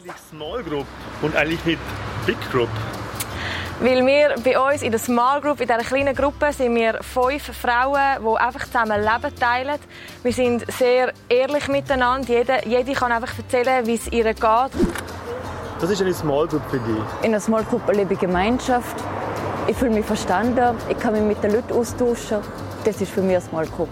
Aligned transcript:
eigentlich 0.00 0.16
Small 0.30 0.62
Group 0.62 0.86
und 1.20 1.36
eigentlich 1.36 1.64
nicht 1.64 1.78
Big 2.24 2.38
Group? 2.50 2.68
Weil 3.80 4.04
wir 4.06 4.34
bei 4.42 4.58
uns 4.58 4.82
in 4.82 4.90
der 4.90 5.00
Small 5.00 5.40
Group, 5.40 5.60
in 5.60 5.66
dieser 5.66 5.80
kleinen 5.80 6.14
Gruppe, 6.14 6.52
sind 6.52 6.74
wir 6.74 7.02
fünf 7.02 7.56
Frauen, 7.56 8.18
die 8.20 8.40
einfach 8.40 8.66
zusammen 8.66 9.00
Leben 9.00 9.34
teilen. 9.36 9.78
Wir 10.22 10.32
sind 10.32 10.70
sehr 10.72 11.12
ehrlich 11.28 11.68
miteinander. 11.68 12.28
Jede, 12.28 12.60
jede 12.66 12.92
kann 12.92 13.12
einfach 13.12 13.36
erzählen, 13.36 13.86
wie 13.86 13.94
es 13.94 14.06
ihr 14.08 14.24
geht. 14.24 14.70
Was 15.80 15.90
ist 15.90 16.02
eine 16.02 16.14
Small 16.14 16.46
Group 16.46 16.62
für 16.70 16.78
dich? 16.78 16.96
In 17.22 17.28
einer 17.32 17.40
Small 17.40 17.64
Group 17.64 17.86
erlebe 17.88 18.14
ich 18.14 18.20
Gemeinschaft. 18.20 18.96
Ich 19.66 19.76
fühle 19.76 19.92
mich 19.92 20.04
verstanden. 20.04 20.76
Ich 20.88 20.98
kann 20.98 21.12
mich 21.12 21.22
mit 21.22 21.42
den 21.42 21.52
Leuten 21.52 21.72
austauschen. 21.72 22.38
Das 22.84 23.00
ist 23.00 23.12
für 23.12 23.22
mich 23.22 23.36
eine 23.36 23.44
Small 23.46 23.66
Group. 23.66 23.88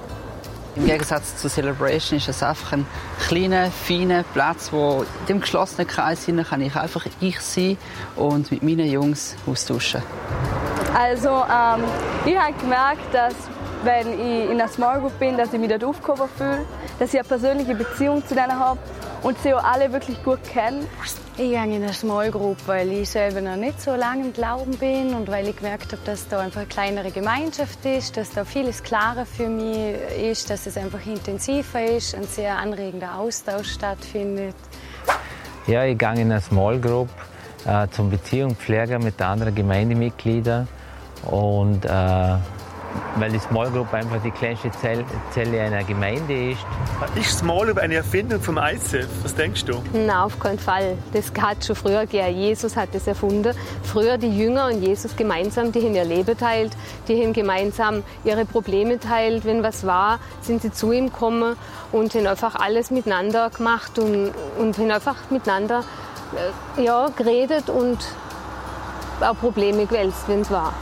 Im 0.78 0.86
Gegensatz 0.86 1.36
zu 1.36 1.48
Celebration 1.48 2.18
ist 2.18 2.28
es 2.28 2.40
einfach 2.40 2.72
ein 2.72 2.86
kleiner, 3.26 3.68
feiner 3.72 4.22
Platz, 4.22 4.72
wo 4.72 5.02
in 5.02 5.26
dem 5.26 5.40
geschlossenen 5.40 5.88
Kreis 5.88 6.26
kann 6.48 6.60
ich 6.60 6.76
einfach 6.76 7.04
ich 7.20 7.40
sein 7.40 7.76
und 8.14 8.52
mit 8.52 8.62
meinen 8.62 8.86
Jungs 8.86 9.34
austauschen. 9.44 10.02
Also 10.96 11.28
ähm, 11.28 11.82
ich 12.24 12.38
habe 12.38 12.52
gemerkt, 12.60 13.12
dass 13.12 13.34
wenn 13.82 14.12
ich 14.12 14.50
in 14.50 14.52
einer 14.52 14.68
Small 14.68 15.00
Group 15.00 15.18
bin, 15.18 15.36
dass 15.36 15.52
ich 15.52 15.58
mich 15.58 15.68
dort 15.68 15.82
aufgehoben 15.82 16.28
fühle, 16.36 16.64
dass 17.00 17.12
ich 17.12 17.18
eine 17.18 17.28
persönliche 17.28 17.74
Beziehung 17.74 18.24
zu 18.24 18.36
denen 18.36 18.56
habe 18.56 18.78
und 19.22 19.36
sie 19.42 19.52
auch 19.54 19.64
alle 19.64 19.92
wirklich 19.92 20.22
gut 20.22 20.42
kennen. 20.44 20.86
Ich 21.40 21.50
gehe 21.50 21.62
in 21.62 21.84
eine 21.84 21.92
Small 21.92 22.32
Group, 22.32 22.56
weil 22.66 22.90
ich 22.90 23.10
selber 23.10 23.40
noch 23.40 23.54
nicht 23.54 23.80
so 23.80 23.94
lange 23.94 24.24
im 24.24 24.32
Glauben 24.32 24.76
bin 24.76 25.14
und 25.14 25.28
weil 25.28 25.46
ich 25.46 25.54
gemerkt 25.54 25.92
habe, 25.92 26.02
dass 26.04 26.26
da 26.26 26.40
einfach 26.40 26.62
eine 26.62 26.68
kleinere 26.68 27.12
Gemeinschaft 27.12 27.86
ist, 27.86 28.16
dass 28.16 28.30
da 28.30 28.44
vieles 28.44 28.82
klarer 28.82 29.24
für 29.24 29.48
mich 29.48 29.94
ist, 30.20 30.50
dass 30.50 30.66
es 30.66 30.76
einfach 30.76 31.06
intensiver 31.06 31.84
ist, 31.84 32.16
ein 32.16 32.24
sehr 32.24 32.58
anregender 32.58 33.14
Austausch 33.14 33.70
stattfindet. 33.70 34.56
Ja, 35.68 35.84
ich 35.84 35.96
gehe 35.96 36.12
in 36.14 36.32
eine 36.32 36.40
Small 36.40 36.80
Group 36.80 37.08
äh, 37.64 37.86
zum 37.92 38.10
Beziehung 38.10 38.56
pflegen 38.56 39.04
mit 39.04 39.22
anderen 39.22 39.54
Gemeindemitgliedern 39.54 40.66
und 41.30 41.84
äh, 41.84 42.34
weil 43.16 43.30
die 43.32 43.38
Small 43.38 43.70
Group 43.70 43.92
einfach 43.92 44.22
die 44.22 44.30
kleinste 44.30 44.70
Zelle 45.30 45.60
einer 45.60 45.84
Gemeinde 45.84 46.50
ist. 46.50 46.60
Ist 47.14 47.38
Small 47.38 47.66
Group 47.66 47.78
eine 47.78 47.96
Erfindung 47.96 48.40
vom 48.40 48.58
ICF? 48.58 49.08
Was 49.22 49.34
denkst 49.34 49.64
du? 49.64 49.82
Nein, 49.92 50.10
auf 50.10 50.38
keinen 50.38 50.58
Fall. 50.58 50.96
Das 51.12 51.32
hat 51.40 51.64
schon 51.64 51.76
früher 51.76 52.00
gegeben. 52.00 52.36
Jesus 52.36 52.76
hat 52.76 52.90
das 52.92 53.06
erfunden. 53.06 53.54
Früher 53.82 54.18
die 54.18 54.36
Jünger 54.36 54.66
und 54.66 54.82
Jesus 54.82 55.16
gemeinsam, 55.16 55.72
die 55.72 55.80
haben 55.80 55.94
ihr 55.94 56.04
Leben 56.04 56.36
teilt, 56.36 56.76
die 57.08 57.22
haben 57.22 57.32
gemeinsam 57.32 58.02
ihre 58.24 58.44
Probleme 58.44 58.98
teilt. 58.98 59.44
Wenn 59.44 59.62
was 59.62 59.86
war, 59.86 60.20
sind 60.40 60.62
sie 60.62 60.72
zu 60.72 60.92
ihm 60.92 61.06
gekommen 61.06 61.56
und 61.92 62.14
haben 62.14 62.26
einfach 62.26 62.54
alles 62.54 62.90
miteinander 62.90 63.50
gemacht 63.50 63.98
und, 63.98 64.32
und 64.58 64.78
haben 64.78 64.90
einfach 64.90 65.16
miteinander 65.30 65.84
äh, 66.76 66.82
ja, 66.82 67.08
geredet 67.16 67.70
und 67.70 67.98
auch 69.20 69.36
Probleme 69.38 69.86
gewälzt, 69.86 70.28
wenn 70.28 70.42
es 70.42 70.50
war. 70.50 70.72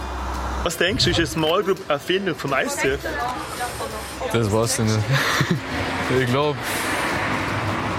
Was 0.66 0.76
denkst 0.78 1.04
du, 1.04 1.10
ist 1.10 1.18
eine 1.18 1.26
Small 1.28 1.62
Group 1.62 1.78
Erfindung 1.88 2.34
vom 2.34 2.52
ICF? 2.52 2.98
Das 4.32 4.52
weiß 4.52 4.80
ich 4.80 4.84
nicht. 4.86 4.98
ich 6.20 6.26
glaube, 6.26 6.58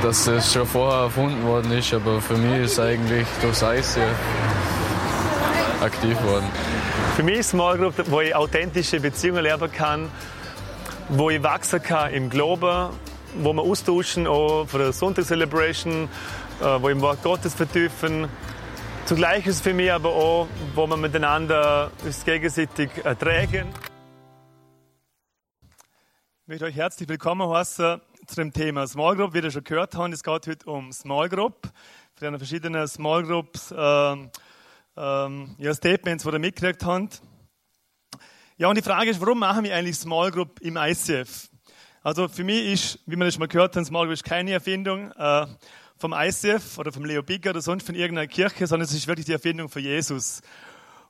dass 0.03 0.27
es 0.27 0.51
schon 0.51 0.67
vorher 0.67 1.03
erfunden 1.03 1.41
worden 1.45 1.71
ist, 1.71 1.93
aber 1.93 2.19
für 2.19 2.33
mich 2.33 2.65
ist 2.65 2.73
es 2.73 2.79
eigentlich 2.79 3.25
durchs 3.41 3.61
ICF 3.61 3.97
aktiv 5.79 6.21
worden. 6.23 6.43
Für 7.15 7.23
mich 7.23 7.37
ist 7.37 7.51
Small 7.51 7.77
Group, 7.77 7.93
wo 8.07 8.19
ich 8.19 8.35
authentische 8.35 8.99
Beziehungen 8.99 9.43
lernen 9.43 9.71
kann, 9.71 10.09
wo 11.07 11.29
ich 11.29 11.41
wachsen 11.41 11.81
kann 11.81 12.11
im 12.11 12.29
Glauben, 12.29 12.89
wo 13.35 13.53
wir 13.53 13.61
austauschen, 13.61 14.27
auch 14.27 14.65
für 14.65 14.87
die 14.87 14.91
Sonntagscelebration, 14.91 16.09
äh, 16.59 16.65
wo 16.81 16.89
ich 16.89 16.95
im 16.95 17.01
Wort 17.01 17.23
Gottes 17.23 17.53
vertiefen 17.53 18.27
Zugleich 19.07 19.47
ist 19.47 19.55
es 19.55 19.61
für 19.61 19.73
mich 19.73 19.89
aber 19.89 20.09
auch, 20.09 20.49
wo 20.75 20.85
wir 20.85 20.97
miteinander 20.97 21.89
uns 22.03 22.25
gegenseitig 22.25 22.89
ertragen. 23.05 23.69
Ich 26.41 26.47
möchte 26.47 26.65
euch 26.65 26.75
herzlich 26.75 27.07
willkommen 27.07 27.49
heißen 27.49 28.01
zu 28.25 28.35
dem 28.35 28.51
Thema 28.51 28.85
Small 28.85 29.15
Group. 29.15 29.33
Wie 29.33 29.39
ihr 29.39 29.49
schon 29.49 29.63
gehört 29.63 29.95
habt, 29.95 30.13
es 30.13 30.23
geht 30.23 30.47
heute 30.47 30.69
um 30.69 30.91
Small 30.91 31.29
Group. 31.29 31.69
Wir 32.19 32.27
haben 32.27 32.37
verschiedene 32.37 32.85
Small 32.89 33.23
Groups, 33.23 33.73
ähm, 33.77 34.29
ähm, 34.97 35.55
ja, 35.57 35.73
Statements, 35.73 36.25
die 36.25 36.29
ihr 36.29 36.39
mitgekriegt 36.39 36.83
habt. 36.83 37.21
Ja, 38.57 38.67
und 38.67 38.75
die 38.75 38.83
Frage 38.83 39.09
ist, 39.09 39.21
warum 39.21 39.39
machen 39.39 39.63
wir 39.63 39.73
eigentlich 39.73 39.95
Small 39.95 40.31
Group 40.31 40.59
im 40.59 40.75
ICF? 40.75 41.47
Also 42.03 42.27
für 42.27 42.43
mich 42.43 42.65
ist, 42.73 42.99
wie 43.05 43.15
wir 43.15 43.23
das 43.23 43.35
schon 43.35 43.39
mal 43.39 43.47
gehört 43.47 43.73
haben, 43.77 43.85
Small 43.85 44.07
Group 44.07 44.15
ist 44.15 44.25
keine 44.25 44.51
Erfindung. 44.51 45.13
Äh, 45.13 45.47
vom 45.97 46.13
ICF 46.13 46.77
oder 46.77 46.91
vom 46.91 47.05
Leo 47.05 47.23
Bigger 47.23 47.51
oder 47.51 47.61
sonst 47.61 47.85
von 47.85 47.95
irgendeiner 47.95 48.27
Kirche, 48.27 48.67
sondern 48.67 48.87
es 48.87 48.93
ist 48.93 49.07
wirklich 49.07 49.25
die 49.25 49.33
Erfindung 49.33 49.69
von 49.69 49.81
Jesus. 49.81 50.41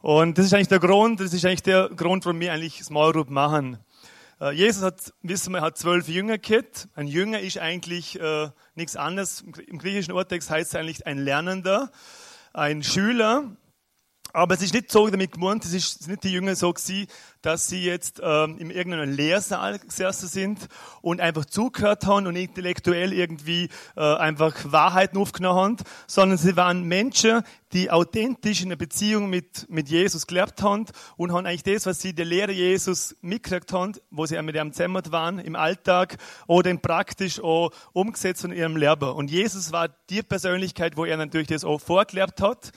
Und 0.02 0.38
das 0.38 0.46
ist 0.46 0.54
eigentlich 0.54 0.70
der 0.70 0.80
Grund, 0.80 1.20
das 1.20 1.34
ist 1.34 1.46
eigentlich 1.46 1.64
der 1.64 1.90
Grund, 1.90 2.26
warum 2.26 2.40
wir 2.40 2.54
eigentlich 2.54 2.84
Small 2.84 3.12
Group 3.12 3.30
machen. 3.30 3.80
Äh, 4.40 4.52
Jesus 4.52 4.84
hat, 4.84 5.14
wissen 5.22 5.54
wir, 5.54 5.62
hat 5.62 5.78
zwölf 5.78 6.08
Jünger 6.08 6.38
gehabt. 6.38 6.88
Ein 6.94 7.08
Jünger 7.08 7.40
ist 7.40 7.58
eigentlich 7.58 8.20
äh, 8.20 8.50
nichts 8.76 8.96
anderes. 8.96 9.44
Im 9.68 9.80
griechischen 9.80 10.14
Urtext 10.14 10.50
heißt 10.50 10.70
es 10.70 10.76
eigentlich 10.76 11.06
ein 11.06 11.18
Lernender, 11.18 11.92
ein 12.54 12.84
Schüler. 12.84 13.56
Aber 14.38 14.54
es 14.54 14.62
ist 14.62 14.76
nicht 14.76 14.92
so 14.92 15.08
damit 15.08 15.32
gemeint, 15.32 15.66
es 15.66 15.74
ist 15.74 16.08
nicht 16.08 16.24
die 16.24 16.32
Jünger 16.32 16.56
so 16.56 16.72
gewesen, 16.72 17.08
dass 17.42 17.70
sie 17.70 17.84
jetzt 17.84 18.22
ähm, 18.24 18.60
in 18.60 18.70
irgendeinem 18.70 19.12
Lehrsaal 19.12 19.80
gesessen 19.80 20.28
sind 20.28 20.68
und 21.02 21.20
einfach 21.22 21.46
zugehört 21.46 22.06
haben 22.06 22.28
und 22.28 22.36
intellektuell 22.36 23.14
irgendwie 23.14 23.70
äh, 23.96 24.02
einfach 24.02 24.54
Wahrheiten 24.66 25.18
aufgenommen 25.18 25.60
haben, 25.60 25.78
sondern 26.06 26.38
sie 26.38 26.56
waren 26.56 26.84
Menschen, 26.84 27.42
die 27.74 27.90
authentisch 27.90 28.62
in 28.62 28.68
einer 28.68 28.76
Beziehung 28.76 29.28
mit, 29.28 29.68
mit 29.72 29.90
Jesus 29.90 30.28
gelebt 30.28 30.62
haben 30.62 30.86
und 31.16 31.32
haben 31.32 31.48
eigentlich 31.48 31.64
das, 31.64 31.88
was 31.88 32.00
sie 32.00 32.14
der 32.14 32.26
Lehre 32.26 32.52
Jesus 32.52 33.16
mitgekriegt 33.22 33.74
haben, 33.74 33.94
wo 34.12 34.28
sie 34.28 34.40
mit 34.44 34.56
ihm 34.56 34.72
zusammen 34.72 35.02
waren, 35.10 35.40
im 35.40 35.56
Alltag 35.56 36.16
oder 36.46 36.70
in 36.70 36.80
praktisch 36.80 37.40
auch 37.40 37.72
umgesetzt 37.92 38.44
in 38.44 38.52
ihrem 38.52 38.78
Leben. 38.78 39.10
Und 39.10 39.32
Jesus 39.32 39.72
war 39.72 39.90
die 40.12 40.22
Persönlichkeit, 40.22 40.96
wo 40.96 41.06
er 41.06 41.18
natürlich 41.18 41.48
das 41.48 41.66
auch 41.66 41.82
vorgelebt 41.82 42.40
hat. 42.40 42.72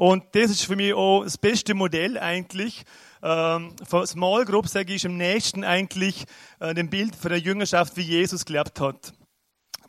Und 0.00 0.24
das 0.32 0.50
ist 0.50 0.64
für 0.64 0.76
mich 0.76 0.94
auch 0.94 1.24
das 1.24 1.36
beste 1.36 1.74
Modell 1.74 2.18
eigentlich. 2.18 2.84
Ähm, 3.22 3.76
von 3.86 4.06
Small 4.06 4.46
Group 4.46 4.66
sage 4.66 4.94
ich 4.94 5.04
im 5.04 5.18
nächsten 5.18 5.62
eigentlich 5.62 6.24
äh, 6.58 6.72
dem 6.72 6.88
Bild 6.88 7.14
von 7.14 7.28
der 7.28 7.38
Jüngerschaft, 7.38 7.98
wie 7.98 8.00
Jesus 8.00 8.46
gelebt 8.46 8.80
hat. 8.80 9.12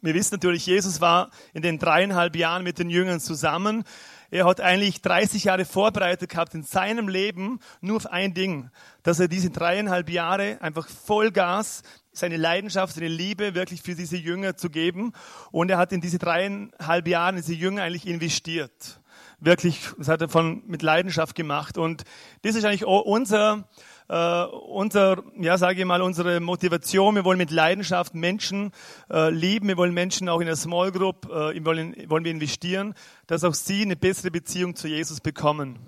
Wir 0.01 0.13
wissen 0.13 0.33
natürlich, 0.33 0.65
Jesus 0.65 0.99
war 0.99 1.31
in 1.53 1.61
den 1.61 1.79
dreieinhalb 1.79 2.35
Jahren 2.35 2.63
mit 2.63 2.77
den 2.77 2.89
Jüngern 2.89 3.21
zusammen. 3.21 3.85
Er 4.31 4.43
hat 4.43 4.59
eigentlich 4.59 5.01
30 5.01 5.45
Jahre 5.45 5.63
vorbereitet 5.63 6.29
gehabt 6.29 6.55
in 6.55 6.63
seinem 6.63 7.07
Leben 7.07 7.61
nur 7.79 7.95
auf 7.95 8.07
ein 8.07 8.33
Ding, 8.33 8.69
dass 9.03 9.21
er 9.21 9.29
diese 9.29 9.49
dreieinhalb 9.49 10.09
Jahre 10.09 10.57
einfach 10.59 10.89
Vollgas 10.89 11.83
seine 12.11 12.35
Leidenschaft, 12.35 12.95
seine 12.95 13.07
Liebe 13.07 13.55
wirklich 13.55 13.81
für 13.81 13.95
diese 13.95 14.17
Jünger 14.17 14.57
zu 14.57 14.69
geben. 14.69 15.13
Und 15.51 15.71
er 15.71 15.77
hat 15.77 15.93
in 15.93 16.01
diese 16.01 16.19
dreieinhalb 16.19 17.07
Jahren 17.07 17.37
diese 17.37 17.53
Jünger 17.53 17.83
eigentlich 17.83 18.05
investiert 18.05 19.00
wirklich, 19.41 19.89
das 19.97 20.07
hat 20.07 20.21
er 20.21 20.29
von, 20.29 20.63
mit 20.67 20.81
Leidenschaft 20.81 21.35
gemacht. 21.35 21.77
Und 21.77 22.03
das 22.43 22.55
ist 22.55 22.63
eigentlich 22.63 22.85
unser, 22.85 23.67
äh, 24.07 24.43
unser, 24.45 25.23
ja, 25.37 25.57
sage 25.57 25.81
ich 25.81 25.85
mal, 25.85 26.01
unsere 26.01 26.39
Motivation. 26.39 27.15
Wir 27.15 27.25
wollen 27.25 27.39
mit 27.39 27.51
Leidenschaft 27.51 28.15
Menschen 28.15 28.71
äh, 29.09 29.29
lieben. 29.29 29.67
Wir 29.67 29.77
wollen 29.77 29.93
Menschen 29.93 30.29
auch 30.29 30.39
in 30.39 30.45
der 30.45 30.55
Small 30.55 30.91
Group, 30.91 31.25
äh, 31.25 31.65
wollen, 31.65 31.95
wollen 32.07 32.23
wir 32.23 32.31
investieren, 32.31 32.93
dass 33.27 33.43
auch 33.43 33.55
sie 33.55 33.81
eine 33.81 33.95
bessere 33.95 34.31
Beziehung 34.31 34.75
zu 34.75 34.87
Jesus 34.87 35.19
bekommen. 35.19 35.79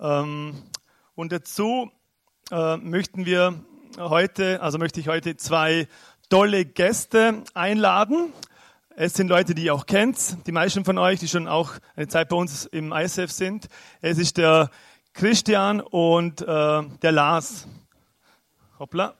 Ähm, 0.00 0.62
und 1.14 1.32
dazu 1.32 1.90
äh, 2.50 2.76
möchten 2.76 3.26
wir 3.26 3.54
heute, 3.98 4.62
also 4.62 4.78
möchte 4.78 5.00
ich 5.00 5.08
heute 5.08 5.36
zwei 5.36 5.88
tolle 6.30 6.64
Gäste 6.64 7.42
einladen. 7.54 8.32
Es 9.00 9.14
sind 9.14 9.28
Leute, 9.28 9.54
die 9.54 9.62
ihr 9.62 9.74
auch 9.74 9.86
kennt, 9.86 10.44
die 10.48 10.50
meisten 10.50 10.84
von 10.84 10.98
euch, 10.98 11.20
die 11.20 11.28
schon 11.28 11.46
auch 11.46 11.74
eine 11.94 12.08
Zeit 12.08 12.28
bei 12.30 12.34
uns 12.34 12.66
im 12.66 12.90
ISF 12.90 13.30
sind. 13.30 13.68
Es 14.00 14.18
ist 14.18 14.38
der 14.38 14.72
Christian 15.12 15.80
und 15.80 16.42
äh, 16.42 16.82
der 17.00 17.12
Lars. 17.12 17.68
Hoppla. 18.80 19.14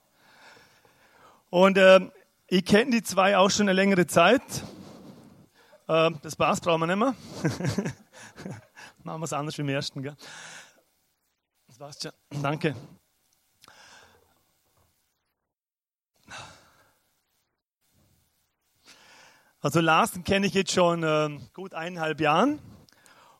Und 1.50 1.76
äh, 1.76 2.00
ich 2.46 2.64
kenne 2.64 2.92
die 2.92 3.02
zwei 3.02 3.36
auch 3.36 3.50
schon 3.50 3.68
eine 3.68 3.74
längere 3.74 4.06
Zeit. 4.06 4.40
Äh, 5.86 6.12
das 6.22 6.36
Bass 6.36 6.60
brauchen 6.62 6.80
wir 6.80 6.86
nicht 6.86 6.96
mehr. 6.96 7.14
Machen 9.02 9.20
wir 9.20 9.24
es 9.24 9.32
anders 9.34 9.58
wie 9.58 9.62
im 9.62 9.68
ersten. 9.68 10.02
Gell? 10.02 10.16
Das 11.66 11.80
war's 11.80 12.00
schon. 12.00 12.12
Danke. 12.40 12.74
Also 19.62 19.80
Lars 19.80 20.12
kenne 20.24 20.46
ich 20.46 20.54
jetzt 20.54 20.72
schon 20.72 21.02
äh, 21.02 21.28
gut 21.52 21.74
eineinhalb 21.74 22.20
Jahren. 22.20 22.60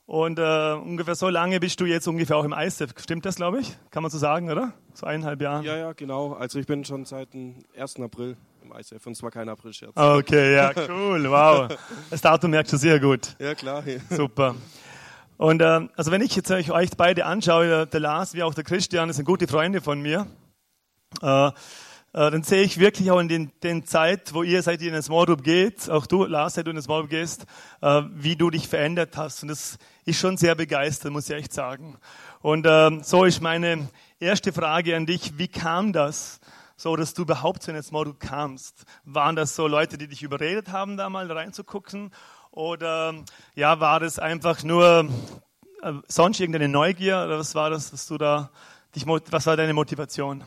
Und 0.04 0.38
äh, 0.38 0.72
ungefähr 0.72 1.14
so 1.14 1.28
lange 1.28 1.60
bist 1.60 1.80
du 1.80 1.86
jetzt 1.86 2.08
ungefähr 2.08 2.36
auch 2.36 2.44
im 2.44 2.52
ISF. 2.52 2.90
Stimmt 3.00 3.24
das, 3.24 3.36
glaube 3.36 3.60
ich? 3.60 3.76
Kann 3.90 4.02
man 4.02 4.10
so 4.10 4.18
sagen, 4.18 4.50
oder? 4.50 4.72
So 4.92 5.06
eineinhalb 5.06 5.40
Jahre. 5.40 5.64
Ja, 5.64 5.76
ja, 5.76 5.92
genau. 5.92 6.32
Also 6.32 6.58
ich 6.58 6.66
bin 6.66 6.84
schon 6.84 7.04
seit 7.04 7.32
dem 7.32 7.60
1. 7.78 8.00
April 8.00 8.36
im 8.62 8.72
ICF 8.76 9.06
und 9.06 9.14
zwar 9.14 9.30
kein 9.30 9.48
April-Scherz. 9.48 9.92
Okay, 9.96 10.56
ja, 10.56 10.72
cool, 10.88 11.30
wow. 11.30 11.68
Das 12.10 12.20
Datum 12.20 12.50
merkst 12.50 12.72
du 12.72 12.76
sehr 12.76 12.98
gut. 12.98 13.36
Ja, 13.38 13.54
klar. 13.54 13.86
Ja. 13.86 14.00
Super. 14.10 14.56
Und 15.38 15.62
äh, 15.62 15.88
also 15.96 16.10
wenn 16.10 16.22
ich 16.22 16.34
jetzt 16.36 16.50
euch, 16.50 16.70
euch 16.70 16.90
beide 16.98 17.24
anschaue, 17.24 17.86
der 17.86 18.00
Lars 18.00 18.34
wie 18.34 18.42
auch 18.42 18.52
der 18.52 18.64
Christian, 18.64 19.08
das 19.08 19.16
sind 19.16 19.24
gute 19.24 19.46
Freunde 19.46 19.80
von 19.80 20.02
mir, 20.02 20.26
äh, 21.22 21.50
dann 22.18 22.42
sehe 22.42 22.62
ich 22.62 22.78
wirklich 22.78 23.10
auch 23.10 23.20
in 23.20 23.28
den, 23.28 23.52
den 23.62 23.84
Zeit, 23.86 24.34
wo 24.34 24.42
ihr 24.42 24.62
seit 24.62 24.80
ihr 24.80 24.88
in 24.88 24.94
eine 24.94 25.02
Small 25.02 25.26
Group 25.26 25.44
geht, 25.44 25.88
auch 25.88 26.06
du, 26.06 26.24
Lars, 26.24 26.54
seit 26.54 26.66
du 26.66 26.70
in 26.70 26.76
eine 26.76 26.82
Small 26.82 27.00
Group 27.00 27.10
gehst, 27.10 27.46
äh, 27.82 28.02
wie 28.14 28.36
du 28.36 28.50
dich 28.50 28.68
verändert 28.68 29.16
hast. 29.16 29.42
Und 29.42 29.48
das 29.48 29.78
ist 30.04 30.18
schon 30.18 30.36
sehr 30.36 30.54
begeistert, 30.54 31.12
muss 31.12 31.30
ich 31.30 31.36
echt 31.36 31.52
sagen. 31.52 31.96
Und 32.40 32.66
äh, 32.66 33.02
so 33.02 33.24
ist 33.24 33.40
meine 33.40 33.88
erste 34.18 34.52
Frage 34.52 34.96
an 34.96 35.06
dich, 35.06 35.38
wie 35.38 35.48
kam 35.48 35.92
das? 35.92 36.40
so, 36.80 36.96
dass 36.96 37.12
du 37.12 37.22
überhaupt 37.22 37.62
zu 37.62 37.70
einer 37.70 37.82
Small 37.82 38.04
Group 38.04 38.20
kamst? 38.20 38.86
Waren 39.04 39.36
das 39.36 39.54
so 39.54 39.66
Leute, 39.66 39.98
die 39.98 40.08
dich 40.08 40.22
überredet 40.22 40.72
haben, 40.72 40.96
da 40.96 41.10
mal 41.10 41.30
reinzugucken? 41.30 42.10
Oder 42.52 43.14
ja, 43.54 43.80
war 43.80 44.00
das 44.00 44.18
einfach 44.18 44.64
nur 44.64 45.06
äh, 45.82 45.92
sonst 46.08 46.40
irgendeine 46.40 46.68
Neugier? 46.68 47.22
Oder 47.26 47.38
was 47.38 47.54
war 47.54 47.68
das, 47.68 47.92
was 47.92 48.06
du 48.06 48.16
da, 48.16 48.50
dich, 48.96 49.06
was 49.06 49.46
war 49.46 49.58
deine 49.58 49.74
Motivation? 49.74 50.42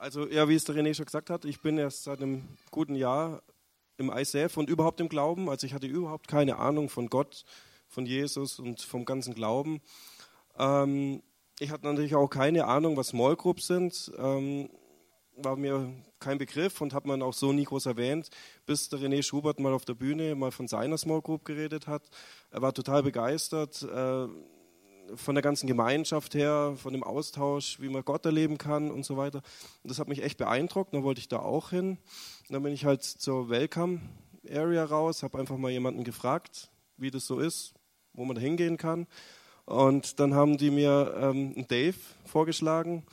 Also 0.00 0.28
ja, 0.28 0.48
wie 0.48 0.54
es 0.54 0.62
der 0.62 0.76
René 0.76 0.94
schon 0.94 1.06
gesagt 1.06 1.28
hat, 1.28 1.44
ich 1.44 1.60
bin 1.60 1.76
erst 1.76 2.04
seit 2.04 2.22
einem 2.22 2.44
guten 2.70 2.94
Jahr 2.94 3.42
im 3.96 4.12
ICF 4.14 4.56
und 4.56 4.70
überhaupt 4.70 5.00
im 5.00 5.08
Glauben. 5.08 5.50
Also 5.50 5.66
ich 5.66 5.74
hatte 5.74 5.88
überhaupt 5.88 6.28
keine 6.28 6.56
Ahnung 6.58 6.88
von 6.88 7.08
Gott, 7.08 7.44
von 7.88 8.06
Jesus 8.06 8.60
und 8.60 8.80
vom 8.80 9.04
ganzen 9.04 9.34
Glauben. 9.34 9.80
Ähm, 10.56 11.20
ich 11.58 11.70
hatte 11.72 11.84
natürlich 11.84 12.14
auch 12.14 12.28
keine 12.28 12.66
Ahnung, 12.66 12.96
was 12.96 13.08
Small 13.08 13.34
Groups 13.34 13.66
sind. 13.66 14.12
Ähm, 14.18 14.70
war 15.36 15.56
mir 15.56 15.92
kein 16.20 16.38
Begriff 16.38 16.80
und 16.80 16.94
hat 16.94 17.04
man 17.04 17.20
auch 17.20 17.34
so 17.34 17.52
nie 17.52 17.64
groß 17.64 17.86
erwähnt, 17.86 18.30
bis 18.66 18.88
der 18.88 19.00
René 19.00 19.24
Schubert 19.24 19.58
mal 19.58 19.72
auf 19.72 19.84
der 19.84 19.94
Bühne 19.94 20.36
mal 20.36 20.52
von 20.52 20.68
seiner 20.68 20.96
Small 20.96 21.22
Group 21.22 21.44
geredet 21.44 21.88
hat. 21.88 22.08
Er 22.50 22.62
war 22.62 22.72
total 22.72 23.02
begeistert 23.02 23.82
äh, 23.82 24.28
von 25.16 25.34
der 25.34 25.42
ganzen 25.42 25.66
Gemeinschaft 25.66 26.34
her, 26.34 26.74
von 26.76 26.92
dem 26.92 27.02
Austausch, 27.02 27.80
wie 27.80 27.88
man 27.88 28.04
Gott 28.04 28.24
erleben 28.26 28.58
kann 28.58 28.90
und 28.90 29.04
so 29.04 29.16
weiter. 29.16 29.42
Und 29.82 29.90
das 29.90 29.98
hat 29.98 30.08
mich 30.08 30.22
echt 30.22 30.38
beeindruckt, 30.38 30.94
dann 30.94 31.02
wollte 31.02 31.20
ich 31.20 31.28
da 31.28 31.38
auch 31.38 31.70
hin. 31.70 31.98
Und 32.48 32.52
dann 32.52 32.62
bin 32.62 32.72
ich 32.72 32.84
halt 32.84 33.02
zur 33.02 33.48
Welcome 33.48 34.00
Area 34.50 34.84
raus, 34.84 35.22
habe 35.22 35.38
einfach 35.38 35.56
mal 35.56 35.70
jemanden 35.70 36.04
gefragt, 36.04 36.70
wie 36.96 37.10
das 37.10 37.26
so 37.26 37.38
ist, 37.38 37.74
wo 38.12 38.24
man 38.24 38.36
da 38.36 38.40
hingehen 38.40 38.76
kann. 38.76 39.06
Und 39.64 40.18
dann 40.18 40.34
haben 40.34 40.56
die 40.56 40.70
mir 40.70 41.14
ähm, 41.20 41.66
Dave 41.68 41.98
vorgeschlagen, 42.24 43.04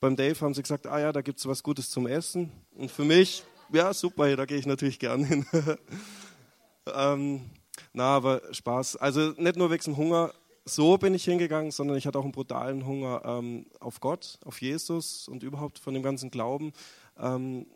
beim 0.00 0.14
Dave 0.14 0.38
haben 0.40 0.52
sie 0.52 0.62
gesagt, 0.62 0.86
ah 0.86 1.00
ja, 1.00 1.10
da 1.12 1.22
gibt 1.22 1.38
es 1.38 1.46
was 1.46 1.62
Gutes 1.62 1.90
zum 1.90 2.06
Essen. 2.06 2.52
Und 2.74 2.90
für 2.90 3.04
mich, 3.04 3.44
ja, 3.72 3.94
super, 3.94 4.36
da 4.36 4.44
gehe 4.44 4.58
ich 4.58 4.66
natürlich 4.66 4.98
gern 4.98 5.24
hin. 5.24 5.46
ähm, 6.94 7.50
na, 7.92 8.16
aber 8.16 8.42
Spaß. 8.52 8.96
Also 8.96 9.32
nicht 9.38 9.56
nur 9.56 9.70
wegen 9.70 9.82
dem 9.82 9.96
Hunger, 9.96 10.34
so 10.66 10.98
bin 10.98 11.14
ich 11.14 11.24
hingegangen, 11.24 11.70
sondern 11.70 11.96
ich 11.96 12.06
hatte 12.06 12.18
auch 12.18 12.24
einen 12.24 12.32
brutalen 12.32 12.84
Hunger 12.84 13.22
ähm, 13.24 13.66
auf 13.80 14.00
Gott, 14.00 14.38
auf 14.44 14.60
Jesus 14.60 15.28
und 15.28 15.42
überhaupt 15.42 15.78
von 15.78 15.94
dem 15.94 16.02
ganzen 16.02 16.30
Glauben. 16.30 16.72
Ähm, 17.18 17.66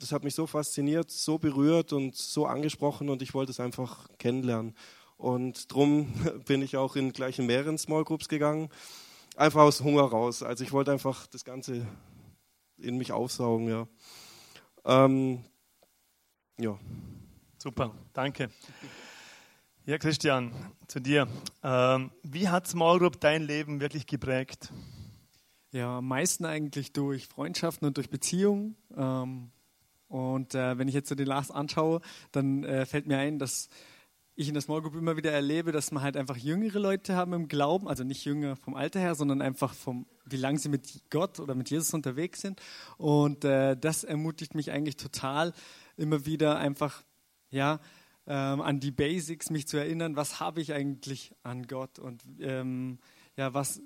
das 0.00 0.12
hat 0.12 0.24
mich 0.24 0.34
so 0.34 0.46
fasziniert, 0.46 1.10
so 1.10 1.38
berührt 1.38 1.92
und 1.92 2.16
so 2.16 2.46
angesprochen 2.46 3.10
und 3.10 3.22
ich 3.22 3.34
wollte 3.34 3.52
es 3.52 3.60
einfach 3.60 4.08
kennenlernen. 4.18 4.74
Und 5.16 5.72
drum 5.72 6.12
bin 6.46 6.62
ich 6.62 6.76
auch 6.76 6.96
in 6.96 7.12
gleich 7.12 7.38
in 7.38 7.46
mehreren 7.46 7.78
Small 7.78 8.04
Groups 8.04 8.28
gegangen 8.28 8.70
einfach 9.38 9.62
aus 9.62 9.80
Hunger 9.80 10.02
raus. 10.02 10.42
Also 10.42 10.64
ich 10.64 10.72
wollte 10.72 10.92
einfach 10.92 11.26
das 11.28 11.44
Ganze 11.44 11.86
in 12.76 12.98
mich 12.98 13.12
aufsaugen, 13.12 13.68
ja. 13.68 13.88
Ähm, 14.84 15.44
ja. 16.58 16.78
Super, 17.58 17.94
danke. 18.12 18.50
Ja, 19.88 19.96
Christian, 19.96 20.52
zu 20.86 21.00
dir. 21.00 21.26
Ähm, 21.62 22.10
wie 22.22 22.50
hat 22.50 22.68
Small 22.68 22.98
Group 22.98 23.20
dein 23.20 23.44
Leben 23.44 23.80
wirklich 23.80 24.06
geprägt? 24.06 24.70
Ja, 25.72 25.96
am 25.96 26.08
meisten 26.08 26.44
eigentlich 26.44 26.92
durch 26.92 27.26
Freundschaften 27.26 27.88
und 27.88 27.96
durch 27.96 28.10
Beziehungen. 28.10 28.76
Ähm, 28.94 29.50
und 30.08 30.54
äh, 30.54 30.76
wenn 30.76 30.88
ich 30.88 30.94
jetzt 30.94 31.08
so 31.08 31.14
den 31.14 31.26
Lars 31.26 31.50
anschaue, 31.50 32.02
dann 32.32 32.64
äh, 32.64 32.84
fällt 32.84 33.06
mir 33.06 33.16
ein, 33.16 33.38
dass 33.38 33.70
ich 34.34 34.48
in 34.48 34.52
der 34.52 34.60
Small 34.60 34.82
Group 34.82 34.94
immer 34.94 35.16
wieder 35.16 35.32
erlebe, 35.32 35.72
dass 35.72 35.90
man 35.90 36.02
halt 36.02 36.18
einfach 36.18 36.36
jüngere 36.36 36.80
Leute 36.80 37.16
haben 37.16 37.32
im 37.32 37.48
Glauben, 37.48 37.88
also 37.88 38.04
nicht 38.04 38.26
jünger 38.26 38.56
vom 38.56 38.74
Alter 38.74 39.00
her, 39.00 39.14
sondern 39.14 39.40
einfach 39.40 39.72
vom, 39.72 40.04
wie 40.26 40.36
lange 40.36 40.58
sie 40.58 40.68
mit 40.68 41.08
Gott 41.08 41.40
oder 41.40 41.54
mit 41.54 41.70
Jesus 41.70 41.94
unterwegs 41.94 42.42
sind. 42.42 42.60
Und 42.98 43.42
äh, 43.46 43.74
das 43.74 44.04
ermutigt 44.04 44.54
mich 44.54 44.70
eigentlich 44.70 44.98
total, 44.98 45.54
immer 45.96 46.26
wieder 46.26 46.58
einfach, 46.58 47.04
ja, 47.48 47.80
ähm, 48.28 48.60
an 48.60 48.78
die 48.78 48.92
Basics 48.92 49.50
mich 49.50 49.66
zu 49.66 49.76
erinnern, 49.76 50.14
was 50.14 50.38
habe 50.38 50.60
ich 50.60 50.72
eigentlich 50.72 51.32
an 51.42 51.66
Gott 51.66 51.98
und 51.98 52.22
ähm, 52.40 52.98
ja, 53.36 53.54
was 53.54 53.80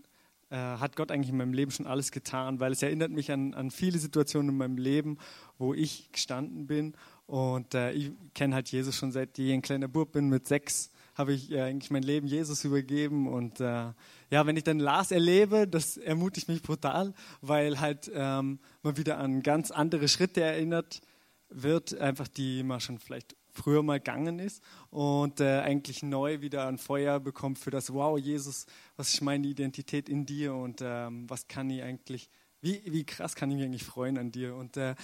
äh, 0.50 0.56
hat 0.56 0.96
Gott 0.96 1.10
eigentlich 1.10 1.30
in 1.30 1.38
meinem 1.38 1.54
Leben 1.54 1.70
schon 1.70 1.86
alles 1.86 2.10
getan, 2.10 2.60
weil 2.60 2.72
es 2.72 2.82
erinnert 2.82 3.10
mich 3.10 3.32
an, 3.32 3.54
an 3.54 3.70
viele 3.70 3.98
Situationen 3.98 4.50
in 4.50 4.56
meinem 4.58 4.76
Leben, 4.76 5.16
wo 5.56 5.72
ich 5.72 6.12
gestanden 6.12 6.66
bin 6.66 6.94
und 7.26 7.74
äh, 7.74 7.92
ich 7.92 8.12
kenne 8.34 8.54
halt 8.54 8.68
Jesus 8.68 8.94
schon 8.94 9.10
seit 9.10 9.38
ich 9.38 9.52
ein 9.52 9.62
kleiner 9.62 9.88
Bub 9.88 10.12
bin. 10.12 10.28
Mit 10.28 10.46
sechs 10.46 10.90
habe 11.14 11.32
ich 11.32 11.50
äh, 11.50 11.62
eigentlich 11.62 11.90
mein 11.90 12.02
Leben 12.02 12.26
Jesus 12.26 12.64
übergeben. 12.64 13.26
Und 13.26 13.60
äh, 13.60 13.92
ja, 14.30 14.46
wenn 14.46 14.56
ich 14.56 14.64
dann 14.64 14.78
Lars 14.78 15.10
erlebe, 15.10 15.66
das 15.68 15.96
ermutigt 15.96 16.48
mich 16.48 16.62
brutal, 16.62 17.14
weil 17.40 17.80
halt 17.80 18.10
ähm, 18.14 18.58
man 18.82 18.96
wieder 18.96 19.18
an 19.18 19.42
ganz 19.42 19.70
andere 19.70 20.08
Schritte 20.08 20.42
erinnert 20.42 21.00
wird, 21.48 21.98
einfach 21.98 22.28
die 22.28 22.62
man 22.62 22.80
schon 22.80 22.98
vielleicht 22.98 23.36
früher 23.52 23.82
mal 23.82 23.98
gegangen 23.98 24.38
ist 24.38 24.62
und 24.90 25.40
äh, 25.40 25.60
eigentlich 25.60 26.02
neu 26.02 26.40
wieder 26.40 26.66
ein 26.66 26.78
Feuer 26.78 27.20
bekommt 27.20 27.58
für 27.58 27.70
das, 27.70 27.92
wow, 27.92 28.18
Jesus, 28.18 28.66
was 28.96 29.12
ist 29.12 29.20
meine 29.20 29.46
Identität 29.46 30.08
in 30.08 30.26
dir 30.26 30.54
und 30.54 30.80
ähm, 30.82 31.28
was 31.28 31.48
kann 31.48 31.70
ich 31.70 31.82
eigentlich, 31.82 32.30
wie, 32.60 32.82
wie 32.86 33.04
krass 33.04 33.34
kann 33.34 33.50
ich 33.50 33.56
mich 33.56 33.66
eigentlich 33.66 33.84
freuen 33.84 34.18
an 34.18 34.32
dir? 34.32 34.56
Und 34.56 34.76
äh, 34.76 34.94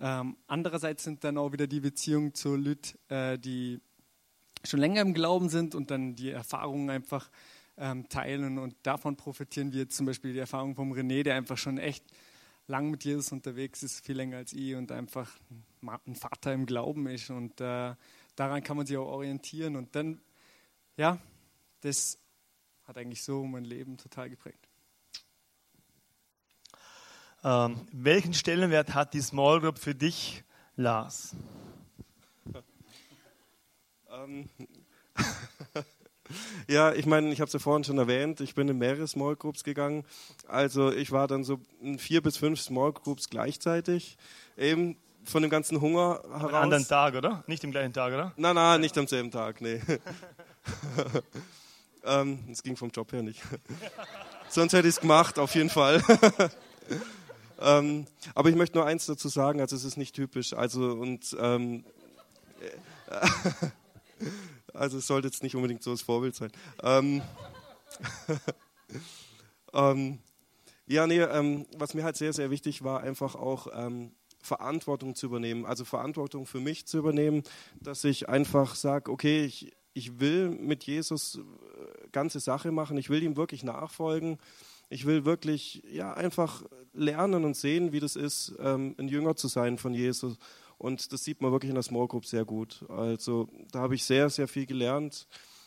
ähm, 0.00 0.36
andererseits 0.46 1.04
sind 1.04 1.24
dann 1.24 1.38
auch 1.38 1.52
wieder 1.52 1.66
die 1.66 1.80
Beziehungen 1.80 2.34
zu 2.34 2.56
Lüt, 2.56 2.96
äh, 3.08 3.38
die 3.38 3.80
schon 4.64 4.80
länger 4.80 5.00
im 5.00 5.14
Glauben 5.14 5.48
sind 5.48 5.74
und 5.74 5.90
dann 5.90 6.14
die 6.14 6.30
Erfahrungen 6.30 6.90
einfach 6.90 7.30
ähm, 7.76 8.08
teilen 8.08 8.58
und 8.58 8.74
davon 8.82 9.16
profitieren 9.16 9.72
wir. 9.72 9.88
Zum 9.88 10.06
Beispiel 10.06 10.32
die 10.32 10.38
Erfahrung 10.38 10.74
vom 10.74 10.92
René, 10.92 11.22
der 11.22 11.36
einfach 11.36 11.58
schon 11.58 11.78
echt 11.78 12.04
lang 12.68 12.90
mit 12.90 13.04
Jesus 13.04 13.32
unterwegs 13.32 13.82
ist, 13.82 14.04
viel 14.04 14.16
länger 14.16 14.36
als 14.36 14.52
ich 14.52 14.74
und 14.74 14.92
einfach 14.92 15.30
ein 16.06 16.14
Vater 16.14 16.52
im 16.52 16.66
Glauben 16.66 17.06
ist 17.08 17.30
und 17.30 17.60
äh, 17.60 17.94
daran 18.36 18.62
kann 18.62 18.76
man 18.76 18.86
sich 18.86 18.96
auch 18.96 19.08
orientieren 19.08 19.74
und 19.74 19.96
dann, 19.96 20.20
ja, 20.96 21.18
das 21.80 22.18
hat 22.84 22.96
eigentlich 22.98 23.22
so 23.22 23.44
mein 23.44 23.64
Leben 23.64 23.96
total 23.96 24.30
geprägt. 24.30 24.68
Ähm, 27.42 27.86
welchen 27.92 28.34
Stellenwert 28.34 28.94
hat 28.94 29.14
die 29.14 29.20
Small 29.20 29.60
Group 29.60 29.78
für 29.78 29.94
dich, 29.94 30.44
Lars? 30.76 31.34
Ähm, 34.10 34.48
ja, 36.68 36.92
ich 36.92 37.06
meine, 37.06 37.32
ich 37.32 37.40
habe 37.40 37.46
es 37.48 37.52
ja 37.52 37.58
vorhin 37.58 37.84
schon 37.84 37.98
erwähnt, 37.98 38.40
ich 38.40 38.54
bin 38.54 38.68
in 38.68 38.78
mehrere 38.78 39.06
Small 39.06 39.36
Groups 39.36 39.64
gegangen. 39.64 40.04
Also 40.46 40.92
ich 40.92 41.12
war 41.12 41.28
dann 41.28 41.44
so 41.44 41.60
in 41.80 41.98
vier 41.98 42.22
bis 42.22 42.36
fünf 42.36 42.60
Small 42.60 42.92
Groups 42.92 43.30
gleichzeitig. 43.30 44.16
Eben 44.56 44.96
von 45.24 45.42
dem 45.42 45.50
ganzen 45.50 45.80
Hunger 45.80 46.22
heraus. 46.30 46.44
Am 46.44 46.54
anderen 46.54 46.86
Tag, 46.86 47.14
oder? 47.14 47.44
Nicht 47.46 47.62
im 47.64 47.70
gleichen 47.70 47.92
Tag, 47.92 48.12
oder? 48.12 48.32
Nein, 48.36 48.54
nein, 48.54 48.80
nicht 48.80 48.96
am 48.96 49.06
selben 49.06 49.30
Tag, 49.30 49.60
nee. 49.60 49.80
ähm, 52.04 52.38
das 52.48 52.62
ging 52.62 52.76
vom 52.76 52.90
Job 52.90 53.12
her 53.12 53.22
nicht. 53.22 53.42
Sonst 54.48 54.72
hätte 54.72 54.88
ich 54.88 54.94
es 54.94 55.00
gemacht, 55.00 55.38
auf 55.38 55.54
jeden 55.54 55.70
Fall. 55.70 56.02
Ähm, 57.60 58.06
aber 58.34 58.50
ich 58.50 58.56
möchte 58.56 58.78
nur 58.78 58.86
eins 58.86 59.06
dazu 59.06 59.28
sagen, 59.28 59.60
also 59.60 59.74
es 59.74 59.84
ist 59.84 59.96
nicht 59.96 60.14
typisch. 60.14 60.52
Also 60.52 60.92
und 60.92 61.36
ähm, 61.40 61.84
also 64.78 64.98
es 64.98 65.06
sollte 65.06 65.28
jetzt 65.28 65.42
nicht 65.42 65.56
unbedingt 65.56 65.82
so 65.82 65.90
das 65.90 66.02
Vorbild 66.02 66.34
sein. 66.34 66.52
Ähm, 66.82 67.22
ähm, 69.72 70.18
ja, 70.86 71.06
nee, 71.06 71.20
ähm, 71.20 71.66
was 71.76 71.94
mir 71.94 72.04
halt 72.04 72.16
sehr, 72.16 72.32
sehr 72.32 72.50
wichtig 72.50 72.82
war, 72.82 73.00
einfach 73.00 73.34
auch 73.34 73.68
ähm, 73.74 74.12
Verantwortung 74.40 75.14
zu 75.14 75.26
übernehmen. 75.26 75.66
Also 75.66 75.84
Verantwortung 75.84 76.46
für 76.46 76.60
mich 76.60 76.86
zu 76.86 76.98
übernehmen, 76.98 77.42
dass 77.80 78.04
ich 78.04 78.28
einfach 78.28 78.74
sage, 78.74 79.10
okay, 79.10 79.44
ich, 79.44 79.72
ich 79.92 80.20
will 80.20 80.48
mit 80.48 80.84
Jesus 80.84 81.36
äh, 81.38 82.08
ganze 82.12 82.40
Sache 82.40 82.72
machen, 82.72 82.96
ich 82.96 83.10
will 83.10 83.22
ihm 83.22 83.36
wirklich 83.36 83.64
nachfolgen. 83.64 84.38
Ich 84.90 85.04
will 85.04 85.26
wirklich 85.26 85.82
ja, 85.90 86.14
einfach 86.14 86.64
lernen 86.94 87.44
und 87.44 87.56
sehen, 87.56 87.92
wie 87.92 88.00
das 88.00 88.16
ist, 88.16 88.54
ähm, 88.58 88.94
ein 88.98 89.08
Jünger 89.08 89.36
zu 89.36 89.46
sein 89.48 89.76
von 89.76 89.92
Jesus. 89.92 90.38
Und 90.78 91.12
das 91.12 91.24
sieht 91.24 91.42
man 91.42 91.50
wirklich 91.52 91.70
in 91.70 91.74
der 91.74 91.82
Small 91.82 92.06
Group 92.06 92.24
sehr 92.24 92.44
gut. 92.44 92.84
Also 92.88 93.48
da 93.72 93.80
habe 93.80 93.96
ich 93.96 94.04
sehr, 94.04 94.30
sehr 94.30 94.48
viel 94.48 94.64
gelernt. 94.64 95.26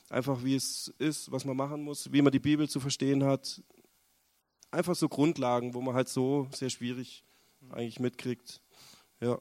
Einfach 0.09 0.43
wie 0.43 0.55
es 0.55 0.93
ist, 0.97 1.31
was 1.31 1.45
man 1.45 1.55
machen 1.55 1.83
muss, 1.83 2.11
wie 2.11 2.21
man 2.21 2.31
die 2.31 2.39
Bibel 2.39 2.67
zu 2.67 2.79
verstehen 2.79 3.23
hat. 3.23 3.61
Einfach 4.71 4.95
so 4.95 5.09
Grundlagen, 5.09 5.73
wo 5.73 5.81
man 5.81 5.95
halt 5.95 6.09
so 6.09 6.47
sehr 6.53 6.69
schwierig 6.69 7.25
eigentlich 7.69 7.99
mitkriegt. 7.99 8.61
Ja. 9.19 9.39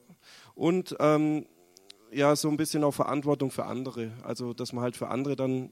Und 0.55 0.95
ähm, 0.99 1.45
ja, 2.11 2.35
so 2.35 2.49
ein 2.49 2.57
bisschen 2.57 2.83
auch 2.83 2.93
Verantwortung 2.93 3.51
für 3.51 3.65
andere. 3.65 4.11
Also, 4.23 4.53
dass 4.53 4.73
man 4.73 4.83
halt 4.83 4.97
für 4.97 5.07
andere 5.07 5.35
dann 5.35 5.71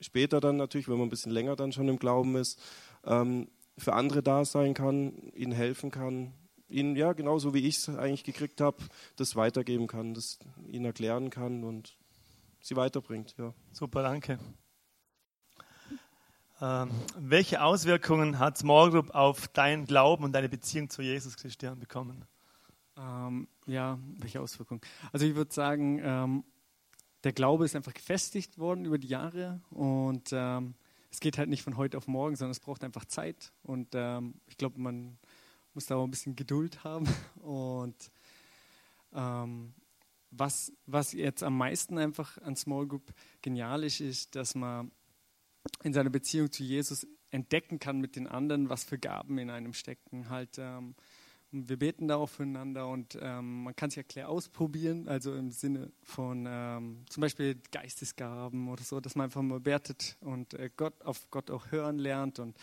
später 0.00 0.40
dann 0.40 0.56
natürlich, 0.56 0.88
wenn 0.88 0.98
man 0.98 1.06
ein 1.06 1.10
bisschen 1.10 1.32
länger 1.32 1.56
dann 1.56 1.72
schon 1.72 1.88
im 1.88 1.98
Glauben 1.98 2.36
ist, 2.36 2.60
ähm, 3.04 3.48
für 3.76 3.94
andere 3.94 4.22
da 4.22 4.44
sein 4.44 4.74
kann, 4.74 5.32
ihnen 5.34 5.52
helfen 5.52 5.90
kann, 5.90 6.34
ihnen, 6.70 6.96
ja, 6.96 7.12
genauso 7.12 7.54
wie 7.54 7.66
ich 7.66 7.76
es 7.76 7.88
eigentlich 7.88 8.24
gekriegt 8.24 8.60
habe, 8.60 8.78
das 9.16 9.36
weitergeben 9.36 9.86
kann, 9.86 10.14
das 10.14 10.38
ihnen 10.66 10.84
erklären 10.84 11.30
kann 11.30 11.64
und 11.64 11.96
sie 12.60 12.76
weiterbringt. 12.76 13.34
Ja. 13.38 13.52
Super, 13.72 14.02
danke. 14.02 14.38
Ähm, 16.62 16.90
welche 17.16 17.62
Auswirkungen 17.62 18.38
hat 18.38 18.58
Small 18.58 18.90
Group 18.90 19.14
auf 19.14 19.48
deinen 19.48 19.86
Glauben 19.86 20.24
und 20.24 20.32
deine 20.32 20.48
Beziehung 20.48 20.90
zu 20.90 21.00
Jesus 21.00 21.36
Christian 21.36 21.78
bekommen? 21.78 22.24
Ähm, 22.98 23.48
ja, 23.66 23.98
welche 24.18 24.40
Auswirkungen? 24.40 24.82
Also 25.12 25.24
ich 25.24 25.34
würde 25.34 25.52
sagen, 25.52 26.00
ähm, 26.02 26.44
der 27.24 27.32
Glaube 27.32 27.64
ist 27.64 27.76
einfach 27.76 27.94
gefestigt 27.94 28.58
worden 28.58 28.84
über 28.84 28.98
die 28.98 29.08
Jahre 29.08 29.60
und 29.70 30.30
ähm, 30.32 30.74
es 31.10 31.20
geht 31.20 31.38
halt 31.38 31.48
nicht 31.48 31.62
von 31.62 31.76
heute 31.76 31.96
auf 31.96 32.06
morgen, 32.06 32.36
sondern 32.36 32.52
es 32.52 32.60
braucht 32.60 32.84
einfach 32.84 33.04
Zeit 33.06 33.52
und 33.62 33.88
ähm, 33.94 34.34
ich 34.46 34.58
glaube, 34.58 34.80
man 34.80 35.18
muss 35.74 35.86
da 35.86 35.96
auch 35.96 36.04
ein 36.04 36.10
bisschen 36.10 36.36
Geduld 36.36 36.84
haben 36.84 37.08
und 37.42 38.10
ähm, 39.12 39.74
was, 40.30 40.72
was 40.86 41.12
jetzt 41.12 41.42
am 41.42 41.58
meisten 41.58 41.98
einfach 41.98 42.38
an 42.38 42.56
Small 42.56 42.86
Group 42.86 43.12
genial 43.42 43.82
ist, 43.84 44.00
ist, 44.00 44.36
dass 44.36 44.54
man 44.54 44.92
in 45.82 45.92
seiner 45.92 46.10
Beziehung 46.10 46.50
zu 46.52 46.62
Jesus 46.62 47.06
entdecken 47.30 47.78
kann 47.78 48.00
mit 48.00 48.16
den 48.16 48.26
anderen, 48.26 48.68
was 48.68 48.84
für 48.84 48.98
Gaben 48.98 49.38
in 49.38 49.50
einem 49.50 49.72
stecken. 49.72 50.28
Halt, 50.30 50.58
ähm, 50.58 50.94
wir 51.52 51.78
beten 51.78 52.06
da 52.08 52.16
auch 52.16 52.28
füreinander 52.28 52.88
und 52.88 53.18
ähm, 53.20 53.64
man 53.64 53.74
kann 53.74 53.90
sich 53.90 53.98
ja 53.98 54.02
klar 54.04 54.28
ausprobieren, 54.28 55.08
also 55.08 55.34
im 55.34 55.50
Sinne 55.50 55.92
von 56.02 56.46
ähm, 56.48 57.04
zum 57.08 57.20
Beispiel 57.20 57.60
Geistesgaben 57.72 58.68
oder 58.68 58.82
so, 58.82 59.00
dass 59.00 59.16
man 59.16 59.24
einfach 59.24 59.42
mal 59.42 59.60
betet 59.60 60.16
und 60.20 60.54
äh, 60.54 60.70
Gott 60.76 61.02
auf 61.04 61.28
Gott 61.30 61.50
auch 61.50 61.72
hören 61.72 61.98
lernt 61.98 62.38
und 62.38 62.56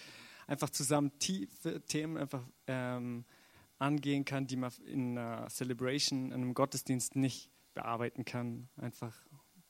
einfach 0.48 0.70
zusammen 0.70 1.18
tiefe 1.20 1.82
Themen 1.86 2.18
einfach 2.18 2.44
ähm, 2.66 3.26
angehen 3.78 4.26
kann, 4.26 4.48
die 4.48 4.56
man 4.56 4.72
in 4.86 5.18
einer 5.18 5.50
Celebration, 5.50 6.28
in 6.28 6.34
einem 6.34 6.54
Gottesdienst 6.54 7.16
nicht 7.16 7.52
bearbeiten 7.74 8.26
kann. 8.26 8.70
Einfach, 8.78 9.16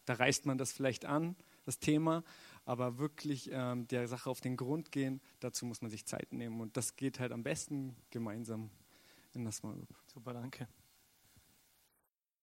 da 0.05 0.13
reißt 0.13 0.45
man 0.45 0.57
das 0.57 0.71
vielleicht 0.71 1.05
an, 1.05 1.35
das 1.65 1.79
Thema, 1.79 2.23
aber 2.63 2.97
wirklich 2.97 3.49
ähm, 3.51 3.87
der 3.87 4.07
Sache 4.07 4.29
auf 4.29 4.39
den 4.39 4.55
Grund 4.55 4.91
gehen, 4.91 5.19
dazu 5.39 5.65
muss 5.65 5.81
man 5.81 5.91
sich 5.91 6.05
Zeit 6.05 6.31
nehmen. 6.31 6.61
Und 6.61 6.77
das 6.77 6.95
geht 6.95 7.19
halt 7.19 7.31
am 7.33 7.43
besten 7.43 7.95
gemeinsam 8.09 8.69
in 9.33 9.51
Small 9.51 9.75
Group. 9.75 9.95
Super, 10.13 10.33
danke. 10.33 10.67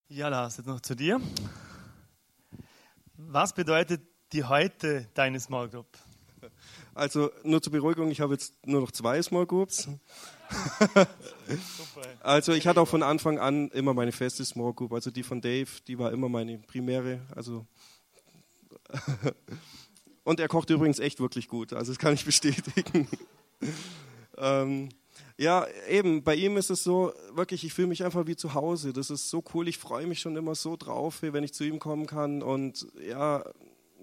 Ja, 0.08 0.28
Lars, 0.28 0.58
jetzt 0.58 0.66
noch 0.66 0.80
zu 0.80 0.94
dir. 0.94 1.20
Was 3.16 3.54
bedeutet 3.54 4.02
die 4.32 4.44
heute 4.44 5.08
deine 5.14 5.40
Small 5.40 5.68
Group? 5.70 5.98
Also 6.94 7.30
nur 7.42 7.60
zur 7.60 7.72
Beruhigung, 7.72 8.10
ich 8.10 8.20
habe 8.20 8.34
jetzt 8.34 8.54
nur 8.66 8.80
noch 8.80 8.90
zwei 8.90 9.20
Small 9.22 9.46
Groups. 9.46 9.88
also 12.20 12.52
ich 12.52 12.66
hatte 12.66 12.80
auch 12.80 12.88
von 12.88 13.02
Anfang 13.02 13.38
an 13.38 13.68
immer 13.70 13.94
meine 13.94 14.12
feste 14.12 14.44
Small 14.44 14.72
Group. 14.72 14.92
Also 14.92 15.10
die 15.10 15.22
von 15.22 15.40
Dave, 15.40 15.68
die 15.86 15.98
war 15.98 16.12
immer 16.12 16.28
meine 16.28 16.58
primäre. 16.58 17.20
Also 17.34 17.66
und 20.24 20.40
er 20.40 20.48
kocht 20.48 20.70
übrigens 20.70 20.98
echt 20.98 21.20
wirklich 21.20 21.48
gut. 21.48 21.72
Also 21.72 21.92
das 21.92 21.98
kann 21.98 22.14
ich 22.14 22.24
bestätigen. 22.24 23.08
ähm, 24.38 24.88
ja, 25.36 25.66
eben, 25.88 26.22
bei 26.22 26.36
ihm 26.36 26.56
ist 26.56 26.70
es 26.70 26.84
so, 26.84 27.12
wirklich, 27.32 27.64
ich 27.64 27.74
fühle 27.74 27.88
mich 27.88 28.04
einfach 28.04 28.26
wie 28.26 28.36
zu 28.36 28.54
Hause. 28.54 28.92
Das 28.92 29.10
ist 29.10 29.30
so 29.30 29.42
cool, 29.52 29.66
ich 29.66 29.78
freue 29.78 30.06
mich 30.06 30.20
schon 30.20 30.36
immer 30.36 30.54
so 30.54 30.76
drauf, 30.76 31.22
wenn 31.22 31.42
ich 31.42 31.52
zu 31.54 31.64
ihm 31.64 31.80
kommen 31.80 32.06
kann. 32.06 32.42
Und 32.42 32.86
ja, 33.04 33.44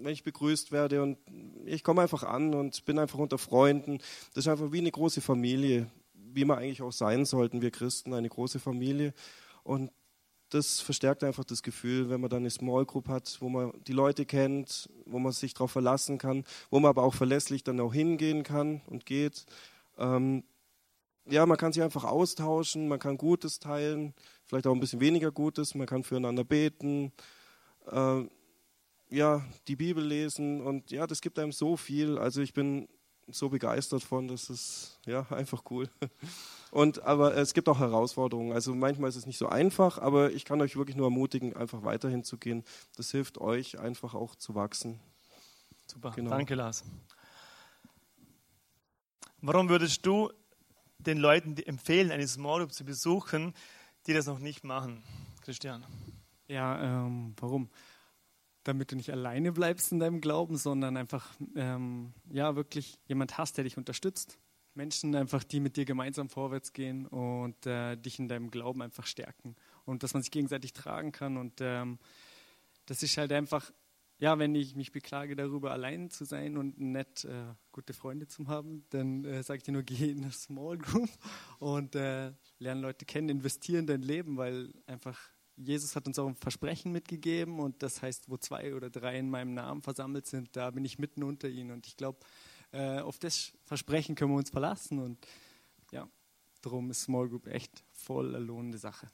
wenn 0.04 0.14
ich 0.14 0.24
begrüßt 0.24 0.72
werde 0.72 1.02
und 1.02 1.18
ich 1.66 1.84
komme 1.84 2.02
einfach 2.02 2.24
an 2.24 2.54
und 2.54 2.86
bin 2.86 3.00
einfach 3.00 3.20
unter 3.20 3.38
Freunden. 3.38 4.00
Das 4.34 4.46
ist 4.46 4.48
einfach 4.48 4.72
wie 4.72 4.80
eine 4.80 4.92
große 4.92 5.22
Familie, 5.22 5.88
wie 6.14 6.46
wir 6.46 6.58
eigentlich 6.58 6.82
auch 6.82 6.92
sein 6.92 7.26
sollten, 7.26 7.62
wir 7.62 7.72
Christen, 7.72 8.14
eine 8.14 8.30
große 8.30 8.60
Familie. 8.60 9.14
Und 9.64 9.92
das 10.50 10.82
verstärkt 10.82 11.24
einfach 11.24 11.46
das 11.46 11.64
Gefühl, 11.64 12.10
wenn 12.10 12.22
man 12.22 12.30
dann 12.30 12.40
eine 12.40 12.50
Small 12.50 12.86
Group 12.86 13.08
hat, 13.08 13.38
wo 13.40 13.50
man 13.50 13.72
die 13.88 13.94
Leute 13.94 14.26
kennt, 14.26 14.90
wo 15.06 15.18
man 15.18 15.32
sich 15.32 15.54
darauf 15.54 15.72
verlassen 15.72 16.18
kann, 16.18 16.44
wo 16.70 16.80
man 16.80 16.90
aber 16.90 17.04
auch 17.04 17.14
verlässlich 17.14 17.64
dann 17.64 17.80
auch 17.80 17.94
hingehen 17.94 18.44
kann 18.44 18.82
und 18.88 19.06
geht. 19.06 19.46
Ähm, 19.98 20.44
ja, 21.26 21.46
man 21.46 21.58
kann 21.58 21.72
sich 21.72 21.84
einfach 21.84 22.04
austauschen, 22.04 22.88
man 22.88 23.00
kann 23.00 23.18
Gutes 23.18 23.60
teilen, 23.60 24.14
vielleicht 24.46 24.68
auch 24.68 24.74
ein 24.74 24.80
bisschen 24.80 25.00
weniger 25.00 25.32
Gutes, 25.32 25.76
man 25.76 25.88
kann 25.88 26.04
füreinander 26.04 26.44
beten. 26.44 27.14
Äh, 27.90 28.24
ja, 29.12 29.46
die 29.68 29.76
Bibel 29.76 30.04
lesen 30.04 30.62
und 30.62 30.90
ja, 30.90 31.06
das 31.06 31.22
gibt 31.22 31.38
einem 31.38 31.52
so 31.52 31.78
viel. 31.78 32.18
Also 32.18 32.42
ich 32.42 32.54
bin 32.54 32.88
so 33.28 33.50
begeistert 33.50 34.04
von, 34.04 34.28
das 34.28 34.50
ist 34.50 35.00
ja 35.06 35.22
einfach 35.30 35.64
cool. 35.70 35.90
Und 36.72 37.04
aber 37.04 37.36
es 37.36 37.54
gibt 37.54 37.68
auch 37.68 37.80
Herausforderungen. 37.80 38.54
Also 38.54 38.74
manchmal 38.74 39.10
ist 39.10 39.18
es 39.18 39.26
nicht 39.26 39.38
so 39.38 39.48
einfach, 39.48 39.98
aber 39.98 40.32
ich 40.32 40.46
kann 40.46 40.62
euch 40.62 40.78
wirklich 40.78 40.96
nur 40.96 41.08
ermutigen, 41.08 41.56
einfach 41.56 41.84
weiterhin 41.84 42.24
zu 42.24 42.38
gehen. 42.38 42.64
Das 42.96 43.12
hilft 43.12 43.38
euch 43.38 43.78
einfach 43.78 44.14
auch 44.16 44.36
zu 44.36 44.56
wachsen. 44.56 45.00
Super, 45.86 46.12
genau. 46.12 46.30
danke 46.32 46.56
Lars. 46.56 46.86
Warum 49.42 49.68
würdest 49.68 50.06
du 50.06 50.32
den 51.00 51.18
Leuten 51.18 51.58
empfehlen, 51.58 52.12
eine 52.12 52.28
Small 52.28 52.60
Group 52.60 52.74
zu 52.74 52.86
besuchen, 52.86 53.54
die 54.08 54.14
das 54.14 54.28
noch 54.28 54.40
nicht 54.40 54.64
machen, 54.64 55.04
Christian? 55.42 55.86
Ja, 56.48 57.06
ähm, 57.06 57.34
warum? 57.40 57.70
Damit 58.64 58.92
du 58.92 58.96
nicht 58.96 59.12
alleine 59.12 59.52
bleibst 59.52 59.92
in 59.92 60.00
deinem 60.00 60.22
Glauben, 60.22 60.58
sondern 60.58 60.98
einfach 60.98 61.34
ähm, 61.56 62.14
ja 62.32 62.56
wirklich 62.56 63.00
jemand 63.08 63.38
hast, 63.38 63.58
der 63.58 63.64
dich 63.64 63.78
unterstützt. 63.78 64.38
Menschen 64.74 65.16
einfach, 65.16 65.44
die 65.44 65.60
mit 65.60 65.76
dir 65.76 65.86
gemeinsam 65.86 66.30
vorwärts 66.30 66.72
gehen 66.72 67.06
und 67.06 67.66
äh, 67.66 67.98
dich 67.98 68.20
in 68.20 68.30
deinem 68.30 68.52
Glauben 68.52 68.82
einfach 68.82 69.06
stärken 69.06 69.56
und 69.86 70.04
dass 70.04 70.14
man 70.14 70.24
sich 70.24 70.32
gegenseitig 70.32 70.74
tragen 70.74 71.12
kann 71.12 71.38
und 71.38 71.60
ähm, 71.60 72.00
das 72.86 73.04
ist 73.04 73.18
halt 73.18 73.32
einfach, 73.32 73.72
ja, 74.18 74.38
wenn 74.38 74.54
ich 74.56 74.76
mich 74.76 74.92
beklage 74.92 75.36
darüber, 75.36 75.72
allein 75.72 76.10
zu 76.10 76.26
sein 76.26 76.58
und 76.58 76.80
nicht 76.80 77.26
äh, 77.26 77.54
gute 77.72 77.94
Freunde 77.94 78.28
zu 78.28 78.48
haben, 78.48 78.86
dann 78.92 79.26
äh, 79.26 79.44
sage 79.44 79.58
ich 79.58 79.64
dir 79.64 79.72
nur, 79.72 79.84
geh 79.84 80.12
in 80.12 80.24
eine 80.24 80.32
Small 80.32 80.78
Group 80.78 81.10
und 81.60 81.96
äh, 81.96 82.32
lerne 82.60 82.82
Leute 82.82 83.06
kennen, 83.06 83.30
investiere 83.30 83.80
in 83.80 83.88
dein 83.88 84.04
Leben, 84.04 84.38
weil 84.38 84.74
einfach 84.86 85.20
Jesus 85.64 85.96
hat 85.96 86.08
uns 86.08 86.18
auch 86.20 86.28
ein 86.28 86.36
Versprechen 86.36 86.92
mitgegeben 86.92 87.60
und 87.60 87.84
das 87.84 88.02
heißt, 88.02 88.30
wo 88.30 88.38
zwei 88.38 88.74
oder 88.76 88.90
drei 88.90 89.18
in 89.18 89.30
meinem 89.30 89.54
Namen 89.54 89.82
versammelt 89.82 90.28
sind, 90.28 90.56
da 90.56 90.72
bin 90.72 90.86
ich 90.86 91.00
mitten 91.00 91.24
unter 91.24 91.48
ihnen. 91.48 91.72
Und 91.72 91.88
ich 91.88 91.98
glaube, 91.98 92.20
äh, 92.72 93.00
auf 93.00 93.20
das 93.20 93.54
Versprechen 93.66 94.16
können 94.16 94.32
wir 94.32 94.38
uns 94.38 94.50
verlassen 94.50 95.00
und 95.00 95.26
ja, 95.92 96.08
darum 96.62 96.90
ist 96.90 97.04
Small 97.04 97.30
Group 97.30 97.48
echt 97.48 97.84
voll 97.92 98.36
eine 98.36 98.44
lohnende 98.44 98.78
Sache. 98.78 99.08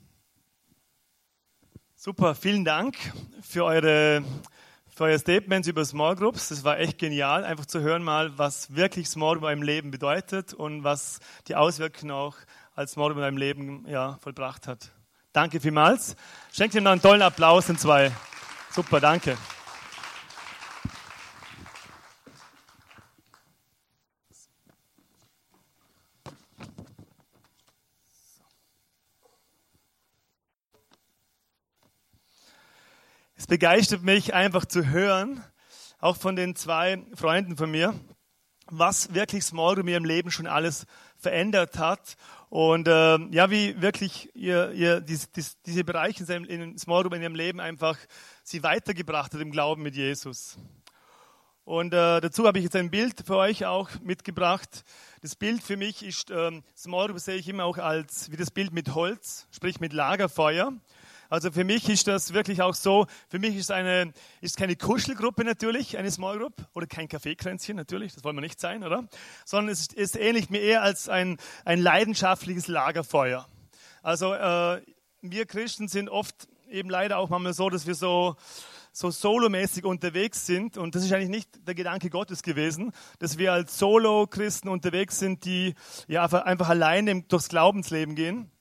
Super, 1.95 2.35
vielen 2.35 2.63
Dank 2.63 2.95
für 3.41 3.65
eure, 3.65 4.23
für 4.87 5.05
eure 5.05 5.17
Statements 5.17 5.67
über 5.67 5.83
Small 5.83 6.15
Groups. 6.15 6.49
Das 6.49 6.63
war 6.63 6.77
echt 6.79 6.99
genial, 6.99 7.43
einfach 7.43 7.65
zu 7.65 7.81
hören 7.81 8.03
mal, 8.03 8.37
was 8.37 8.75
wirklich 8.75 9.09
Small 9.09 9.39
Group 9.39 9.49
im 9.49 9.63
Leben 9.63 9.89
bedeutet 9.89 10.53
und 10.53 10.83
was 10.83 11.19
die 11.47 11.55
Auswirkungen 11.55 12.11
auch 12.11 12.37
als 12.75 12.91
Small 12.91 13.07
Group 13.07 13.17
in 13.17 13.23
meinem 13.23 13.37
Leben 13.37 13.87
ja, 13.87 14.17
vollbracht 14.21 14.67
hat. 14.67 14.91
Danke 15.37 15.59
vielmals. 15.59 16.15
Schenkt 16.51 16.73
ihm 16.73 16.81
noch 16.81 16.93
einen 16.93 16.99
tollen 16.99 17.21
Applaus 17.21 17.69
in 17.69 17.77
zwei. 17.77 18.11
Super, 18.71 18.99
danke. 18.99 19.37
Es 33.35 33.45
begeistert 33.45 34.01
mich 34.01 34.33
einfach 34.33 34.65
zu 34.65 34.87
hören, 34.87 35.43
auch 35.99 36.17
von 36.17 36.35
den 36.35 36.55
zwei 36.55 37.05
Freunden 37.13 37.57
von 37.57 37.69
mir, 37.69 37.93
was 38.65 39.13
wirklich 39.13 39.43
Small 39.43 39.75
Group 39.75 39.85
in 39.85 39.93
ihrem 39.93 40.05
Leben 40.05 40.31
schon 40.31 40.47
alles 40.47 40.87
verändert 41.15 41.77
hat 41.77 42.17
und 42.49 42.87
äh, 42.87 43.17
ja, 43.31 43.51
wie 43.51 43.81
wirklich 43.81 44.29
ihr, 44.33 44.71
ihr 44.71 45.01
dies, 45.01 45.31
dies, 45.31 45.61
diese 45.63 45.83
Bereiche 45.83 46.23
in, 46.31 46.45
in 46.45 46.77
Small 46.77 47.01
Group 47.01 47.13
in 47.13 47.21
ihrem 47.21 47.35
Leben 47.35 47.59
einfach 47.59 47.97
sie 48.43 48.63
weitergebracht 48.63 49.33
hat 49.33 49.41
im 49.41 49.51
Glauben 49.51 49.83
mit 49.83 49.95
Jesus. 49.95 50.57
Und 51.65 51.93
äh, 51.93 52.21
dazu 52.21 52.47
habe 52.47 52.59
ich 52.59 52.63
jetzt 52.63 52.77
ein 52.77 52.89
Bild 52.89 53.23
für 53.25 53.35
euch 53.35 53.65
auch 53.65 53.89
mitgebracht. 54.01 54.85
Das 55.21 55.35
Bild 55.35 55.61
für 55.61 55.75
mich 55.75 56.01
ist, 56.01 56.31
ähm, 56.31 56.63
Small 56.77 57.07
Group 57.07 57.19
sehe 57.19 57.35
ich 57.35 57.49
immer 57.49 57.65
auch 57.65 57.77
als 57.77 58.31
wie 58.31 58.37
das 58.37 58.51
Bild 58.51 58.71
mit 58.71 58.95
Holz, 58.95 59.47
sprich 59.51 59.81
mit 59.81 59.91
Lagerfeuer. 59.91 60.71
Also 61.29 61.51
für 61.51 61.63
mich 61.63 61.89
ist 61.89 62.07
das 62.07 62.33
wirklich 62.33 62.61
auch 62.61 62.75
so, 62.75 63.07
für 63.29 63.39
mich 63.39 63.55
ist 63.55 63.71
eine, 63.71 64.13
ist 64.41 64.57
keine 64.57 64.75
Kuschelgruppe 64.75 65.43
natürlich, 65.43 65.97
eine 65.97 66.11
Small 66.11 66.37
Group, 66.37 66.53
oder 66.73 66.87
kein 66.87 67.07
Kaffeekränzchen 67.07 67.75
natürlich, 67.75 68.13
das 68.13 68.23
wollen 68.23 68.35
wir 68.35 68.41
nicht 68.41 68.59
sein, 68.59 68.83
oder? 68.83 69.07
Sondern 69.45 69.73
es 69.73 69.87
ist 69.87 70.15
ähnlich 70.15 70.49
mir 70.49 70.61
eher 70.61 70.81
als 70.81 71.09
ein, 71.09 71.37
ein 71.65 71.79
leidenschaftliches 71.79 72.67
Lagerfeuer. 72.67 73.47
Also 74.01 74.33
äh, 74.33 74.81
wir 75.21 75.45
Christen 75.45 75.87
sind 75.87 76.09
oft 76.09 76.47
eben 76.69 76.89
leider 76.89 77.17
auch 77.17 77.29
manchmal 77.29 77.53
so, 77.53 77.69
dass 77.69 77.87
wir 77.87 77.95
so, 77.95 78.35
so 78.91 79.11
solomäßig 79.11 79.85
unterwegs 79.85 80.45
sind. 80.45 80.77
Und 80.77 80.95
das 80.95 81.03
ist 81.03 81.11
eigentlich 81.13 81.29
nicht 81.29 81.67
der 81.67 81.75
Gedanke 81.75 82.09
Gottes 82.09 82.43
gewesen, 82.43 82.91
dass 83.19 83.37
wir 83.37 83.53
als 83.53 83.77
Solo-Christen 83.77 84.69
unterwegs 84.69 85.19
sind, 85.19 85.45
die 85.45 85.75
ja 86.07 86.23
einfach 86.23 86.69
alleine 86.69 87.23
durchs 87.23 87.49
Glaubensleben 87.49 88.15
gehen. 88.15 88.51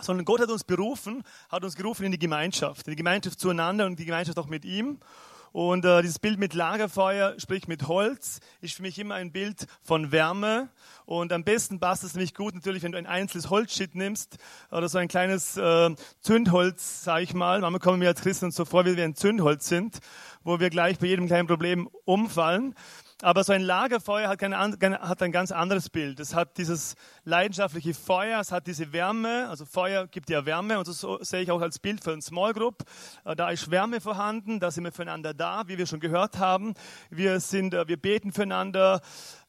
Sondern 0.00 0.24
Gott 0.24 0.40
hat 0.40 0.50
uns 0.50 0.64
berufen, 0.64 1.24
hat 1.48 1.64
uns 1.64 1.76
gerufen 1.76 2.04
in 2.04 2.12
die 2.12 2.18
Gemeinschaft, 2.18 2.86
in 2.86 2.92
die 2.92 2.96
Gemeinschaft 2.96 3.40
zueinander 3.40 3.86
und 3.86 3.98
die 3.98 4.04
Gemeinschaft 4.04 4.38
auch 4.38 4.46
mit 4.46 4.64
ihm. 4.64 5.00
Und 5.52 5.84
äh, 5.84 6.02
dieses 6.02 6.18
Bild 6.18 6.38
mit 6.38 6.54
Lagerfeuer, 6.54 7.34
sprich 7.38 7.68
mit 7.68 7.88
Holz, 7.88 8.40
ist 8.60 8.74
für 8.74 8.82
mich 8.82 8.98
immer 8.98 9.14
ein 9.14 9.32
Bild 9.32 9.66
von 9.82 10.12
Wärme. 10.12 10.68
Und 11.06 11.32
am 11.32 11.42
besten 11.42 11.80
passt 11.80 12.04
es 12.04 12.14
nämlich 12.14 12.34
gut 12.34 12.54
natürlich, 12.54 12.82
wenn 12.82 12.92
du 12.92 12.98
ein 12.98 13.06
einzelnes 13.06 13.48
Holzschild 13.48 13.94
nimmst 13.94 14.36
oder 14.70 14.88
so 14.88 14.98
ein 14.98 15.08
kleines 15.08 15.56
äh, 15.56 15.94
Zündholz, 16.20 17.04
sage 17.04 17.24
ich 17.24 17.34
mal. 17.34 17.60
Manchmal 17.60 17.80
kommen 17.80 18.00
wir 18.00 18.08
als 18.08 18.20
Christen 18.20 18.50
so 18.50 18.64
vor, 18.64 18.84
wie 18.84 18.96
wir 18.96 19.04
ein 19.04 19.14
Zündholz 19.14 19.68
sind, 19.68 19.98
wo 20.44 20.60
wir 20.60 20.70
gleich 20.70 20.98
bei 20.98 21.06
jedem 21.06 21.26
kleinen 21.26 21.48
Problem 21.48 21.88
umfallen. 22.04 22.74
Aber 23.20 23.42
so 23.42 23.52
ein 23.52 23.62
Lagerfeuer 23.62 24.28
hat, 24.28 24.38
keine, 24.38 24.56
hat, 24.58 25.22
ein 25.22 25.32
ganz 25.32 25.50
anderes 25.50 25.90
Bild. 25.90 26.20
Es 26.20 26.36
hat 26.36 26.56
dieses 26.56 26.94
leidenschaftliche 27.24 27.92
Feuer, 27.92 28.38
es 28.38 28.52
hat 28.52 28.68
diese 28.68 28.92
Wärme. 28.92 29.48
Also 29.48 29.64
Feuer 29.64 30.06
gibt 30.06 30.30
ja 30.30 30.46
Wärme 30.46 30.78
und 30.78 30.84
so 30.84 31.18
sehe 31.24 31.42
ich 31.42 31.50
auch 31.50 31.60
als 31.60 31.80
Bild 31.80 32.02
für 32.04 32.12
ein 32.12 32.22
Small 32.22 32.52
Group. 32.52 32.84
Äh, 33.24 33.34
da 33.34 33.50
ist 33.50 33.72
Wärme 33.72 34.00
vorhanden, 34.00 34.60
da 34.60 34.70
sind 34.70 34.84
wir 34.84 34.92
füreinander 34.92 35.34
da, 35.34 35.66
wie 35.66 35.78
wir 35.78 35.86
schon 35.86 35.98
gehört 35.98 36.38
haben. 36.38 36.74
Wir, 37.10 37.40
sind, 37.40 37.74
äh, 37.74 37.88
wir 37.88 37.96
beten 37.96 38.32
füreinander. 38.32 39.00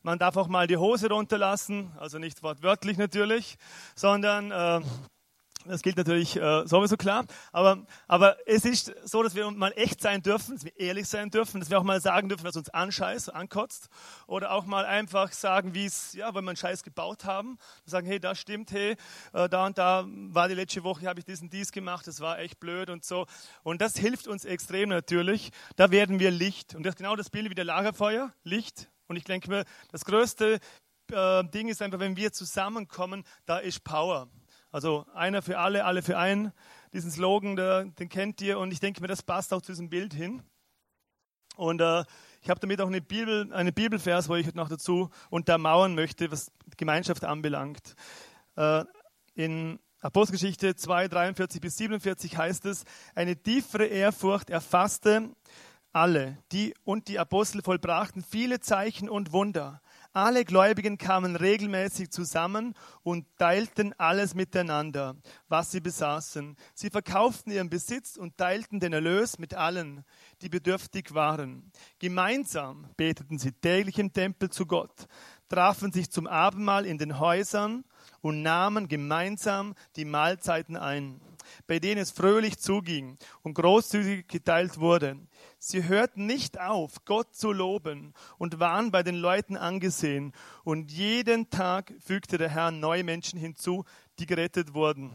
Man 0.02 0.18
darf 0.18 0.36
auch 0.36 0.48
mal 0.48 0.66
die 0.66 0.78
Hose 0.78 1.08
runterlassen, 1.10 1.92
also 2.00 2.18
nicht 2.18 2.42
wortwörtlich 2.42 2.98
natürlich, 2.98 3.58
sondern... 3.94 4.52
Äh, 4.52 4.82
das 5.70 5.82
gilt 5.82 5.98
natürlich 5.98 6.36
äh, 6.36 6.66
sowieso 6.68 6.98
klar. 6.98 7.26
Aber, 7.52 7.86
aber 8.08 8.38
es 8.48 8.66
ist 8.66 8.94
so, 9.06 9.24
dass 9.24 9.36
wir 9.36 9.50
mal 9.52 9.72
echt 9.76 10.02
sein 10.02 10.22
dürfen, 10.22 10.56
dass 10.56 10.66
wir 10.66 10.78
ehrlich 10.80 11.08
sein 11.08 11.30
dürfen, 11.30 11.60
dass 11.60 11.70
wir 11.70 11.80
auch 11.80 11.84
mal 11.84 12.02
sagen 12.02 12.30
dürfen, 12.30 12.44
was 12.44 12.56
uns 12.56 12.70
anscheißt, 12.70 13.34
ankotzt. 13.34 13.90
Oder 14.28 14.52
auch 14.52 14.66
mal 14.66 14.86
einfach 14.86 15.32
sagen, 15.32 15.74
wie 15.74 15.86
es, 15.86 16.14
ja, 16.14 16.34
wenn 16.34 16.44
wir 16.44 16.50
einen 16.50 16.58
Scheiß 16.58 16.84
gebaut 16.84 17.26
haben. 17.26 17.58
Sagen, 17.86 18.08
hey, 18.08 18.20
das 18.20 18.40
stimmt, 18.40 18.72
hey, 18.72 18.96
äh, 19.34 19.48
da 19.48 19.66
und 19.66 19.78
da 19.78 20.06
war 20.08 20.48
die 20.48 20.56
letzte 20.56 20.84
Woche, 20.84 21.08
habe 21.08 21.20
ich 21.20 21.26
diesen 21.26 21.50
dies 21.50 21.72
gemacht, 21.72 22.08
das 22.08 22.20
war 22.20 22.40
echt 22.40 22.60
blöd 22.60 22.90
und 22.90 23.06
so. 23.06 23.26
Und 23.64 23.82
das 23.82 23.98
hilft 23.98 24.28
uns 24.28 24.46
extrem 24.46 24.90
natürlich. 24.90 25.52
Da 25.76 25.92
werden 25.92 26.20
wir 26.20 26.32
Licht. 26.32 26.76
Und 26.76 26.84
das 26.84 26.94
ist 26.94 26.98
genau 26.98 27.16
das 27.16 27.30
Bild 27.30 27.50
wie 27.50 27.56
der 27.56 27.66
Lagerfeuer, 27.66 28.34
Licht. 28.44 28.90
Und 29.08 29.16
ich 29.16 29.24
denke 29.24 29.50
mir, 29.50 29.66
das 29.92 30.06
größte 30.06 30.60
äh, 31.12 31.44
Ding 31.46 31.68
ist 31.68 31.82
einfach, 31.82 32.00
wenn 32.00 32.16
wir 32.16 32.32
zusammenkommen, 32.32 33.24
da 33.46 33.58
ist 33.58 33.84
Power. 33.84 34.30
Also 34.72 35.06
einer 35.14 35.42
für 35.42 35.58
alle, 35.58 35.86
alle 35.86 36.02
für 36.02 36.18
einen. 36.18 36.52
Diesen 36.94 37.12
Slogan, 37.12 37.56
der, 37.56 37.86
den 37.86 38.10
kennt 38.10 38.42
ihr 38.42 38.60
und 38.60 38.72
ich 38.72 38.80
denke 38.80 39.02
mir, 39.02 39.08
das 39.08 39.24
passt 39.24 39.54
auch 39.54 39.62
zu 39.62 39.72
diesem 39.72 39.90
Bild 39.90 40.14
hin. 40.14 40.44
Und 41.56 41.82
äh, 41.82 42.04
ich 42.42 42.50
habe 42.50 42.60
damit 42.60 42.80
auch 42.82 42.88
eine 42.88 43.02
Bibel, 43.02 43.52
eine 43.52 43.72
Bibelvers, 43.72 44.30
wo 44.30 44.36
ich 44.36 44.54
noch 44.54 44.70
dazu 44.70 45.10
untermauern 45.30 45.96
möchte, 45.96 46.32
was 46.32 46.52
Gemeinschaft 46.78 47.26
anbelangt. 47.26 47.96
Äh, 48.56 48.86
in 49.34 49.80
Apostelgeschichte 50.02 50.76
2, 50.76 51.10
43 51.10 51.60
bis 51.60 51.78
47 51.78 52.38
heißt 52.38 52.66
es, 52.66 52.86
eine 53.16 53.36
tiefere 53.36 53.86
Ehrfurcht 53.86 54.50
erfasste 54.50 55.30
alle, 55.92 56.38
die 56.52 56.74
und 56.84 57.08
die 57.08 57.20
Apostel 57.20 57.62
vollbrachten 57.62 58.24
viele 58.24 58.60
Zeichen 58.60 59.10
und 59.10 59.32
Wunder. 59.32 59.82
Alle 60.12 60.44
Gläubigen 60.44 60.98
kamen 60.98 61.36
regelmäßig 61.36 62.10
zusammen 62.10 62.74
und 63.04 63.28
teilten 63.38 63.94
alles 64.00 64.34
miteinander, 64.34 65.16
was 65.50 65.70
sie 65.70 65.82
besaßen. 65.82 66.58
Sie 66.74 66.90
verkauften 66.90 67.52
ihren 67.52 67.70
Besitz 67.70 68.18
und 68.18 68.36
teilten 68.36 68.80
den 68.80 68.92
Erlös 68.92 69.38
mit 69.38 69.54
allen, 69.54 70.04
die 70.42 70.50
bedürftig 70.50 71.14
waren. 71.14 71.72
Gemeinsam 72.00 72.88
beteten 72.98 73.38
sie 73.38 73.52
täglich 73.52 74.00
im 74.00 74.12
Tempel 74.12 74.50
zu 74.50 74.66
Gott, 74.66 75.08
trafen 75.48 75.92
sich 75.92 76.10
zum 76.10 76.26
Abendmahl 76.26 76.88
in 76.88 76.98
den 76.98 77.20
Häusern 77.20 77.84
und 78.22 78.42
nahmen 78.42 78.88
gemeinsam 78.88 79.76
die 79.96 80.06
Mahlzeiten 80.06 80.76
ein, 80.76 81.22
bei 81.68 81.78
denen 81.78 82.02
es 82.02 82.10
fröhlich 82.10 82.58
zuging 82.58 83.20
und 83.44 83.54
großzügig 83.54 84.28
geteilt 84.28 84.80
wurde. 84.80 85.18
Sie 85.62 85.90
hörten 85.90 86.26
nicht 86.26 86.58
auf, 86.58 87.04
Gott 87.04 87.36
zu 87.36 87.52
loben 87.52 88.14
und 88.38 88.62
waren 88.62 88.92
bei 88.92 89.04
den 89.04 89.16
Leuten 89.16 89.58
angesehen. 89.58 90.32
Und 90.64 90.90
jeden 90.90 91.50
Tag 91.50 91.94
fügte 92.00 92.38
der 92.38 92.48
Herr 92.48 92.72
neue 92.72 93.04
Menschen 93.04 93.38
hinzu, 93.38 93.84
die 94.20 94.26
gerettet 94.26 94.74
wurden. 94.74 95.12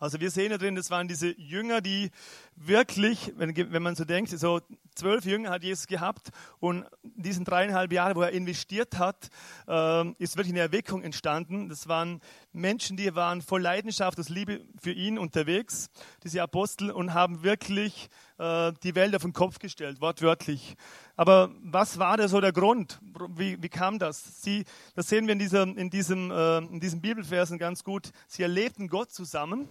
Also 0.00 0.18
wir 0.18 0.30
sehen 0.30 0.48
da 0.48 0.56
drin, 0.56 0.76
das 0.76 0.90
waren 0.90 1.08
diese 1.08 1.38
Jünger, 1.38 1.82
die 1.82 2.10
wirklich, 2.56 3.34
wenn, 3.36 3.54
wenn 3.54 3.82
man 3.82 3.96
so 3.96 4.06
denkt, 4.06 4.30
so 4.30 4.60
zwölf 4.94 5.26
Jünger 5.26 5.50
hat 5.50 5.62
Jesus 5.62 5.86
gehabt 5.86 6.30
und 6.58 6.86
in 7.02 7.22
diesen 7.22 7.44
dreieinhalb 7.44 7.92
Jahren, 7.92 8.16
wo 8.16 8.22
er 8.22 8.30
investiert 8.30 8.98
hat, 8.98 9.28
äh, 9.68 10.10
ist 10.12 10.38
wirklich 10.38 10.54
eine 10.54 10.60
Erweckung 10.60 11.02
entstanden. 11.02 11.68
Das 11.68 11.86
waren 11.86 12.20
Menschen, 12.52 12.96
die 12.96 13.14
waren 13.14 13.42
voll 13.42 13.60
Leidenschaft, 13.60 14.18
aus 14.18 14.30
Liebe 14.30 14.62
für 14.80 14.92
ihn 14.92 15.18
unterwegs, 15.18 15.90
diese 16.24 16.42
Apostel, 16.42 16.90
und 16.90 17.12
haben 17.12 17.42
wirklich 17.42 18.08
äh, 18.40 18.72
die 18.82 18.94
Welt 18.94 19.14
auf 19.14 19.22
den 19.22 19.32
Kopf 19.32 19.58
gestellt, 19.58 20.00
wortwörtlich. 20.00 20.74
Aber 21.16 21.50
was 21.62 21.98
war 21.98 22.16
da 22.16 22.26
so 22.26 22.40
der 22.40 22.52
Grund? 22.52 22.98
Wie, 23.28 23.62
wie 23.62 23.68
kam 23.68 23.98
das? 23.98 24.42
Sie, 24.42 24.64
das 24.94 25.08
sehen 25.08 25.26
wir 25.26 25.32
in, 25.32 25.38
dieser, 25.38 25.62
in, 25.62 25.90
diesem, 25.90 26.30
äh, 26.30 26.58
in 26.58 26.80
diesen 26.80 27.00
Bibelversen 27.00 27.58
ganz 27.58 27.84
gut. 27.84 28.10
Sie 28.26 28.42
erlebten 28.42 28.88
Gott 28.88 29.12
zusammen 29.12 29.68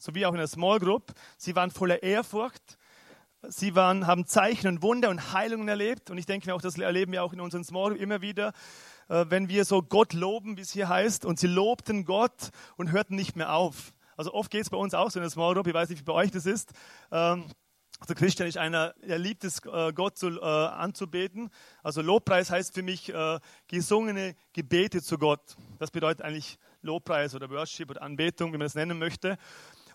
so 0.00 0.14
wie 0.14 0.26
auch 0.26 0.32
in 0.32 0.38
der 0.38 0.46
Small 0.46 0.78
Group. 0.78 1.12
Sie 1.36 1.54
waren 1.54 1.70
voller 1.70 2.02
Ehrfurcht. 2.02 2.78
Sie 3.48 3.74
waren, 3.74 4.06
haben 4.06 4.26
Zeichen 4.26 4.68
und 4.68 4.82
Wunder 4.82 5.08
und 5.08 5.32
Heilungen 5.32 5.68
erlebt. 5.68 6.10
Und 6.10 6.18
ich 6.18 6.26
denke 6.26 6.46
mir 6.46 6.54
auch, 6.54 6.60
das 6.60 6.76
erleben 6.78 7.12
wir 7.12 7.22
auch 7.22 7.32
in 7.32 7.40
unseren 7.40 7.64
Small 7.64 7.90
Group 7.90 8.00
immer 8.00 8.20
wieder, 8.20 8.52
äh, 9.08 9.26
wenn 9.28 9.48
wir 9.48 9.64
so 9.64 9.82
Gott 9.82 10.12
loben, 10.12 10.56
wie 10.56 10.62
es 10.62 10.72
hier 10.72 10.88
heißt. 10.88 11.24
Und 11.24 11.38
sie 11.38 11.46
lobten 11.46 12.04
Gott 12.04 12.50
und 12.76 12.92
hörten 12.92 13.14
nicht 13.14 13.36
mehr 13.36 13.54
auf. 13.54 13.92
Also 14.16 14.34
oft 14.34 14.50
geht 14.50 14.62
es 14.62 14.70
bei 14.70 14.76
uns 14.76 14.92
auch 14.92 15.10
so 15.10 15.18
in 15.18 15.22
der 15.22 15.30
Small 15.30 15.54
Group. 15.54 15.66
Ich 15.66 15.74
weiß 15.74 15.88
nicht, 15.88 16.00
wie 16.00 16.04
bei 16.04 16.12
euch 16.12 16.30
das 16.30 16.44
ist. 16.44 16.72
Ähm, 17.10 17.44
also 18.00 18.14
Christian 18.14 18.48
ist 18.48 18.56
einer, 18.56 18.94
er 19.02 19.18
liebt 19.18 19.44
es, 19.44 19.64
äh, 19.64 19.92
Gott 19.92 20.16
zu, 20.16 20.40
äh, 20.40 20.44
anzubeten. 20.44 21.50
Also 21.82 22.00
Lobpreis 22.00 22.50
heißt 22.50 22.74
für 22.74 22.82
mich 22.82 23.12
gesungene 23.68 24.34
Gebete 24.52 25.02
zu 25.02 25.18
Gott. 25.18 25.56
Das 25.78 25.90
bedeutet 25.90 26.22
eigentlich 26.22 26.58
Lobpreis 26.82 27.34
oder 27.34 27.50
Worship 27.50 27.90
oder 27.90 28.02
Anbetung, 28.02 28.52
wie 28.52 28.58
man 28.58 28.66
es 28.66 28.74
nennen 28.74 28.98
möchte. 28.98 29.36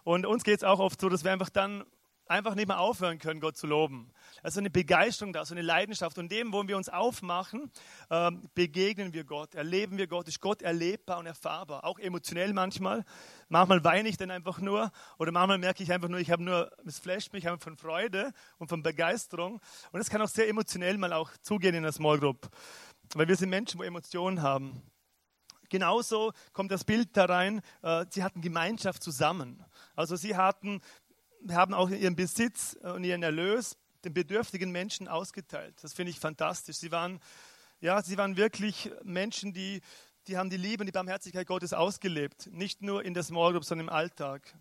Und 0.04 0.26
uns 0.26 0.44
geht 0.44 0.58
es 0.58 0.64
auch 0.64 0.80
oft 0.80 1.02
so, 1.02 1.10
dass 1.10 1.24
wir 1.24 1.32
einfach 1.32 1.50
dann 1.50 1.84
einfach 2.28 2.56
nicht 2.56 2.68
mehr 2.68 2.80
aufhören 2.80 3.20
können, 3.20 3.40
Gott 3.40 3.58
zu 3.58 3.68
loben. 3.68 4.12
Also 4.42 4.60
eine 4.60 4.70
Begeisterung 4.70 5.34
da, 5.34 5.46
so 5.46 5.54
eine 5.54 5.62
Leidenschaft. 5.62 6.18
Und 6.18 6.32
dem, 6.32 6.52
wo 6.54 6.68
wir 6.68 6.78
uns 6.78 6.90
aufmachen, 6.90 7.72
ähm, 8.10 8.50
begegnen 8.54 9.14
wir 9.14 9.24
Gott, 9.24 9.56
erleben 9.56 9.98
wir 9.98 10.08
Gott, 10.08 10.28
ist 10.28 10.42
Gott 10.42 10.62
erlebbar 10.62 11.20
und 11.20 11.26
erfahrbar, 11.26 11.84
auch 11.84 12.00
emotionell 12.00 12.54
manchmal. 12.54 13.04
Manchmal 13.50 13.84
weine 13.84 14.10
ich 14.10 14.18
dann 14.18 14.32
einfach 14.32 14.60
nur 14.60 14.92
oder 15.20 15.32
manchmal 15.32 15.58
merke 15.58 15.84
ich 15.84 15.92
einfach 15.92 16.10
nur, 16.10 16.20
ich 16.20 16.32
habe 16.32 16.44
nur, 16.44 16.72
es 16.86 17.00
flasht 17.00 17.34
mich 17.34 17.48
einfach 17.48 17.64
von 17.64 17.78
Freude 17.78 18.32
und 18.58 18.70
von 18.70 18.82
Begeisterung. 18.84 19.62
Und 19.92 20.00
es 20.00 20.10
kann 20.10 20.22
auch 20.22 20.30
sehr 20.30 20.48
emotionell 20.48 20.98
mal 20.98 21.14
auch 21.14 21.32
zugehen 21.42 21.76
in 21.76 21.84
einer 21.84 21.92
Small 21.92 22.20
Group, 22.20 22.50
weil 23.14 23.28
wir 23.28 23.36
sind 23.36 23.50
Menschen, 23.50 23.80
wo 23.80 23.84
Emotionen 23.84 24.42
haben. 24.42 24.82
Genauso 25.70 26.32
kommt 26.54 26.72
das 26.72 26.84
Bild 26.84 27.18
da 27.18 27.26
rein, 27.26 27.62
äh, 27.82 28.06
sie 28.10 28.24
hatten 28.24 28.42
Gemeinschaft 28.42 29.02
zusammen. 29.02 29.64
Also 29.96 30.16
sie 30.16 30.36
hatten, 30.36 30.82
haben 31.52 31.74
auch 31.74 31.90
ihren 31.90 32.16
Besitz 32.16 32.78
und 32.82 33.04
ihren 33.04 33.24
Erlös 33.24 33.78
den 34.06 34.14
bedürftigen 34.14 34.72
Menschen 34.72 35.08
ausgeteilt. 35.08 35.76
Das 35.82 35.94
finde 35.94 36.12
ich 36.12 36.20
fantastisch. 36.20 36.78
Sie 36.78 36.92
waren, 36.92 37.20
ja, 37.82 38.02
sie 38.02 38.18
waren 38.18 38.38
wirklich 38.38 38.92
Menschen, 39.04 39.52
die, 39.52 39.82
die 40.28 40.38
haben 40.38 40.50
die 40.50 40.58
Liebe 40.58 40.82
und 40.82 40.86
die 40.86 40.92
Barmherzigkeit 40.92 41.48
Gottes 41.48 41.74
ausgelebt. 41.74 42.48
Nicht 42.52 42.82
nur 42.82 43.04
in 43.04 43.14
der 43.14 43.24
Small 43.24 43.52
Group, 43.52 43.66
sondern 43.66 43.88
im 43.88 43.94
Alltag. 43.94 44.56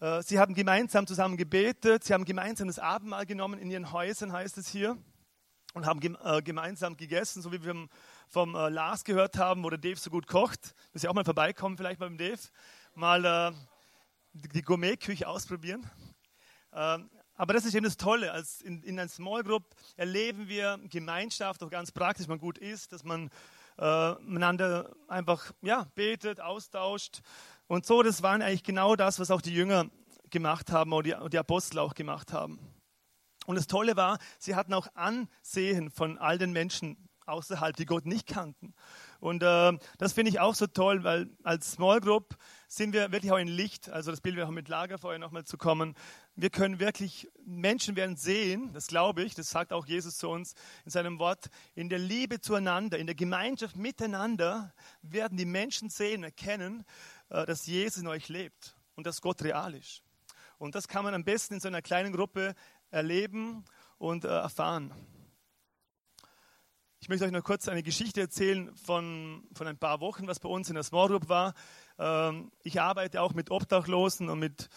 Äh, 0.00 0.22
sie 0.22 0.38
haben 0.38 0.54
gemeinsam 0.54 1.06
zusammen 1.06 1.36
gebetet, 1.36 2.04
sie 2.04 2.12
haben 2.12 2.24
gemeinsam 2.24 2.68
das 2.68 2.78
Abendmahl 2.78 3.24
genommen 3.24 3.58
in 3.58 3.70
ihren 3.70 3.92
Häusern, 3.92 4.32
heißt 4.32 4.58
es 4.58 4.68
hier, 4.68 4.98
und 5.72 5.86
haben 5.86 6.00
äh, 6.22 6.42
gemeinsam 6.42 6.96
gegessen, 6.96 7.40
so 7.40 7.50
wie 7.50 7.64
wir 7.64 7.88
vom, 8.28 8.54
äh, 8.54 8.68
Lars 8.68 9.04
gehört 9.04 9.38
haben, 9.38 9.64
wo 9.64 9.70
der 9.70 9.78
Dave 9.78 9.96
so 9.96 10.10
gut 10.10 10.26
kocht. 10.26 10.74
Müssen 10.92 11.02
Sie 11.02 11.08
auch 11.08 11.14
mal 11.14 11.24
vorbeikommen, 11.24 11.78
vielleicht 11.78 11.98
beim 11.98 12.18
Dave, 12.18 12.40
mal 12.94 13.54
die 14.36 14.62
Gourmetküche 14.62 15.28
ausprobieren. 15.28 15.88
Ähm, 16.72 17.10
aber 17.34 17.54
das 17.54 17.64
ist 17.64 17.74
eben 17.74 17.84
das 17.84 17.96
Tolle. 17.96 18.32
Als 18.32 18.60
in, 18.60 18.82
in 18.82 18.98
einer 18.98 19.08
Small 19.08 19.42
Group 19.42 19.64
erleben 19.96 20.48
wir 20.48 20.78
Gemeinschaft 20.90 21.62
auch 21.62 21.70
ganz 21.70 21.92
praktisch, 21.92 22.28
man 22.28 22.38
gut 22.38 22.58
ist, 22.58 22.92
dass 22.92 23.04
man 23.04 23.30
äh, 23.78 24.12
miteinander 24.22 24.94
einfach 25.08 25.52
ja, 25.62 25.86
betet, 25.94 26.40
austauscht. 26.40 27.20
Und 27.66 27.84
so, 27.84 28.02
das 28.02 28.22
waren 28.22 28.42
eigentlich 28.42 28.62
genau 28.62 28.96
das, 28.96 29.18
was 29.18 29.30
auch 29.30 29.40
die 29.40 29.54
Jünger 29.54 29.90
gemacht 30.30 30.72
haben 30.72 30.92
oder 30.92 31.20
die, 31.20 31.30
die 31.30 31.38
Apostel 31.38 31.78
auch 31.78 31.94
gemacht 31.94 32.32
haben. 32.32 32.58
Und 33.46 33.56
das 33.56 33.66
Tolle 33.66 33.96
war, 33.96 34.18
sie 34.38 34.54
hatten 34.54 34.74
auch 34.74 34.88
Ansehen 34.94 35.90
von 35.90 36.18
all 36.18 36.38
den 36.38 36.52
Menschen 36.52 37.05
außerhalb, 37.26 37.76
die 37.76 37.86
Gott 37.86 38.06
nicht 38.06 38.26
kannten. 38.26 38.74
Und 39.20 39.42
äh, 39.42 39.72
das 39.98 40.12
finde 40.12 40.30
ich 40.30 40.40
auch 40.40 40.54
so 40.54 40.66
toll, 40.66 41.04
weil 41.04 41.28
als 41.42 41.72
Small 41.72 42.00
Group 42.00 42.36
sind 42.68 42.92
wir 42.92 43.12
wirklich 43.12 43.32
auch 43.32 43.36
ein 43.36 43.48
Licht. 43.48 43.88
Also 43.90 44.10
das 44.10 44.20
Bild 44.20 44.36
wäre 44.36 44.46
auch 44.46 44.52
mit 44.52 44.68
Lagerfeuer 44.68 45.18
nochmal 45.18 45.44
zu 45.44 45.56
kommen. 45.56 45.94
Wir 46.34 46.50
können 46.50 46.80
wirklich, 46.80 47.28
Menschen 47.44 47.96
werden 47.96 48.16
sehen, 48.16 48.72
das 48.72 48.86
glaube 48.86 49.22
ich, 49.22 49.34
das 49.34 49.50
sagt 49.50 49.72
auch 49.72 49.86
Jesus 49.86 50.18
zu 50.18 50.28
uns 50.28 50.54
in 50.84 50.90
seinem 50.90 51.18
Wort, 51.18 51.46
in 51.74 51.88
der 51.88 51.98
Liebe 51.98 52.40
zueinander, 52.40 52.98
in 52.98 53.06
der 53.06 53.16
Gemeinschaft 53.16 53.76
miteinander 53.76 54.72
werden 55.02 55.38
die 55.38 55.46
Menschen 55.46 55.88
sehen, 55.88 56.24
erkennen, 56.24 56.84
äh, 57.30 57.46
dass 57.46 57.66
Jesus 57.66 58.02
in 58.02 58.08
euch 58.08 58.28
lebt 58.28 58.76
und 58.94 59.06
dass 59.06 59.20
Gott 59.20 59.42
real 59.42 59.74
ist. 59.74 60.02
Und 60.58 60.74
das 60.74 60.88
kann 60.88 61.04
man 61.04 61.14
am 61.14 61.24
besten 61.24 61.54
in 61.54 61.60
so 61.60 61.68
einer 61.68 61.82
kleinen 61.82 62.12
Gruppe 62.12 62.54
erleben 62.90 63.64
und 63.98 64.24
äh, 64.24 64.28
erfahren. 64.28 64.92
Ich 67.06 67.08
möchte 67.08 67.24
euch 67.24 67.30
noch 67.30 67.44
kurz 67.44 67.68
eine 67.68 67.84
Geschichte 67.84 68.20
erzählen 68.20 68.74
von, 68.74 69.44
von 69.52 69.68
ein 69.68 69.78
paar 69.78 70.00
Wochen, 70.00 70.26
was 70.26 70.40
bei 70.40 70.48
uns 70.48 70.70
in 70.70 70.74
der 70.74 70.82
Small 70.82 71.06
Group 71.06 71.28
war. 71.28 71.54
Ähm, 72.00 72.50
ich 72.64 72.80
arbeite 72.80 73.22
auch 73.22 73.32
mit 73.32 73.52
Obdachlosen 73.52 74.28
und 74.28 74.40
mit 74.40 74.68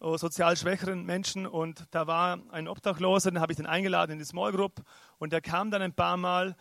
oh, 0.00 0.16
sozial 0.16 0.56
schwächeren 0.56 1.04
Menschen 1.06 1.46
und 1.46 1.84
da 1.92 2.08
war 2.08 2.40
ein 2.50 2.66
Obdachloser, 2.66 3.30
den 3.30 3.40
habe 3.40 3.52
ich 3.52 3.58
dann 3.58 3.66
eingeladen 3.66 4.10
in 4.10 4.18
die 4.18 4.24
Small 4.24 4.50
Group 4.50 4.82
und 5.20 5.32
der 5.32 5.40
kam 5.40 5.70
dann 5.70 5.80
ein 5.80 5.92
paar 5.92 6.16
Mal 6.16 6.56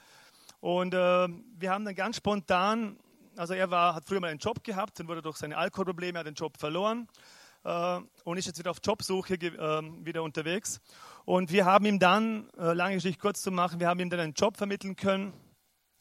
und 0.59 0.93
äh, 0.93 0.97
wir 0.97 1.71
haben 1.71 1.83
dann 1.83 1.95
ganz 1.95 2.17
spontan, 2.17 2.99
also 3.37 3.55
er 3.55 3.71
war, 3.71 3.95
hat 3.95 4.05
früher 4.05 4.19
mal 4.19 4.29
einen 4.29 4.37
Job 4.37 4.63
gehabt, 4.63 4.99
dann 4.99 5.07
wurde 5.07 5.23
durch 5.23 5.37
seine 5.37 5.57
Alkoholprobleme, 5.57 6.23
den 6.25 6.35
Job 6.35 6.59
verloren 6.59 7.07
äh, 7.63 7.99
und 8.23 8.37
ist 8.37 8.45
jetzt 8.45 8.59
wieder 8.59 8.69
auf 8.69 8.81
Jobsuche 8.83 9.33
äh, 9.33 10.05
wieder 10.05 10.21
unterwegs. 10.21 10.79
Und 11.27 11.51
wir 11.51 11.65
haben 11.65 11.85
ihm 11.85 11.99
dann, 11.99 12.49
äh, 12.57 12.71
lange 12.71 12.95
Geschichte 12.95 13.19
kurz 13.19 13.41
zu 13.41 13.51
machen, 13.51 13.81
wir 13.81 13.89
haben 13.89 13.99
ihm 13.99 14.09
dann 14.09 14.21
einen 14.21 14.31
Job 14.31 14.55
vermitteln 14.55 14.95
können. 14.95 15.33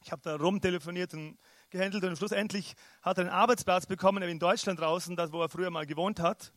Ich 0.05 0.12
habe 0.12 0.23
da 0.23 0.37
rumtelefoniert 0.37 1.15
und 1.15 1.37
gehandelt 1.69 2.05
und 2.05 2.17
schlussendlich 2.17 2.77
hat 3.03 3.19
er 3.19 3.23
einen 3.23 3.31
Arbeitsplatz 3.31 3.87
bekommen 3.87 4.23
in 4.23 4.39
Deutschland 4.39 4.79
draußen, 4.79 5.17
das 5.17 5.33
wo 5.33 5.43
er 5.43 5.49
früher 5.49 5.71
mal 5.71 5.85
gewohnt 5.85 6.21
hat. 6.21 6.53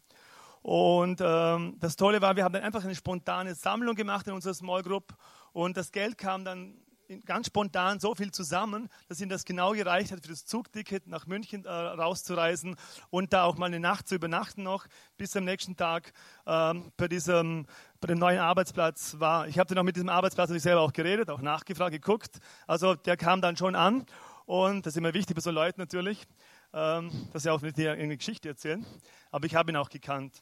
Und 0.61 1.19
ähm, 1.19 1.77
das 1.79 1.95
Tolle 1.95 2.21
war, 2.21 2.35
wir 2.35 2.43
haben 2.43 2.53
dann 2.53 2.61
einfach 2.61 2.83
eine 2.83 2.93
spontane 2.93 3.55
Sammlung 3.55 3.95
gemacht 3.95 4.27
in 4.27 4.33
unserer 4.33 4.53
Small 4.53 4.83
Group 4.83 5.15
und 5.51 5.75
das 5.75 5.91
Geld 5.91 6.19
kam 6.19 6.45
dann 6.45 6.79
ganz 7.25 7.47
spontan 7.47 7.99
so 7.99 8.13
viel 8.13 8.31
zusammen, 8.31 8.89
dass 9.07 9.19
ihm 9.19 9.29
das 9.29 9.45
genau 9.45 9.71
gereicht 9.71 10.11
hat, 10.11 10.21
für 10.21 10.29
das 10.29 10.45
Zugticket 10.45 11.07
nach 11.07 11.25
München 11.25 11.65
äh, 11.65 11.69
rauszureisen 11.69 12.75
und 13.09 13.33
da 13.33 13.43
auch 13.43 13.57
mal 13.57 13.65
eine 13.65 13.79
Nacht 13.79 14.07
zu 14.07 14.15
übernachten 14.15 14.63
noch, 14.63 14.85
bis 15.17 15.35
am 15.35 15.45
nächsten 15.45 15.75
Tag 15.75 16.13
ähm, 16.45 16.91
bei, 16.97 17.07
diesem, 17.07 17.65
bei 17.99 18.07
dem 18.07 18.19
neuen 18.19 18.39
Arbeitsplatz 18.39 19.15
war. 19.19 19.47
Ich 19.47 19.59
habe 19.59 19.67
dann 19.67 19.77
auch 19.79 19.83
mit 19.83 19.95
diesem 19.95 20.09
Arbeitsplatz 20.09 20.49
natürlich 20.49 20.63
selber 20.63 20.81
auch 20.81 20.93
geredet, 20.93 21.29
auch 21.29 21.41
nachgefragt, 21.41 21.91
geguckt. 21.91 22.39
Also 22.65 22.95
der 22.95 23.17
kam 23.17 23.41
dann 23.41 23.57
schon 23.57 23.75
an 23.75 24.05
und 24.45 24.85
das 24.85 24.93
ist 24.93 24.97
immer 24.97 25.13
wichtig 25.13 25.35
bei 25.35 25.41
so 25.41 25.51
Leuten 25.51 25.81
natürlich, 25.81 26.25
ähm, 26.73 27.11
dass 27.33 27.43
sie 27.43 27.49
auch 27.49 27.61
mit 27.61 27.77
dir 27.77 27.93
eine 27.93 28.15
Geschichte 28.15 28.49
erzählen. 28.49 28.85
Aber 29.31 29.45
ich 29.45 29.55
habe 29.55 29.71
ihn 29.71 29.75
auch 29.75 29.89
gekannt 29.89 30.41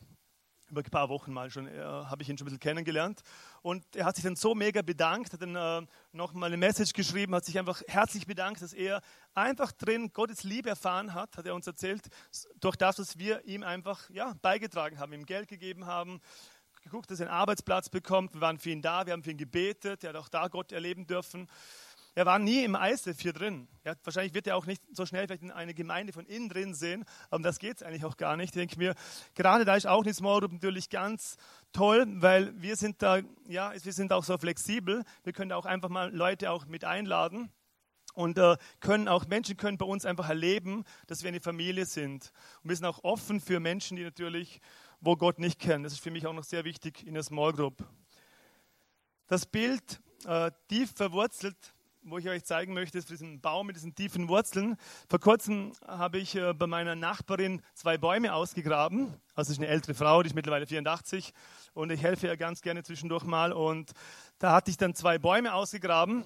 über 0.69 0.81
ein 0.81 0.91
paar 0.91 1.09
Wochen 1.09 1.31
mal 1.31 1.49
schon, 1.49 1.67
äh, 1.67 1.79
habe 1.81 2.21
ich 2.21 2.29
ihn 2.29 2.37
schon 2.37 2.45
ein 2.45 2.49
bisschen 2.49 2.59
kennengelernt. 2.59 3.21
Und 3.61 3.83
er 3.95 4.05
hat 4.05 4.15
sich 4.15 4.23
dann 4.23 4.35
so 4.35 4.53
mega 4.53 4.81
bedankt, 4.81 5.33
hat 5.33 5.41
dann 5.41 5.55
äh, 5.55 5.87
nochmal 6.11 6.47
eine 6.47 6.57
Message 6.57 6.93
geschrieben, 6.93 7.33
hat 7.33 7.45
sich 7.45 7.57
einfach 7.57 7.81
herzlich 7.87 8.27
bedankt, 8.27 8.61
dass 8.61 8.73
er 8.73 9.01
einfach 9.33 9.71
drin 9.71 10.11
Gottes 10.13 10.43
Liebe 10.43 10.69
erfahren 10.69 11.13
hat, 11.13 11.37
hat 11.37 11.45
er 11.45 11.55
uns 11.55 11.67
erzählt, 11.67 12.07
durch 12.59 12.75
das, 12.75 12.99
was 12.99 13.17
wir 13.17 13.45
ihm 13.45 13.63
einfach 13.63 14.09
ja, 14.09 14.33
beigetragen 14.41 14.99
haben, 14.99 15.13
ihm 15.13 15.25
Geld 15.25 15.47
gegeben 15.47 15.85
haben, 15.85 16.21
geguckt, 16.87 17.11
dass 17.11 17.19
er 17.19 17.27
einen 17.27 17.35
Arbeitsplatz 17.35 17.89
bekommt. 17.89 18.33
Wir 18.33 18.41
waren 18.41 18.57
für 18.57 18.69
ihn 18.69 18.81
da, 18.81 19.05
wir 19.05 19.13
haben 19.13 19.23
für 19.23 19.31
ihn 19.31 19.37
gebetet, 19.37 20.03
er 20.03 20.09
hat 20.09 20.15
auch 20.15 20.29
da 20.29 20.47
Gott 20.47 20.71
erleben 20.71 21.05
dürfen. 21.05 21.47
Er 22.15 22.25
war 22.25 22.39
nie 22.39 22.63
im 22.63 22.73
ISF 22.73 23.21
hier 23.21 23.33
drin. 23.33 23.67
Ja, 23.85 23.93
wahrscheinlich 24.03 24.33
wird 24.33 24.47
er 24.47 24.55
auch 24.55 24.65
nicht 24.65 24.81
so 24.91 25.05
schnell 25.05 25.27
vielleicht 25.27 25.43
in 25.43 25.51
eine 25.51 25.75
Gemeinde 25.75 26.13
von 26.13 26.25
innen 26.25 26.49
drin 26.49 26.73
sehen, 26.73 27.05
aber 27.29 27.43
das 27.43 27.59
geht 27.59 27.83
eigentlich 27.83 28.05
auch 28.05 28.17
gar 28.17 28.35
nicht. 28.37 28.55
Ich 28.55 28.59
denke 28.59 28.79
mir, 28.79 28.95
gerade 29.35 29.65
da 29.65 29.75
ist 29.75 29.85
auch 29.85 30.03
eine 30.03 30.13
Small 30.13 30.39
Group 30.39 30.53
natürlich 30.53 30.89
ganz 30.89 31.37
toll, 31.73 32.07
weil 32.07 32.59
wir 32.59 32.75
sind 32.75 33.03
da, 33.03 33.19
ja, 33.47 33.71
wir 33.71 33.93
sind 33.93 34.11
auch 34.11 34.23
so 34.23 34.35
flexibel. 34.37 35.03
Wir 35.23 35.33
können 35.33 35.51
auch 35.51 35.65
einfach 35.65 35.89
mal 35.89 36.11
Leute 36.11 36.49
auch 36.49 36.65
mit 36.65 36.85
einladen 36.85 37.51
und 38.17 38.39
äh, 38.39 38.57
können 38.79 39.07
auch 39.07 39.27
Menschen 39.27 39.55
können 39.55 39.77
bei 39.77 39.85
uns 39.85 40.03
einfach 40.03 40.27
erleben, 40.27 40.85
dass 41.05 41.21
wir 41.21 41.27
eine 41.27 41.39
Familie 41.39 41.85
sind. 41.85 42.31
Und 42.63 42.69
wir 42.69 42.75
sind 42.75 42.85
auch 42.85 43.03
offen 43.03 43.39
für 43.39 43.59
Menschen, 43.59 43.95
die 43.95 44.03
natürlich, 44.03 44.59
wo 44.99 45.15
Gott 45.15 45.39
nicht 45.39 45.59
kennen. 45.59 45.83
Das 45.83 45.93
ist 45.93 45.99
für 45.99 46.11
mich 46.11 46.25
auch 46.27 46.33
noch 46.33 46.43
sehr 46.43 46.63
wichtig 46.63 47.05
in 47.05 47.13
der 47.13 47.23
Small 47.23 47.53
Group. 47.53 47.83
Das 49.27 49.45
Bild 49.45 50.01
äh, 50.25 50.51
tief 50.67 50.91
verwurzelt 50.95 51.73
wo 52.09 52.17
ich 52.17 52.29
euch 52.29 52.45
zeigen 52.45 52.73
möchte, 52.73 52.97
ist 52.97 53.09
diesen 53.09 53.41
Baum 53.41 53.67
mit 53.67 53.75
diesen 53.75 53.93
tiefen 53.93 54.29
Wurzeln. 54.29 54.77
Vor 55.09 55.19
kurzem 55.19 55.73
habe 55.85 56.19
ich 56.19 56.35
äh, 56.35 56.53
bei 56.53 56.65
meiner 56.65 56.95
Nachbarin 56.95 57.61
zwei 57.73 57.97
Bäume 57.97 58.33
ausgegraben. 58.33 59.13
Also 59.35 59.51
ist 59.51 59.59
eine 59.59 59.67
ältere 59.67 59.93
Frau, 59.93 60.23
die 60.23 60.27
ist 60.27 60.33
mittlerweile 60.33 60.65
84 60.65 61.33
und 61.73 61.91
ich 61.91 62.01
helfe 62.01 62.27
ihr 62.27 62.37
ganz 62.37 62.61
gerne 62.61 62.83
zwischendurch 62.83 63.25
mal. 63.25 63.51
Und 63.51 63.91
da 64.39 64.53
hatte 64.53 64.71
ich 64.71 64.77
dann 64.77 64.95
zwei 64.95 65.17
Bäume 65.17 65.53
ausgegraben. 65.53 66.23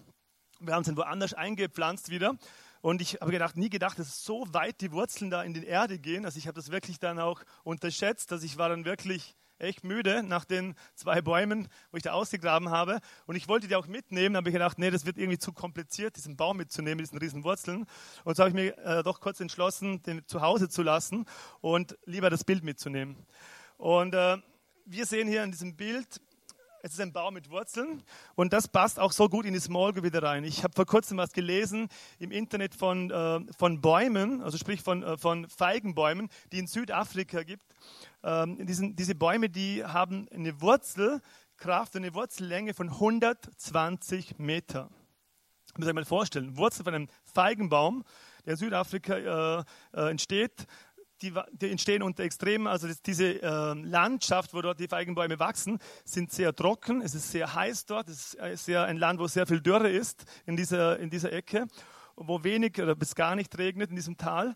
Wir 0.60 0.76
haben 0.76 0.84
sie 0.84 0.96
woanders 0.96 1.34
eingepflanzt 1.34 2.12
wieder. 2.12 2.36
Und 2.82 3.02
ich 3.02 3.16
habe 3.22 3.32
gedacht, 3.32 3.58
nie 3.58 3.70
gedacht, 3.70 4.00
dass 4.00 4.24
so 4.24 4.46
weit 4.52 4.82
die 4.82 4.92
Wurzeln 4.92 5.30
da 5.30 5.44
in 5.44 5.54
die 5.54 5.66
Erde 5.66 6.00
gehen. 6.00 6.26
Also 6.26 6.38
ich 6.38 6.48
habe 6.48 6.56
das 6.56 6.72
wirklich 6.72 7.00
dann 7.00 7.20
auch 7.20 7.42
unterschätzt. 7.64 8.32
Also 8.32 8.46
ich 8.46 8.58
war 8.58 8.70
dann 8.70 8.86
wirklich 8.86 9.36
echt 9.62 9.84
müde 9.84 10.24
nach 10.24 10.44
den 10.44 10.76
zwei 10.96 11.22
Bäumen, 11.22 11.68
wo 11.92 11.98
ich 11.98 12.04
da 12.04 12.12
ausgegraben 12.14 12.70
habe. 12.70 13.00
Und 13.28 13.36
ich 13.36 13.48
wollte 13.48 13.68
die 13.68 13.76
auch 13.76 13.88
mitnehmen, 13.88 14.36
aber 14.36 14.48
ich 14.48 14.54
gedacht, 14.54 14.80
nee, 14.80 14.90
das 14.90 15.06
wird 15.06 15.18
irgendwie 15.18 15.38
zu 15.38 15.54
kompliziert, 15.54 16.18
diesen 16.18 16.36
Baum 16.36 16.58
mitzunehmen, 16.58 16.98
diesen 16.98 17.20
riesen 17.20 17.44
Wurzeln. 17.44 17.86
Und 18.24 18.36
so 18.36 18.44
habe 18.44 18.50
ich 18.50 18.56
mir 18.56 18.78
äh, 18.80 19.04
doch 19.04 19.20
kurz 19.20 19.40
entschlossen, 19.40 20.02
den 20.04 20.26
zu 20.28 20.42
Hause 20.42 20.68
zu 20.68 20.82
lassen 20.82 21.26
und 21.62 21.98
lieber 22.06 22.30
das 22.30 22.44
Bild 22.44 22.64
mitzunehmen. 22.64 23.16
Und 23.78 24.14
äh, 24.14 24.38
wir 24.86 25.06
sehen 25.06 25.28
hier 25.28 25.44
in 25.44 25.52
diesem 25.52 25.76
Bild, 25.76 26.20
es 26.84 26.94
ist 26.94 27.02
ein 27.02 27.14
Baum 27.14 27.36
mit 27.36 27.50
Wurzeln 27.50 28.02
und 28.36 28.54
das 28.54 28.68
passt 28.68 29.00
auch 29.00 29.12
so 29.12 29.30
gut 29.30 29.46
in 29.46 29.54
die 29.54 29.60
Small 29.60 29.94
Group 29.94 30.06
wieder 30.06 30.24
rein. 30.24 30.44
Ich 30.44 30.64
habe 30.64 30.74
vor 30.74 30.86
kurzem 30.86 31.18
was 31.18 31.32
gelesen 31.32 31.88
im 32.20 32.32
Internet 32.32 32.74
von, 32.74 33.12
äh, 33.12 33.40
von 33.58 33.82
Bäumen, 33.82 34.42
also 34.42 34.58
sprich 34.58 34.82
von, 34.82 35.04
äh, 35.04 35.18
von 35.18 35.48
Feigenbäumen, 35.48 36.30
die 36.52 36.60
in 36.60 36.68
Südafrika 36.68 37.44
gibt. 37.44 37.64
Ähm, 38.24 38.66
diesen, 38.66 38.96
diese 38.96 39.16
Bäume, 39.16 39.50
die 39.50 39.86
haben 39.86 40.28
eine 40.34 40.60
Wurzelkraft, 40.62 41.96
eine 41.96 42.14
Wurzellänge 42.14 42.74
von 42.74 42.90
120 42.90 44.40
Meter. 44.40 44.90
Ich 45.68 45.78
muss 45.78 45.88
euch 45.88 45.94
mal 45.94 46.06
vorstellen, 46.06 46.58
Wurzel 46.58 46.84
von 46.84 46.94
einem 46.94 47.08
Feigenbaum, 47.24 48.04
der 48.46 48.54
in 48.54 48.58
Südafrika 48.58 49.16
äh, 49.16 49.64
äh, 49.94 50.10
entsteht, 50.10 50.66
die, 51.22 51.34
die, 51.52 51.70
entstehen 51.70 52.04
unter 52.04 52.24
extremen, 52.24 52.68
also 52.68 52.88
diese 53.06 53.42
äh, 53.42 53.74
Landschaft, 53.74 54.54
wo 54.54 54.62
dort 54.62 54.80
die 54.80 54.88
Feigenbäume 54.88 55.40
wachsen, 55.40 55.80
sind 56.04 56.32
sehr 56.32 56.56
trocken. 56.56 57.02
Es 57.02 57.16
ist 57.16 57.32
sehr 57.32 57.54
heiß 57.54 57.86
dort. 57.86 58.10
Es 58.10 58.34
ist 58.34 58.40
äh, 58.40 58.58
sehr, 58.58 58.86
ein 58.86 58.98
Land, 58.98 59.20
wo 59.20 59.28
sehr 59.28 59.48
viel 59.48 59.62
Dürre 59.62 59.90
ist 59.90 60.26
in 60.46 60.56
dieser, 60.56 61.00
in 61.00 61.10
dieser 61.10 61.32
Ecke, 61.32 61.68
wo 62.16 62.44
wenig 62.44 62.82
oder 62.82 62.96
bis 62.96 63.16
gar 63.16 63.36
nicht 63.36 63.58
regnet 63.58 63.90
in 63.90 63.96
diesem 63.96 64.18
Tal. 64.18 64.56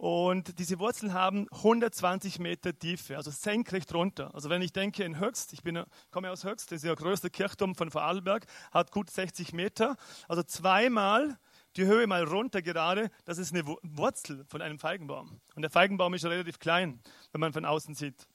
Und 0.00 0.58
diese 0.58 0.78
Wurzeln 0.78 1.12
haben 1.12 1.46
120 1.50 2.38
Meter 2.38 2.76
Tiefe, 2.76 3.18
also 3.18 3.30
senkrecht 3.30 3.92
runter. 3.92 4.34
Also 4.34 4.48
wenn 4.48 4.62
ich 4.62 4.72
denke 4.72 5.04
in 5.04 5.20
Höchst, 5.20 5.52
ich 5.52 5.62
bin, 5.62 5.84
komme 6.10 6.30
aus 6.30 6.42
Höchst, 6.42 6.72
das 6.72 6.76
ist 6.76 6.84
der 6.86 6.96
größte 6.96 7.28
Kirchturm 7.28 7.74
von 7.74 7.90
Vorarlberg, 7.90 8.46
hat 8.70 8.92
gut 8.92 9.10
60 9.10 9.52
Meter. 9.52 9.96
Also 10.26 10.42
zweimal 10.42 11.38
die 11.76 11.86
Höhe 11.86 12.06
mal 12.06 12.24
runter 12.24 12.62
gerade, 12.62 13.10
das 13.24 13.38
ist 13.38 13.52
eine 13.54 13.64
Wurzel 13.66 14.44
von 14.48 14.62
einem 14.62 14.78
Feigenbaum. 14.78 15.40
Und 15.54 15.62
der 15.62 15.70
Feigenbaum 15.70 16.14
ist 16.14 16.24
relativ 16.24 16.58
klein, 16.58 17.00
wenn 17.32 17.40
man 17.40 17.52
von 17.52 17.64
außen 17.64 17.94
sieht. 17.94 18.26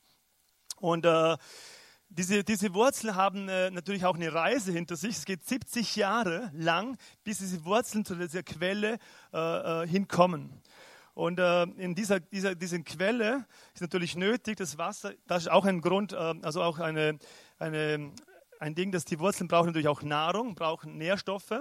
Und 0.80 1.06
äh, 1.06 1.38
diese, 2.10 2.44
diese 2.44 2.74
Wurzeln 2.74 3.16
haben 3.16 3.50
äh, 3.50 3.72
natürlich 3.72 4.06
auch 4.06 4.16
eine 4.16 4.34
Reise 4.34 4.72
hinter 4.72 4.96
sich. 4.96 5.18
Es 5.18 5.26
geht 5.26 5.46
70 5.46 5.96
Jahre 5.96 6.52
lang, 6.54 6.98
bis 7.24 7.40
diese 7.40 7.66
Wurzeln 7.66 8.06
zu 8.06 8.16
dieser 8.16 8.44
Quelle 8.44 9.00
äh, 9.34 9.84
äh 9.84 9.88
hinkommen. 9.88 10.62
Und 11.14 11.40
äh, 11.40 11.64
in 11.64 11.96
dieser, 11.96 12.20
dieser 12.20 12.56
diesen 12.56 12.84
Quelle 12.84 13.46
ist 13.74 13.82
natürlich 13.82 14.16
nötig, 14.18 14.58
das 14.58 14.78
Wasser, 14.78 15.14
das 15.28 15.44
ist 15.44 15.52
auch 15.52 15.66
ein 15.66 15.82
Grund, 15.82 16.12
äh, 16.12 16.34
also 16.42 16.62
auch 16.62 16.80
eine, 16.80 17.18
eine, 17.58 18.12
ein 18.60 18.76
Ding, 18.76 18.92
dass 18.92 19.06
die 19.06 19.20
Wurzeln 19.20 19.48
brauchen 19.48 19.68
natürlich 19.68 19.88
auch 19.88 20.02
Nahrung, 20.04 20.56
brauchen 20.56 20.98
Nährstoffe. 20.98 21.54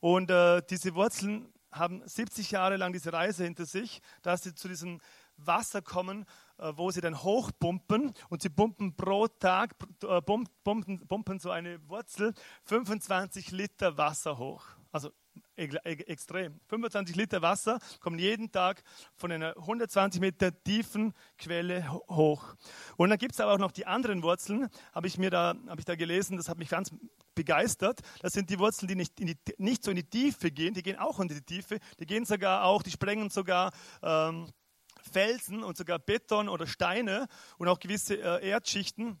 Und 0.00 0.30
äh, 0.30 0.62
diese 0.68 0.94
Wurzeln 0.94 1.52
haben 1.70 2.02
70 2.06 2.50
Jahre 2.50 2.76
lang 2.76 2.92
diese 2.92 3.12
Reise 3.12 3.44
hinter 3.44 3.64
sich, 3.64 4.00
dass 4.22 4.42
sie 4.42 4.54
zu 4.54 4.68
diesem 4.68 5.00
Wasser 5.36 5.82
kommen, 5.82 6.26
äh, 6.58 6.72
wo 6.74 6.90
sie 6.90 7.00
dann 7.00 7.22
hochpumpen 7.22 8.12
und 8.28 8.42
sie 8.42 8.48
pumpen 8.48 8.96
pro 8.96 9.28
Tag, 9.28 9.74
äh, 10.02 10.20
pumpen, 10.20 11.06
pumpen 11.06 11.38
so 11.38 11.50
eine 11.50 11.80
Wurzel 11.88 12.34
25 12.64 13.50
Liter 13.52 13.96
Wasser 13.96 14.38
hoch. 14.38 14.64
Also 14.92 15.12
extrem. 15.56 16.58
25 16.68 17.16
Liter 17.16 17.42
Wasser 17.42 17.78
kommen 18.00 18.18
jeden 18.18 18.50
Tag 18.50 18.82
von 19.14 19.30
einer 19.30 19.56
120 19.56 20.20
Meter 20.20 20.52
tiefen 20.62 21.12
Quelle 21.38 21.90
hoch. 22.08 22.54
Und 22.96 23.10
dann 23.10 23.18
gibt 23.18 23.34
es 23.34 23.40
aber 23.40 23.52
auch 23.52 23.58
noch 23.58 23.72
die 23.72 23.86
anderen 23.86 24.22
Wurzeln, 24.22 24.68
habe 24.92 25.06
ich 25.06 25.18
mir 25.18 25.30
da, 25.30 25.54
habe 25.68 25.80
ich 25.80 25.84
da 25.84 25.96
gelesen, 25.96 26.36
das 26.36 26.48
hat 26.48 26.58
mich 26.58 26.70
ganz 26.70 26.90
begeistert. 27.34 28.00
Das 28.20 28.32
sind 28.32 28.50
die 28.50 28.58
Wurzeln, 28.58 28.88
die 28.88 28.94
nicht, 28.94 29.18
die, 29.18 29.36
nicht 29.58 29.84
so 29.84 29.90
in 29.90 29.96
die 29.96 30.08
Tiefe 30.08 30.50
gehen, 30.50 30.74
die 30.74 30.82
gehen 30.82 30.98
auch 30.98 31.20
in 31.20 31.28
die 31.28 31.42
Tiefe, 31.42 31.78
die 31.98 32.06
gehen 32.06 32.24
sogar 32.24 32.64
auch, 32.64 32.82
die 32.82 32.90
sprengen 32.90 33.30
sogar 33.30 33.72
ähm, 34.02 34.48
Felsen 35.12 35.62
und 35.62 35.76
sogar 35.76 35.98
Beton 35.98 36.48
oder 36.48 36.66
Steine 36.66 37.26
und 37.58 37.68
auch 37.68 37.78
gewisse 37.78 38.16
äh, 38.16 38.48
Erdschichten 38.48 39.18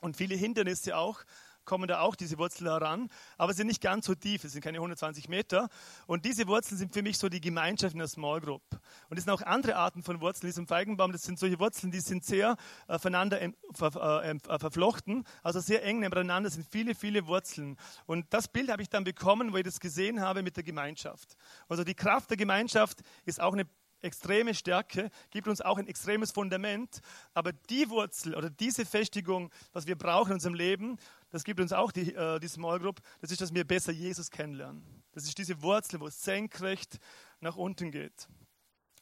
und 0.00 0.16
viele 0.16 0.34
Hindernisse 0.34 0.96
auch 0.96 1.24
kommen 1.68 1.86
da 1.86 2.00
auch 2.00 2.16
diese 2.16 2.38
Wurzeln 2.38 2.70
heran, 2.70 3.10
aber 3.36 3.52
sie 3.52 3.58
sind 3.58 3.66
nicht 3.66 3.82
ganz 3.82 4.06
so 4.06 4.14
tief, 4.14 4.42
es 4.42 4.52
sind 4.52 4.62
keine 4.62 4.78
120 4.78 5.28
Meter. 5.28 5.68
Und 6.06 6.24
diese 6.24 6.48
Wurzeln 6.48 6.78
sind 6.78 6.94
für 6.94 7.02
mich 7.02 7.18
so 7.18 7.28
die 7.28 7.42
Gemeinschaft 7.42 7.92
in 7.92 7.98
der 7.98 8.08
Small 8.08 8.40
Group. 8.40 8.62
Und 9.10 9.18
es 9.18 9.24
sind 9.24 9.32
auch 9.34 9.42
andere 9.42 9.76
Arten 9.76 10.02
von 10.02 10.22
Wurzeln, 10.22 10.48
diesem 10.48 10.66
Feigenbaum, 10.66 11.12
das 11.12 11.24
sind 11.24 11.38
solche 11.38 11.60
Wurzeln, 11.60 11.92
die 11.92 12.00
sind 12.00 12.24
sehr 12.24 12.56
äh, 12.88 12.98
voneinander 12.98 13.42
äh, 13.42 13.50
äh, 13.50 14.58
verflochten, 14.58 15.24
also 15.42 15.60
sehr 15.60 15.84
eng 15.84 16.00
nebeneinander 16.00 16.48
sind 16.48 16.66
viele, 16.70 16.94
viele 16.94 17.26
Wurzeln. 17.26 17.76
Und 18.06 18.24
das 18.30 18.48
Bild 18.48 18.70
habe 18.70 18.80
ich 18.80 18.88
dann 18.88 19.04
bekommen, 19.04 19.52
wo 19.52 19.58
ich 19.58 19.64
das 19.64 19.78
gesehen 19.78 20.22
habe 20.22 20.42
mit 20.42 20.56
der 20.56 20.64
Gemeinschaft. 20.64 21.36
Also 21.68 21.84
die 21.84 21.94
Kraft 21.94 22.30
der 22.30 22.38
Gemeinschaft 22.38 23.02
ist 23.26 23.42
auch 23.42 23.52
eine 23.52 23.66
extreme 24.02 24.54
Stärke, 24.54 25.10
gibt 25.30 25.48
uns 25.48 25.60
auch 25.60 25.78
ein 25.78 25.86
extremes 25.86 26.30
Fundament. 26.30 27.00
Aber 27.34 27.52
die 27.52 27.88
Wurzel 27.90 28.34
oder 28.34 28.50
diese 28.50 28.84
Festigung, 28.84 29.50
was 29.72 29.86
wir 29.86 29.96
brauchen 29.96 30.28
in 30.28 30.34
unserem 30.34 30.54
Leben, 30.54 30.98
das 31.30 31.44
gibt 31.44 31.60
uns 31.60 31.72
auch 31.72 31.92
die, 31.92 32.14
äh, 32.14 32.38
die 32.40 32.48
Small 32.48 32.78
Group, 32.78 33.00
das 33.20 33.30
ist, 33.30 33.40
dass 33.40 33.54
wir 33.54 33.64
besser 33.64 33.92
Jesus 33.92 34.30
kennenlernen. 34.30 34.82
Das 35.12 35.24
ist 35.24 35.36
diese 35.36 35.60
Wurzel, 35.62 36.00
wo 36.00 36.06
es 36.06 36.22
senkrecht 36.22 36.98
nach 37.40 37.56
unten 37.56 37.90
geht. 37.90 38.28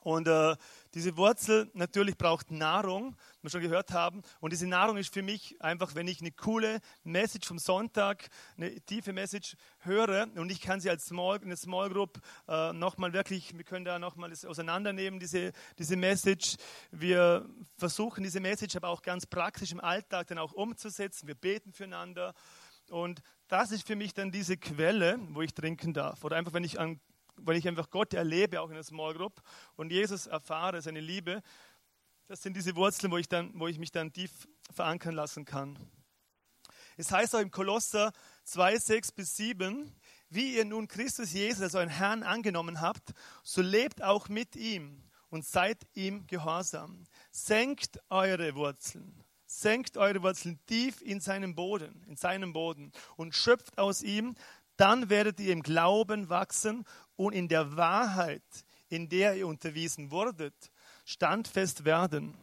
Und 0.06 0.28
äh, 0.28 0.54
diese 0.94 1.16
Wurzel 1.16 1.68
natürlich 1.74 2.16
braucht 2.16 2.52
Nahrung, 2.52 3.16
wie 3.40 3.46
wir 3.46 3.50
schon 3.50 3.60
gehört 3.60 3.90
haben. 3.90 4.22
Und 4.38 4.52
diese 4.52 4.68
Nahrung 4.68 4.98
ist 4.98 5.12
für 5.12 5.22
mich 5.22 5.60
einfach, 5.60 5.96
wenn 5.96 6.06
ich 6.06 6.20
eine 6.20 6.30
coole 6.30 6.78
Message 7.02 7.48
vom 7.48 7.58
Sonntag, 7.58 8.28
eine 8.56 8.80
tiefe 8.82 9.12
Message 9.12 9.56
höre 9.80 10.28
und 10.36 10.52
ich 10.52 10.60
kann 10.60 10.80
sie 10.80 10.90
als 10.90 11.06
Small, 11.06 11.40
eine 11.42 11.56
Small 11.56 11.90
Group 11.90 12.20
äh, 12.46 12.72
nochmal 12.72 13.14
wirklich, 13.14 13.56
wir 13.56 13.64
können 13.64 13.84
da 13.84 13.98
nochmal 13.98 14.30
das 14.30 14.44
auseinandernehmen, 14.44 15.18
diese, 15.18 15.50
diese 15.76 15.96
Message. 15.96 16.54
Wir 16.92 17.44
versuchen 17.76 18.22
diese 18.22 18.38
Message 18.38 18.76
aber 18.76 18.90
auch 18.90 19.02
ganz 19.02 19.26
praktisch 19.26 19.72
im 19.72 19.80
Alltag 19.80 20.28
dann 20.28 20.38
auch 20.38 20.52
umzusetzen. 20.52 21.26
Wir 21.26 21.34
beten 21.34 21.72
füreinander. 21.72 22.32
Und 22.90 23.22
das 23.48 23.72
ist 23.72 23.84
für 23.84 23.96
mich 23.96 24.14
dann 24.14 24.30
diese 24.30 24.56
Quelle, 24.56 25.18
wo 25.30 25.42
ich 25.42 25.52
trinken 25.52 25.92
darf. 25.92 26.22
Oder 26.22 26.36
einfach, 26.36 26.52
wenn 26.52 26.62
ich 26.62 26.78
an 26.78 27.00
weil 27.36 27.56
ich 27.56 27.68
einfach 27.68 27.90
Gott 27.90 28.14
erlebe, 28.14 28.60
auch 28.60 28.68
in 28.68 28.74
der 28.74 28.84
Small 28.84 29.14
Group, 29.14 29.42
und 29.76 29.90
Jesus 29.90 30.26
erfahre, 30.26 30.80
seine 30.82 31.00
Liebe, 31.00 31.42
das 32.28 32.42
sind 32.42 32.56
diese 32.56 32.74
Wurzeln, 32.74 33.12
wo 33.12 33.18
ich, 33.18 33.28
dann, 33.28 33.52
wo 33.54 33.68
ich 33.68 33.78
mich 33.78 33.92
dann 33.92 34.12
tief 34.12 34.48
verankern 34.72 35.14
lassen 35.14 35.44
kann. 35.44 35.78
Es 36.96 37.12
heißt 37.12 37.36
auch 37.36 37.40
im 37.40 37.50
Kolosser 37.50 38.12
2, 38.44 38.78
6 38.78 39.12
bis 39.12 39.36
7, 39.36 39.94
wie 40.28 40.56
ihr 40.56 40.64
nun 40.64 40.88
Christus 40.88 41.32
Jesus 41.32 41.62
als 41.62 41.74
euren 41.74 41.88
Herrn 41.88 42.22
angenommen 42.22 42.80
habt, 42.80 43.12
so 43.42 43.62
lebt 43.62 44.02
auch 44.02 44.28
mit 44.28 44.56
ihm 44.56 45.02
und 45.28 45.44
seid 45.44 45.86
ihm 45.94 46.26
gehorsam. 46.26 47.04
Senkt 47.30 48.00
eure 48.08 48.54
Wurzeln, 48.54 49.22
senkt 49.46 49.96
eure 49.96 50.22
Wurzeln 50.22 50.58
tief 50.66 51.00
in 51.02 51.20
seinem 51.20 51.54
Boden, 51.54 52.02
in 52.08 52.16
seinem 52.16 52.52
Boden 52.52 52.92
und 53.16 53.34
schöpft 53.34 53.78
aus 53.78 54.02
ihm, 54.02 54.34
dann 54.76 55.08
werdet 55.08 55.40
ihr 55.40 55.52
im 55.52 55.62
Glauben 55.62 56.28
wachsen 56.28 56.84
und 57.16 57.32
in 57.32 57.48
der 57.48 57.76
Wahrheit, 57.76 58.42
in 58.88 59.08
der 59.08 59.36
ihr 59.36 59.46
unterwiesen 59.46 60.10
wurdet, 60.10 60.54
standfest 61.04 61.84
werden. 61.84 62.36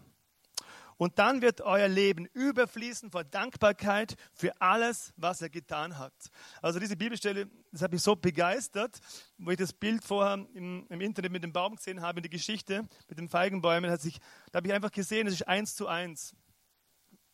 Und 0.97 1.19
dann 1.19 1.41
wird 1.41 1.61
euer 1.61 1.87
Leben 1.87 2.27
überfließen 2.33 3.11
vor 3.11 3.23
Dankbarkeit 3.23 4.15
für 4.33 4.59
alles, 4.61 5.13
was 5.17 5.41
er 5.41 5.49
getan 5.49 5.97
hat. 5.97 6.13
Also 6.61 6.79
diese 6.79 6.95
Bibelstelle, 6.95 7.49
das 7.71 7.81
hat 7.81 7.91
mich 7.91 8.01
so 8.01 8.15
begeistert, 8.15 8.99
wo 9.37 9.51
ich 9.51 9.57
das 9.57 9.73
Bild 9.73 10.03
vorher 10.03 10.45
im, 10.53 10.85
im 10.89 11.01
Internet 11.01 11.31
mit 11.31 11.43
dem 11.43 11.51
Baum 11.51 11.75
gesehen 11.75 12.01
habe, 12.01 12.21
die 12.21 12.29
Geschichte 12.29 12.87
mit 13.09 13.17
den 13.17 13.27
Feigenbäumen, 13.27 13.89
hat 13.89 14.01
sich, 14.01 14.19
da 14.51 14.57
habe 14.57 14.67
ich 14.67 14.73
einfach 14.73 14.91
gesehen, 14.91 15.27
es 15.27 15.33
ist 15.33 15.47
eins 15.47 15.75
zu 15.75 15.87
eins. 15.87 16.35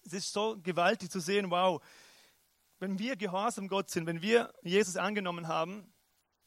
Es 0.05 0.13
ist 0.13 0.33
so 0.33 0.57
gewaltig 0.63 1.11
zu 1.11 1.19
sehen, 1.19 1.51
wow, 1.51 1.81
wenn 2.79 2.97
wir 2.97 3.17
gehorsam 3.17 3.67
Gott 3.67 3.89
sind, 3.89 4.07
wenn 4.07 4.21
wir 4.21 4.53
Jesus 4.63 4.95
angenommen 4.95 5.47
haben 5.49 5.93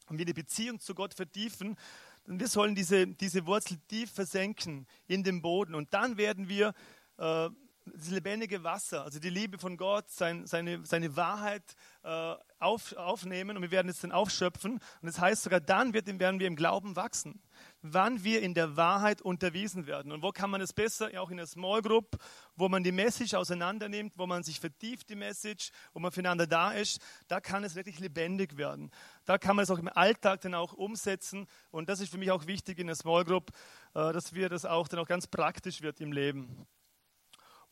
und 0.07 0.17
wir 0.17 0.25
die 0.25 0.33
Beziehung 0.33 0.79
zu 0.79 0.95
Gott 0.95 1.13
vertiefen, 1.13 1.77
dann 2.25 2.39
wir 2.39 2.47
sollen 2.47 2.75
diese, 2.75 3.07
diese 3.07 3.45
Wurzel 3.45 3.77
tief 3.87 4.11
versenken 4.11 4.87
in 5.07 5.23
den 5.23 5.41
Boden 5.41 5.75
und 5.75 5.93
dann 5.93 6.17
werden 6.17 6.47
wir 6.47 6.73
äh, 7.17 7.49
das 7.85 8.09
lebendige 8.09 8.63
Wasser, 8.63 9.03
also 9.03 9.19
die 9.19 9.29
Liebe 9.29 9.57
von 9.57 9.75
Gott, 9.75 10.09
sein, 10.09 10.47
seine, 10.47 10.85
seine 10.85 11.15
Wahrheit 11.15 11.75
äh, 12.03 12.35
auf, 12.59 12.95
aufnehmen 12.95 13.57
und 13.57 13.63
wir 13.63 13.71
werden 13.71 13.89
es 13.89 13.99
dann 13.99 14.13
aufschöpfen. 14.13 14.73
Und 14.73 14.81
das 15.01 15.19
heißt 15.19 15.43
sogar, 15.43 15.59
dann 15.59 15.93
wird, 15.93 16.07
werden 16.19 16.39
wir 16.39 16.47
im 16.47 16.55
Glauben 16.55 16.95
wachsen 16.95 17.41
wann 17.83 18.23
wir 18.23 18.41
in 18.41 18.53
der 18.53 18.75
Wahrheit 18.77 19.21
unterwiesen 19.21 19.85
werden. 19.85 20.11
Und 20.11 20.23
wo 20.23 20.31
kann 20.31 20.49
man 20.49 20.61
es 20.61 20.73
besser? 20.73 21.09
Auch 21.21 21.29
in 21.29 21.37
der 21.37 21.45
Small 21.45 21.81
Group, 21.81 22.17
wo 22.55 22.69
man 22.69 22.83
die 22.83 22.91
Message 22.91 23.33
auseinandernimmt, 23.33 24.13
wo 24.17 24.25
man 24.25 24.41
sich 24.41 24.59
vertieft, 24.59 25.09
die 25.09 25.15
Message, 25.15 25.71
wo 25.93 25.99
man 25.99 26.11
füreinander 26.11 26.47
da 26.47 26.71
ist. 26.71 27.01
Da 27.27 27.41
kann 27.41 27.63
es 27.63 27.75
wirklich 27.75 27.99
lebendig 27.99 28.57
werden. 28.57 28.89
Da 29.25 29.37
kann 29.37 29.55
man 29.55 29.63
es 29.63 29.69
auch 29.69 29.79
im 29.79 29.89
Alltag 29.89 30.41
dann 30.41 30.55
auch 30.55 30.73
umsetzen. 30.73 31.45
Und 31.71 31.89
das 31.89 31.99
ist 31.99 32.09
für 32.09 32.17
mich 32.17 32.31
auch 32.31 32.47
wichtig 32.47 32.79
in 32.79 32.87
der 32.87 32.95
Small 32.95 33.25
Group, 33.25 33.51
äh, 33.93 34.13
dass 34.13 34.33
wir 34.33 34.49
das 34.49 34.65
auch 34.65 34.87
dann 34.87 34.99
auch 34.99 35.07
ganz 35.07 35.27
praktisch 35.27 35.81
wird 35.81 35.99
im 35.99 36.13
Leben. 36.13 36.65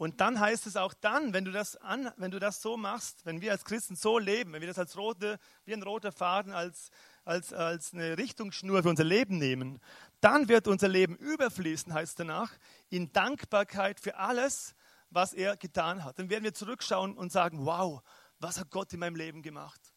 Und 0.01 0.19
dann 0.19 0.39
heißt 0.39 0.65
es 0.65 0.77
auch 0.77 0.95
dann, 0.95 1.31
wenn 1.31 1.45
du 1.45 1.51
das, 1.51 1.75
an, 1.75 2.11
wenn 2.17 2.31
du 2.31 2.39
das 2.39 2.59
so 2.59 2.75
machst, 2.75 3.23
wenn 3.23 3.39
wir 3.39 3.51
als 3.51 3.63
Christen 3.63 3.95
so 3.95 4.17
leben, 4.17 4.51
wenn 4.51 4.61
wir 4.61 4.67
das 4.67 4.79
als 4.79 4.97
rote, 4.97 5.37
wie 5.63 5.73
ein 5.73 5.83
roter 5.83 6.11
Faden, 6.11 6.53
als, 6.53 6.89
als, 7.23 7.53
als 7.53 7.93
eine 7.93 8.17
Richtungsschnur 8.17 8.81
für 8.81 8.89
unser 8.89 9.03
Leben 9.03 9.37
nehmen, 9.37 9.79
dann 10.19 10.49
wird 10.49 10.67
unser 10.67 10.87
Leben 10.87 11.15
überfließen, 11.17 11.93
heißt 11.93 12.19
danach, 12.19 12.51
in 12.89 13.13
Dankbarkeit 13.13 13.99
für 13.99 14.17
alles, 14.17 14.73
was 15.11 15.33
er 15.33 15.55
getan 15.55 16.03
hat. 16.03 16.17
Dann 16.17 16.31
werden 16.31 16.45
wir 16.45 16.55
zurückschauen 16.55 17.15
und 17.15 17.31
sagen, 17.31 17.63
wow, 17.67 18.01
was 18.39 18.59
hat 18.59 18.71
Gott 18.71 18.91
in 18.93 18.99
meinem 19.01 19.15
Leben 19.15 19.43
gemacht? 19.43 19.93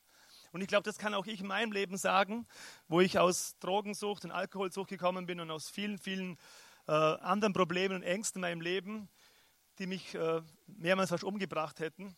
Und 0.53 0.61
ich 0.61 0.69
glaube, 0.69 0.85
das 0.85 0.99
kann 0.99 1.14
auch 1.14 1.25
ich 1.25 1.40
in 1.40 1.47
meinem 1.47 1.73
Leben 1.73 1.97
sagen, 1.97 2.47
wo 2.88 3.01
ich 3.01 3.19
aus 3.19 3.57
Drogensucht 3.59 4.27
und 4.27 4.33
Alkoholsucht 4.33 4.90
gekommen 4.90 5.25
bin 5.25 5.40
und 5.40 5.51
aus 5.51 5.71
vielen, 5.71 5.97
vielen 5.97 6.37
äh, 6.88 6.93
anderen 6.93 7.55
Problemen 7.55 7.97
und 7.97 8.03
Ängsten 8.03 8.40
in 8.40 8.51
meinem 8.51 8.61
Leben, 8.61 9.09
die 9.79 9.87
mich 9.87 10.15
äh, 10.15 10.43
mehrmals 10.67 11.11
fast 11.11 11.25
umgebracht 11.25 11.81
hätten. 11.81 12.17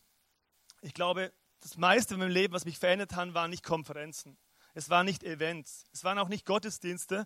Ich 0.81 0.93
glaube, 0.93 1.33
das 1.61 1.77
meiste 1.77 2.13
in 2.13 2.19
meinem 2.19 2.31
Leben, 2.31 2.53
was 2.53 2.65
mich 2.65 2.77
verändert 2.77 3.15
hat, 3.15 3.33
waren 3.33 3.49
nicht 3.49 3.63
Konferenzen. 3.63 4.37
Es 4.73 4.89
waren 4.89 5.05
nicht 5.05 5.23
Events. 5.23 5.85
Es 5.91 6.03
waren 6.03 6.19
auch 6.19 6.29
nicht 6.29 6.45
Gottesdienste. 6.45 7.25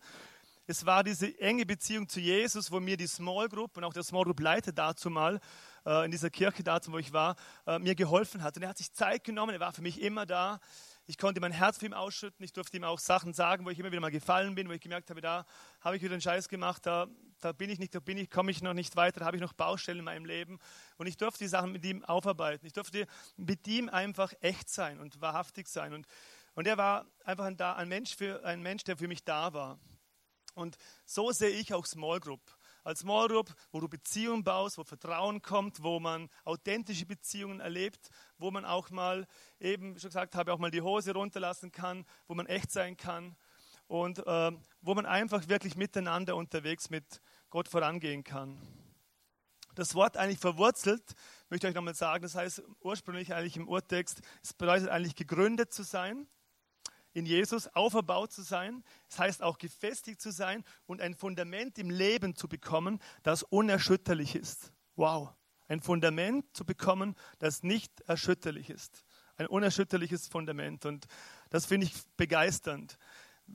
Es 0.67 0.86
war 0.86 1.04
diese 1.04 1.38
enge 1.39 1.65
Beziehung 1.65 2.08
zu 2.08 2.20
Jesus, 2.20 2.72
wo 2.72 2.80
mir 2.80 2.96
die 2.96 3.08
Small 3.08 3.50
Group 3.50 3.76
und 3.76 3.84
auch 3.84 3.94
der 3.94 4.04
Small 4.04 4.24
Group 4.24 4.39
Leiter 4.39 4.72
dazu 4.72 5.10
mal 5.10 5.39
äh, 5.86 6.06
in 6.06 6.12
dieser 6.12 6.30
Kirche 6.30 6.63
dazu, 6.63 6.94
wo 6.94 6.98
ich 6.98 7.12
war, 7.12 7.36
äh, 7.67 7.78
mir 7.80 7.96
geholfen 7.96 8.41
hat. 8.41 8.56
Und 8.56 8.63
er 8.63 8.70
hat 8.70 8.78
sich 8.78 8.94
Zeit 8.94 9.24
genommen. 9.24 9.54
Er 9.54 9.60
war 9.60 9.74
für 9.74 9.82
mich 9.82 10.02
immer 10.02 10.26
da. 10.26 10.60
Ich 11.12 11.17
konnte 11.17 11.41
mein 11.41 11.52
Herz 11.52 11.78
für 11.78 11.86
ihn 11.86 11.93
ausschütten. 11.93 12.41
Ich 12.41 12.54
durfte 12.54 12.78
ihm 12.78 12.86
auch 12.86 12.97
Sachen 12.97 13.34
sagen, 13.34 13.65
wo 13.65 13.69
ich 13.69 13.78
immer 13.78 13.91
wieder 13.91 14.00
mal 14.00 14.12
gefallen 14.12 14.56
bin, 14.56 14.69
wo 14.69 14.71
ich 14.71 14.80
gemerkt 14.80 15.10
habe, 15.10 15.19
da 15.19 15.45
habe 15.82 15.97
ich 15.97 16.02
wieder 16.02 16.13
einen 16.13 16.21
Scheiß 16.21 16.47
gemacht, 16.47 16.86
da, 16.86 17.08
da 17.41 17.52
bin 17.52 17.69
ich 17.69 17.80
nicht, 17.80 17.93
da 17.93 18.00
bin 18.00 18.17
ich, 18.17 18.30
komme 18.30 18.50
ich 18.50 18.62
noch 18.62 18.74
nicht 18.74 18.95
weiter, 18.95 19.19
da 19.19 19.26
habe 19.26 19.36
ich 19.36 19.41
noch 19.41 19.52
Baustellen 19.52 20.00
in 20.00 20.06
meinem 20.06 20.24
Leben. 20.24 20.58
Und 20.95 21.08
ich 21.08 21.17
durfte 21.17 21.43
die 21.43 21.50
Sachen 21.50 21.74
mit 21.74 21.84
ihm 21.84 22.06
aufarbeiten. 22.06 22.65
Ich 22.65 22.71
durfte 22.71 23.08
mit 23.36 23.67
ihm 23.67 23.89
einfach 23.89 24.32
echt 24.39 24.69
sein 24.69 25.02
und 25.02 25.19
wahrhaftig 25.19 25.67
sein. 25.67 25.93
Und 25.93 26.08
und 26.54 26.67
er 26.67 26.78
war 26.78 27.06
einfach 27.24 27.45
ein, 27.45 27.60
ein, 27.60 27.88
Mensch 27.89 28.15
für, 28.15 28.43
ein 28.43 28.62
Mensch, 28.62 28.84
der 28.84 28.97
für 28.97 29.08
mich 29.08 29.24
da 29.24 29.54
war. 29.54 29.80
Und 30.54 30.78
so 31.06 31.32
sehe 31.32 31.50
ich 31.50 31.74
auch 31.74 31.86
Small 31.86 32.19
Group. 32.19 32.41
Als 32.84 33.04
Group, 33.04 33.54
wo 33.72 33.80
du 33.80 33.88
Beziehungen 33.88 34.44
baust, 34.44 34.78
wo 34.78 34.84
Vertrauen 34.84 35.41
kommt, 35.41 35.84
wo 35.84 36.00
man 36.00 36.30
authentische 36.46 37.06
Beziehungen 37.06 37.60
erlebt, 37.60 38.10
wo 38.38 38.50
man 38.50 38.65
auch 38.65 38.89
mal, 38.89 39.28
eben 39.60 40.00
schon 40.00 40.10
gesagt 40.10 40.36
habe, 40.36 40.52
auch 40.52 40.58
mal 40.58 40.72
die 40.72 40.82
Hose 40.82 41.13
runterlassen 41.13 41.72
kann, 41.72 42.06
wo 42.28 42.34
man 42.34 42.48
echt 42.48 42.72
sein 42.72 42.98
kann 42.98 43.36
und 43.88 44.26
äh, 44.26 44.52
wo 44.82 44.96
man 44.96 45.06
einfach 45.06 45.48
wirklich 45.48 45.76
miteinander 45.76 46.36
unterwegs 46.36 46.89
mit 46.89 47.22
Gott 47.50 47.67
vorangehen 47.67 48.24
kann. 48.24 48.58
Das 49.76 49.94
Wort 49.96 50.17
eigentlich 50.17 50.39
verwurzelt 50.39 51.13
möchte 51.50 51.67
ich 51.67 51.72
euch 51.72 51.76
nochmal 51.76 51.96
sagen, 51.96 52.24
das 52.24 52.36
heißt 52.36 52.63
ursprünglich 52.82 53.34
eigentlich 53.34 53.58
im 53.58 53.67
Urtext, 53.67 54.22
es 54.41 54.54
bedeutet 54.54 54.89
eigentlich 54.89 55.15
gegründet 55.15 55.72
zu 55.72 55.84
sein 55.84 56.28
in 57.13 57.26
Jesus 57.26 57.67
auferbaut 57.67 58.32
zu 58.32 58.41
sein. 58.41 58.84
Das 59.10 59.19
heißt 59.19 59.43
auch 59.43 59.58
gefestigt 59.58 60.21
zu 60.21 60.32
sein 60.32 60.63
und 60.86 61.02
ein 61.02 61.15
Fundament 61.15 61.78
im 61.78 61.89
Leben 61.89 62.36
zu 62.36 62.47
bekommen, 62.47 63.00
das 63.24 63.43
unerschütterlich 63.43 64.36
ist. 64.36 64.71
Wow. 64.95 65.30
Ein 65.67 65.82
Fundament 65.82 66.45
zu 66.54 66.65
bekommen, 66.65 67.15
das 67.39 67.63
nicht 67.63 68.02
erschütterlich 68.02 68.69
ist. 68.69 69.06
Ein 69.38 69.47
unerschütterliches 69.47 70.28
Fundament. 70.28 70.86
Und 70.86 71.08
das 71.50 71.65
finde 71.65 71.88
ich 71.88 71.93
begeisternd. 72.17 72.97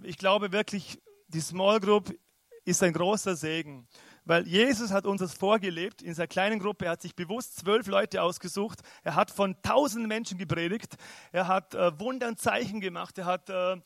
ich 0.02 0.16
glaube 0.16 0.52
wirklich, 0.52 1.02
die 1.28 1.40
Small 1.40 1.80
Group 1.80 2.18
ist 2.64 2.82
ein 2.82 2.92
großer 2.92 3.36
Segen. 3.36 3.86
Weil 4.26 4.46
Jesus 4.46 4.90
hat 4.90 5.06
uns 5.06 5.20
das 5.20 5.34
vorgelebt 5.34 6.02
in 6.02 6.12
seiner 6.12 6.26
kleinen 6.26 6.58
Gruppe. 6.58 6.86
Er 6.86 6.90
hat 6.92 7.02
sich 7.02 7.14
bewusst 7.14 7.56
zwölf 7.58 7.86
Leute 7.86 8.22
ausgesucht. 8.22 8.80
Er 9.04 9.14
hat 9.14 9.30
von 9.30 9.56
tausend 9.62 10.08
Menschen 10.08 10.36
gepredigt. 10.36 10.96
Er 11.30 11.46
hat 11.46 11.74
äh, 11.74 11.98
Wunder 12.00 12.26
und 12.26 12.40
Zeichen 12.40 12.80
gemacht. 12.80 13.16
Er 13.18 13.24
hat 13.24 13.48
äh, 13.48 13.76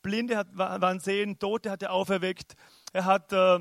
Blinde 0.00 0.36
hat, 0.36 0.48
waren 0.56 1.00
sehen, 1.00 1.38
Tote 1.38 1.70
hat 1.70 1.82
er 1.82 1.92
auferweckt. 1.92 2.54
Er 2.92 3.04
hat 3.04 3.32
äh, 3.32 3.58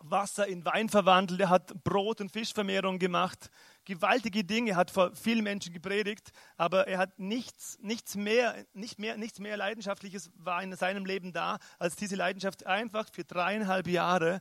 Wasser 0.00 0.46
in 0.46 0.64
Wein 0.64 0.90
verwandelt. 0.90 1.40
Er 1.40 1.48
hat 1.48 1.84
Brot- 1.84 2.20
und 2.20 2.30
Fischvermehrung 2.30 2.98
gemacht. 2.98 3.50
Gewaltige 3.86 4.44
Dinge 4.44 4.76
hat 4.76 4.90
vor 4.90 5.14
vielen 5.14 5.44
Menschen 5.44 5.72
gepredigt, 5.72 6.32
aber 6.56 6.86
er 6.86 6.98
hat 6.98 7.18
nichts, 7.18 7.78
nichts, 7.80 8.14
mehr, 8.14 8.54
nicht 8.74 8.98
mehr, 8.98 9.16
nichts 9.16 9.38
mehr 9.38 9.56
Leidenschaftliches 9.56 10.30
war 10.36 10.62
in 10.62 10.74
seinem 10.76 11.06
Leben 11.06 11.32
da, 11.32 11.58
als 11.78 11.96
diese 11.96 12.14
Leidenschaft 12.14 12.66
einfach 12.66 13.08
für 13.10 13.24
dreieinhalb 13.24 13.88
Jahre 13.88 14.40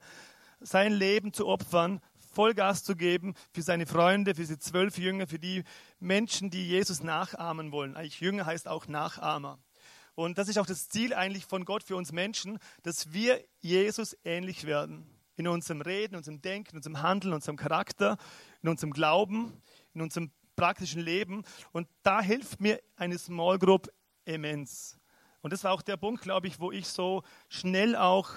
sein 0.59 0.93
Leben 0.93 1.33
zu 1.33 1.47
opfern, 1.47 2.01
Vollgas 2.31 2.83
zu 2.83 2.95
geben 2.95 3.33
für 3.51 3.61
seine 3.61 3.85
Freunde, 3.85 4.35
für 4.35 4.41
diese 4.41 4.59
zwölf 4.59 4.97
Jünger, 4.97 5.27
für 5.27 5.39
die 5.39 5.63
Menschen, 5.99 6.49
die 6.49 6.67
Jesus 6.67 7.03
nachahmen 7.03 7.71
wollen. 7.71 7.95
Eigentlich 7.95 8.19
Jünger 8.19 8.45
heißt 8.45 8.67
auch 8.67 8.87
Nachahmer. 8.87 9.59
Und 10.15 10.37
das 10.37 10.49
ist 10.49 10.57
auch 10.57 10.65
das 10.65 10.89
Ziel 10.89 11.13
eigentlich 11.13 11.45
von 11.45 11.65
Gott 11.65 11.83
für 11.83 11.95
uns 11.95 12.11
Menschen, 12.11 12.59
dass 12.83 13.13
wir 13.13 13.43
Jesus 13.61 14.17
ähnlich 14.23 14.65
werden. 14.65 15.09
In 15.37 15.47
unserem 15.47 15.81
Reden, 15.81 16.15
unserem 16.15 16.41
Denken, 16.41 16.75
unserem 16.75 17.01
Handeln, 17.01 17.33
unserem 17.33 17.55
Charakter, 17.55 18.17
in 18.61 18.69
unserem 18.69 18.91
Glauben, 18.91 19.53
in 19.93 20.01
unserem 20.01 20.31
praktischen 20.57 21.01
Leben. 21.01 21.43
Und 21.71 21.87
da 22.03 22.21
hilft 22.21 22.59
mir 22.59 22.81
eine 22.97 23.17
Small 23.17 23.57
Group 23.57 23.89
immens. 24.25 24.99
Und 25.41 25.53
das 25.53 25.63
war 25.63 25.71
auch 25.71 25.81
der 25.81 25.95
Punkt, 25.95 26.21
glaube 26.21 26.47
ich, 26.47 26.59
wo 26.59 26.71
ich 26.71 26.87
so 26.87 27.23
schnell 27.47 27.95
auch 27.95 28.29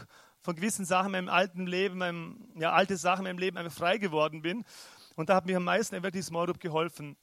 von 0.42 0.56
gewissen 0.56 0.84
Sachen 0.84 1.06
in 1.06 1.12
meinem 1.12 1.28
alten 1.28 1.66
Leben, 1.66 1.98
meinem, 1.98 2.48
ja, 2.56 2.72
alte 2.72 2.96
Sachen 2.96 3.24
meinem 3.24 3.38
Leben 3.38 3.56
einfach 3.56 3.76
frei 3.76 3.98
geworden 3.98 4.42
bin. 4.42 4.64
Und 5.14 5.28
da 5.28 5.36
hat 5.36 5.46
mir 5.46 5.56
am 5.56 5.64
meisten 5.64 5.94
wirklich 5.96 6.24
die 6.24 6.28
Small 6.28 6.46
Group 6.46 6.60
geholfen. 6.60 7.16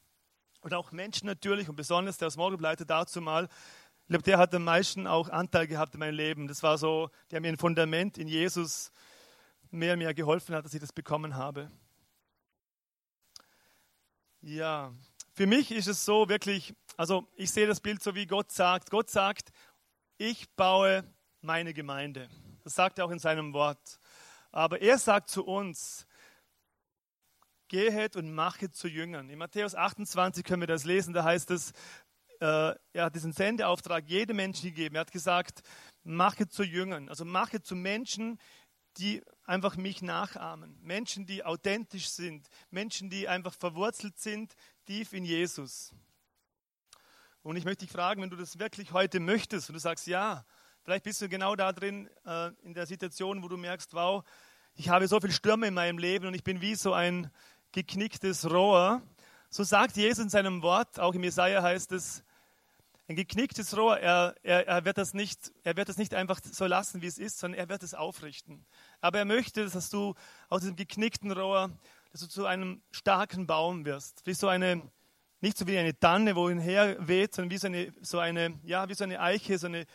Und 0.61 0.73
auch 0.73 0.91
Menschen 0.91 1.25
natürlich 1.25 1.69
und 1.69 1.75
besonders 1.75 2.17
der 2.17 2.29
Small 2.29 2.49
Group 2.49 2.61
Leiter 2.61 2.85
dazu 2.85 3.21
mal, 3.21 3.49
ich 4.03 4.07
glaube, 4.11 4.23
der 4.23 4.37
hat 4.39 4.55
am 4.55 4.63
meisten 4.63 5.05
auch 5.05 5.29
Anteil 5.29 5.67
gehabt 5.67 5.93
in 5.93 5.99
meinem 5.99 6.15
Leben. 6.15 6.47
Das 6.47 6.63
war 6.63 6.77
so, 6.77 7.11
der 7.29 7.41
mir 7.41 7.49
ein 7.49 7.57
Fundament 7.57 8.17
in 8.17 8.27
Jesus 8.27 8.91
mehr 9.69 9.93
und 9.93 9.99
mehr 9.99 10.13
geholfen 10.13 10.55
hat, 10.55 10.65
dass 10.65 10.73
ich 10.73 10.79
das 10.81 10.91
bekommen 10.91 11.35
habe. 11.35 11.69
Ja, 14.41 14.91
für 15.33 15.45
mich 15.45 15.71
ist 15.71 15.87
es 15.87 16.05
so 16.05 16.27
wirklich, 16.27 16.73
also 16.97 17.27
ich 17.35 17.51
sehe 17.51 17.67
das 17.67 17.81
Bild 17.81 18.01
so, 18.01 18.15
wie 18.15 18.25
Gott 18.25 18.51
sagt. 18.51 18.89
Gott 18.89 19.09
sagt, 19.09 19.51
ich 20.17 20.49
baue 20.55 21.03
meine 21.41 21.73
Gemeinde. 21.73 22.29
Das 22.63 22.75
sagt 22.75 22.99
er 22.99 23.05
auch 23.05 23.11
in 23.11 23.19
seinem 23.19 23.53
Wort. 23.53 23.99
Aber 24.51 24.81
er 24.81 24.97
sagt 24.97 25.29
zu 25.29 25.45
uns, 25.45 26.07
gehet 27.67 28.15
und 28.15 28.33
machet 28.33 28.75
zu 28.75 28.87
Jüngern. 28.87 29.29
In 29.29 29.37
Matthäus 29.37 29.75
28 29.75 30.43
können 30.43 30.61
wir 30.61 30.67
das 30.67 30.85
lesen, 30.85 31.13
da 31.13 31.23
heißt 31.23 31.51
es, 31.51 31.71
äh, 32.41 32.73
er 32.93 33.05
hat 33.05 33.15
diesen 33.15 33.33
Sendeauftrag 33.33 34.05
jedem 34.07 34.37
Menschen 34.37 34.69
gegeben. 34.69 34.95
Er 34.95 35.01
hat 35.01 35.11
gesagt, 35.11 35.61
mache 36.03 36.47
zu 36.47 36.63
Jüngern, 36.63 37.09
also 37.09 37.25
mache 37.25 37.61
zu 37.61 37.75
Menschen, 37.75 38.39
die 38.97 39.21
einfach 39.45 39.77
mich 39.77 40.01
nachahmen. 40.01 40.77
Menschen, 40.81 41.25
die 41.25 41.43
authentisch 41.43 42.09
sind. 42.09 42.47
Menschen, 42.69 43.09
die 43.09 43.27
einfach 43.27 43.53
verwurzelt 43.53 44.17
sind, 44.19 44.53
tief 44.85 45.13
in 45.13 45.25
Jesus. 45.25 45.93
Und 47.41 47.55
ich 47.55 47.65
möchte 47.65 47.85
dich 47.85 47.91
fragen, 47.91 48.21
wenn 48.21 48.29
du 48.29 48.35
das 48.35 48.59
wirklich 48.59 48.91
heute 48.91 49.19
möchtest 49.19 49.69
und 49.69 49.73
du 49.73 49.79
sagst, 49.79 50.07
ja, 50.07 50.45
vielleicht 50.89 51.03
bist 51.03 51.21
du 51.21 51.29
genau 51.29 51.55
da 51.55 51.71
drin, 51.71 52.09
äh, 52.25 52.49
in 52.63 52.73
der 52.73 52.87
Situation, 52.87 53.43
wo 53.43 53.47
du 53.47 53.57
merkst, 53.57 53.93
wow, 53.93 54.23
ich 54.73 54.89
habe 54.89 55.07
so 55.07 55.19
viele 55.19 55.33
Stürme 55.33 55.67
in 55.67 55.75
meinem 55.75 55.99
Leben 55.99 56.25
und 56.25 56.33
ich 56.33 56.43
bin 56.43 56.61
wie 56.61 56.73
so 56.73 56.93
ein 56.93 57.29
geknicktes 57.73 58.49
Rohr. 58.49 59.03
So 59.51 59.63
sagt 59.63 59.97
Jesus 59.97 60.23
in 60.23 60.29
seinem 60.31 60.63
Wort, 60.63 60.99
auch 60.99 61.13
im 61.13 61.23
Jesaja 61.23 61.61
heißt 61.61 61.91
es, 61.91 62.23
ein 63.07 63.15
geknicktes 63.15 63.77
Rohr, 63.77 63.99
er, 63.99 64.33
er, 64.41 64.67
er, 64.67 64.83
wird 64.83 64.97
das 64.97 65.13
nicht, 65.13 65.51
er 65.63 65.77
wird 65.77 65.89
das 65.89 65.97
nicht 65.97 66.15
einfach 66.15 66.41
so 66.43 66.65
lassen, 66.65 67.03
wie 67.03 67.07
es 67.07 67.19
ist, 67.19 67.37
sondern 67.37 67.59
er 67.59 67.69
wird 67.69 67.83
es 67.83 67.93
aufrichten. 67.93 68.65
Aber 68.99 69.19
er 69.19 69.25
möchte, 69.25 69.69
dass 69.69 69.91
du 69.91 70.15
aus 70.47 70.61
diesem 70.61 70.75
geknickten 70.75 71.31
Rohr, 71.31 71.69
dass 72.11 72.21
du 72.21 72.27
zu 72.27 72.47
einem 72.47 72.81
starken 72.89 73.45
Baum 73.45 73.85
wirst. 73.85 74.25
Wie 74.25 74.33
so 74.33 74.47
eine, 74.47 74.81
nicht 75.39 75.55
so 75.55 75.67
wie 75.67 75.77
eine 75.77 75.99
Tanne, 75.99 76.35
wohin 76.35 76.57
her 76.57 76.95
weht, 76.99 77.35
sondern 77.35 77.51
wie 77.51 77.57
so 77.59 77.67
eine, 77.67 77.93
so 78.01 78.17
eine, 78.17 78.59
ja, 78.63 78.89
wie 78.89 78.95
so 78.95 79.03
eine 79.03 79.19
Eiche, 79.19 79.59
so 79.59 79.67
eine, 79.67 79.85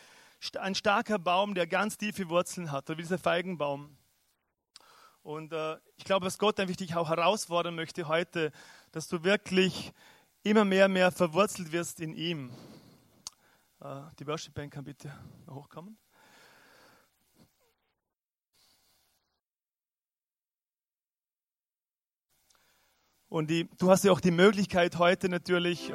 ein 0.58 0.74
starker 0.74 1.18
Baum, 1.18 1.54
der 1.54 1.66
ganz 1.66 1.96
tiefe 1.96 2.28
Wurzeln 2.28 2.70
hat, 2.70 2.88
wie 2.88 2.96
dieser 2.96 3.18
Feigenbaum. 3.18 3.96
Und 5.22 5.52
äh, 5.52 5.76
ich 5.96 6.04
glaube, 6.04 6.24
dass 6.24 6.38
Gott 6.38 6.60
einfach 6.60 6.76
dich 6.76 6.94
auch 6.96 7.08
herausfordern 7.08 7.74
möchte 7.74 8.08
heute, 8.08 8.52
dass 8.92 9.08
du 9.08 9.24
wirklich 9.24 9.92
immer 10.42 10.64
mehr, 10.66 10.88
mehr 10.88 11.10
verwurzelt 11.10 11.72
wirst 11.72 12.00
in 12.00 12.12
ihm. 12.12 12.50
Äh, 13.80 14.02
die 14.18 14.26
Worship 14.26 14.54
Band 14.54 14.72
kann 14.72 14.84
bitte 14.84 15.12
hochkommen. 15.48 15.96
Und 23.28 23.50
die, 23.50 23.68
du 23.78 23.90
hast 23.90 24.04
ja 24.04 24.12
auch 24.12 24.20
die 24.20 24.30
Möglichkeit 24.30 24.98
heute 24.98 25.28
natürlich 25.28 25.90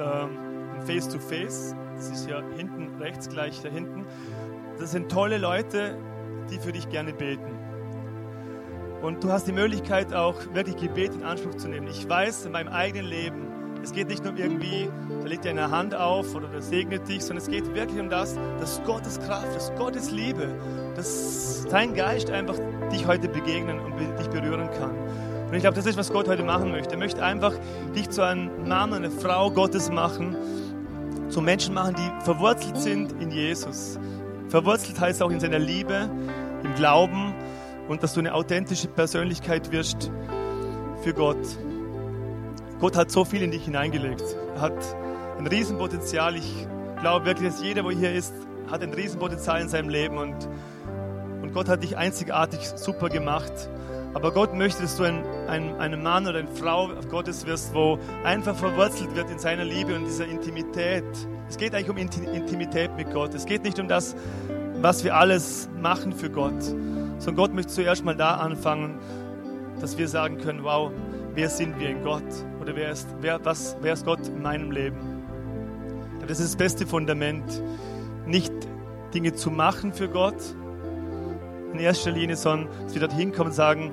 ähm, 0.79 0.87
Face 0.87 1.07
to 1.09 1.19
Face. 1.19 1.75
Das 1.95 2.09
ist 2.09 2.29
ja 2.29 2.41
hinten 2.55 2.89
rechts 2.99 3.29
gleich 3.29 3.61
da 3.61 3.69
hinten. 3.69 4.05
Das 4.79 4.91
sind 4.91 5.11
tolle 5.11 5.37
Leute, 5.37 5.97
die 6.49 6.57
für 6.57 6.71
dich 6.71 6.89
gerne 6.89 7.13
beten. 7.13 7.57
Und 9.01 9.23
du 9.23 9.31
hast 9.31 9.47
die 9.47 9.53
Möglichkeit 9.53 10.13
auch 10.13 10.35
wirklich 10.53 10.77
Gebet 10.77 11.13
in 11.13 11.23
Anspruch 11.23 11.55
zu 11.55 11.69
nehmen. 11.69 11.87
Ich 11.87 12.07
weiß 12.07 12.45
in 12.45 12.51
meinem 12.51 12.69
eigenen 12.69 13.05
Leben, 13.05 13.47
es 13.81 13.93
geht 13.93 14.09
nicht 14.09 14.25
nur 14.25 14.37
irgendwie, 14.37 14.89
da 15.21 15.27
legt 15.27 15.45
dir 15.45 15.51
eine 15.51 15.71
Hand 15.71 15.95
auf 15.95 16.35
oder 16.35 16.49
das 16.49 16.69
segnet 16.69 17.07
dich, 17.07 17.21
sondern 17.21 17.37
es 17.37 17.49
geht 17.49 17.73
wirklich 17.73 17.99
um 17.99 18.09
das, 18.09 18.37
dass 18.59 18.83
Gottes 18.83 19.19
Kraft, 19.21 19.55
dass 19.55 19.73
Gottes 19.75 20.11
Liebe, 20.11 20.53
dass 20.95 21.65
dein 21.69 21.93
Geist 21.93 22.29
einfach 22.29 22.55
dich 22.91 23.07
heute 23.07 23.29
begegnen 23.29 23.79
und 23.79 23.93
dich 24.19 24.27
berühren 24.27 24.69
kann. 24.77 24.91
Und 25.47 25.53
ich 25.53 25.61
glaube, 25.61 25.75
das 25.75 25.85
ist, 25.85 25.97
was 25.97 26.11
Gott 26.11 26.27
heute 26.27 26.43
machen 26.43 26.71
möchte. 26.71 26.91
Er 26.91 26.99
möchte 26.99 27.23
einfach 27.23 27.53
dich 27.95 28.09
zu 28.09 28.21
einem 28.21 28.67
Mann, 28.67 28.93
eine 28.93 29.09
Frau 29.09 29.49
Gottes 29.49 29.89
machen, 29.89 30.35
zu 31.29 31.41
Menschen 31.41 31.73
machen, 31.73 31.95
die 31.95 32.23
verwurzelt 32.25 32.77
sind 32.77 33.11
in 33.21 33.31
Jesus. 33.31 33.99
Verwurzelt 34.49 34.99
heißt 34.99 35.21
auch 35.21 35.29
in 35.29 35.39
seiner 35.39 35.59
Liebe, 35.59 36.09
im 36.63 36.75
Glauben 36.75 37.33
und 37.87 38.03
dass 38.03 38.13
du 38.13 38.19
eine 38.19 38.33
authentische 38.33 38.87
Persönlichkeit 38.87 39.71
wirst 39.71 40.11
für 41.03 41.13
Gott. 41.13 41.37
Gott 42.79 42.95
hat 42.95 43.11
so 43.11 43.25
viel 43.25 43.41
in 43.41 43.51
dich 43.51 43.65
hineingelegt. 43.65 44.23
Er 44.55 44.61
hat 44.61 44.95
ein 45.37 45.47
Riesenpotenzial. 45.47 46.35
Ich 46.35 46.67
glaube 47.01 47.25
wirklich, 47.25 47.49
dass 47.49 47.61
jeder, 47.61 47.83
wo 47.83 47.91
hier 47.91 48.13
ist, 48.13 48.33
hat 48.69 48.81
ein 48.83 48.93
Riesenpotenzial 48.93 49.61
in 49.61 49.69
seinem 49.69 49.89
Leben 49.89 50.17
und, 50.17 50.47
und 51.41 51.53
Gott 51.53 51.69
hat 51.69 51.83
dich 51.83 51.97
einzigartig 51.97 52.61
super 52.75 53.09
gemacht. 53.09 53.51
Aber 54.13 54.31
Gott 54.31 54.55
möchte, 54.55 54.81
dass 54.81 54.97
du 54.97 55.03
ein, 55.03 55.23
ein, 55.47 55.75
ein 55.79 56.01
Mann 56.01 56.25
oder 56.25 56.39
eine 56.39 56.47
Frau 56.47 56.89
Gottes 57.09 57.45
wirst, 57.45 57.73
wo 57.75 57.99
einfach 58.23 58.55
verwurzelt 58.55 59.15
wird 59.15 59.29
in 59.29 59.37
seiner 59.37 59.63
Liebe 59.63 59.95
und 59.95 60.05
dieser 60.05 60.25
Intimität. 60.25 61.03
Es 61.47 61.57
geht 61.57 61.75
eigentlich 61.75 61.89
um 61.89 61.97
Intimität 61.97 62.95
mit 62.95 63.13
Gott. 63.13 63.35
Es 63.35 63.45
geht 63.45 63.63
nicht 63.63 63.79
um 63.79 63.87
das, 63.87 64.15
was 64.81 65.03
wir 65.03 65.15
alles 65.15 65.69
machen 65.79 66.13
für 66.13 66.31
Gott, 66.31 66.63
sondern 66.63 67.35
Gott 67.35 67.53
möchte 67.53 67.71
zuerst 67.73 68.03
mal 68.03 68.15
da 68.15 68.37
anfangen, 68.37 68.97
dass 69.79 69.97
wir 69.97 70.07
sagen 70.07 70.39
können, 70.39 70.63
wow, 70.63 70.91
wer 71.35 71.49
sind 71.49 71.79
wir 71.79 71.89
in 71.89 72.03
Gott? 72.03 72.23
Oder 72.59 72.75
wer 72.75 72.91
ist, 72.91 73.07
wer, 73.21 73.43
was, 73.45 73.77
wer 73.81 73.93
ist 73.93 74.05
Gott 74.05 74.27
in 74.27 74.41
meinem 74.41 74.71
Leben? 74.71 74.97
Das 76.27 76.39
ist 76.39 76.49
das 76.49 76.55
beste 76.55 76.87
Fundament. 76.87 77.61
Nicht 78.25 78.53
Dinge 79.13 79.33
zu 79.33 79.51
machen 79.51 79.93
für 79.93 80.09
Gott 80.09 80.35
in 81.73 81.79
erster 81.79 82.11
Linie, 82.11 82.35
sondern 82.35 82.69
dass 82.83 82.93
wir 82.93 83.01
dorthin 83.01 83.31
kommen 83.31 83.49
und 83.49 83.55
sagen, 83.55 83.91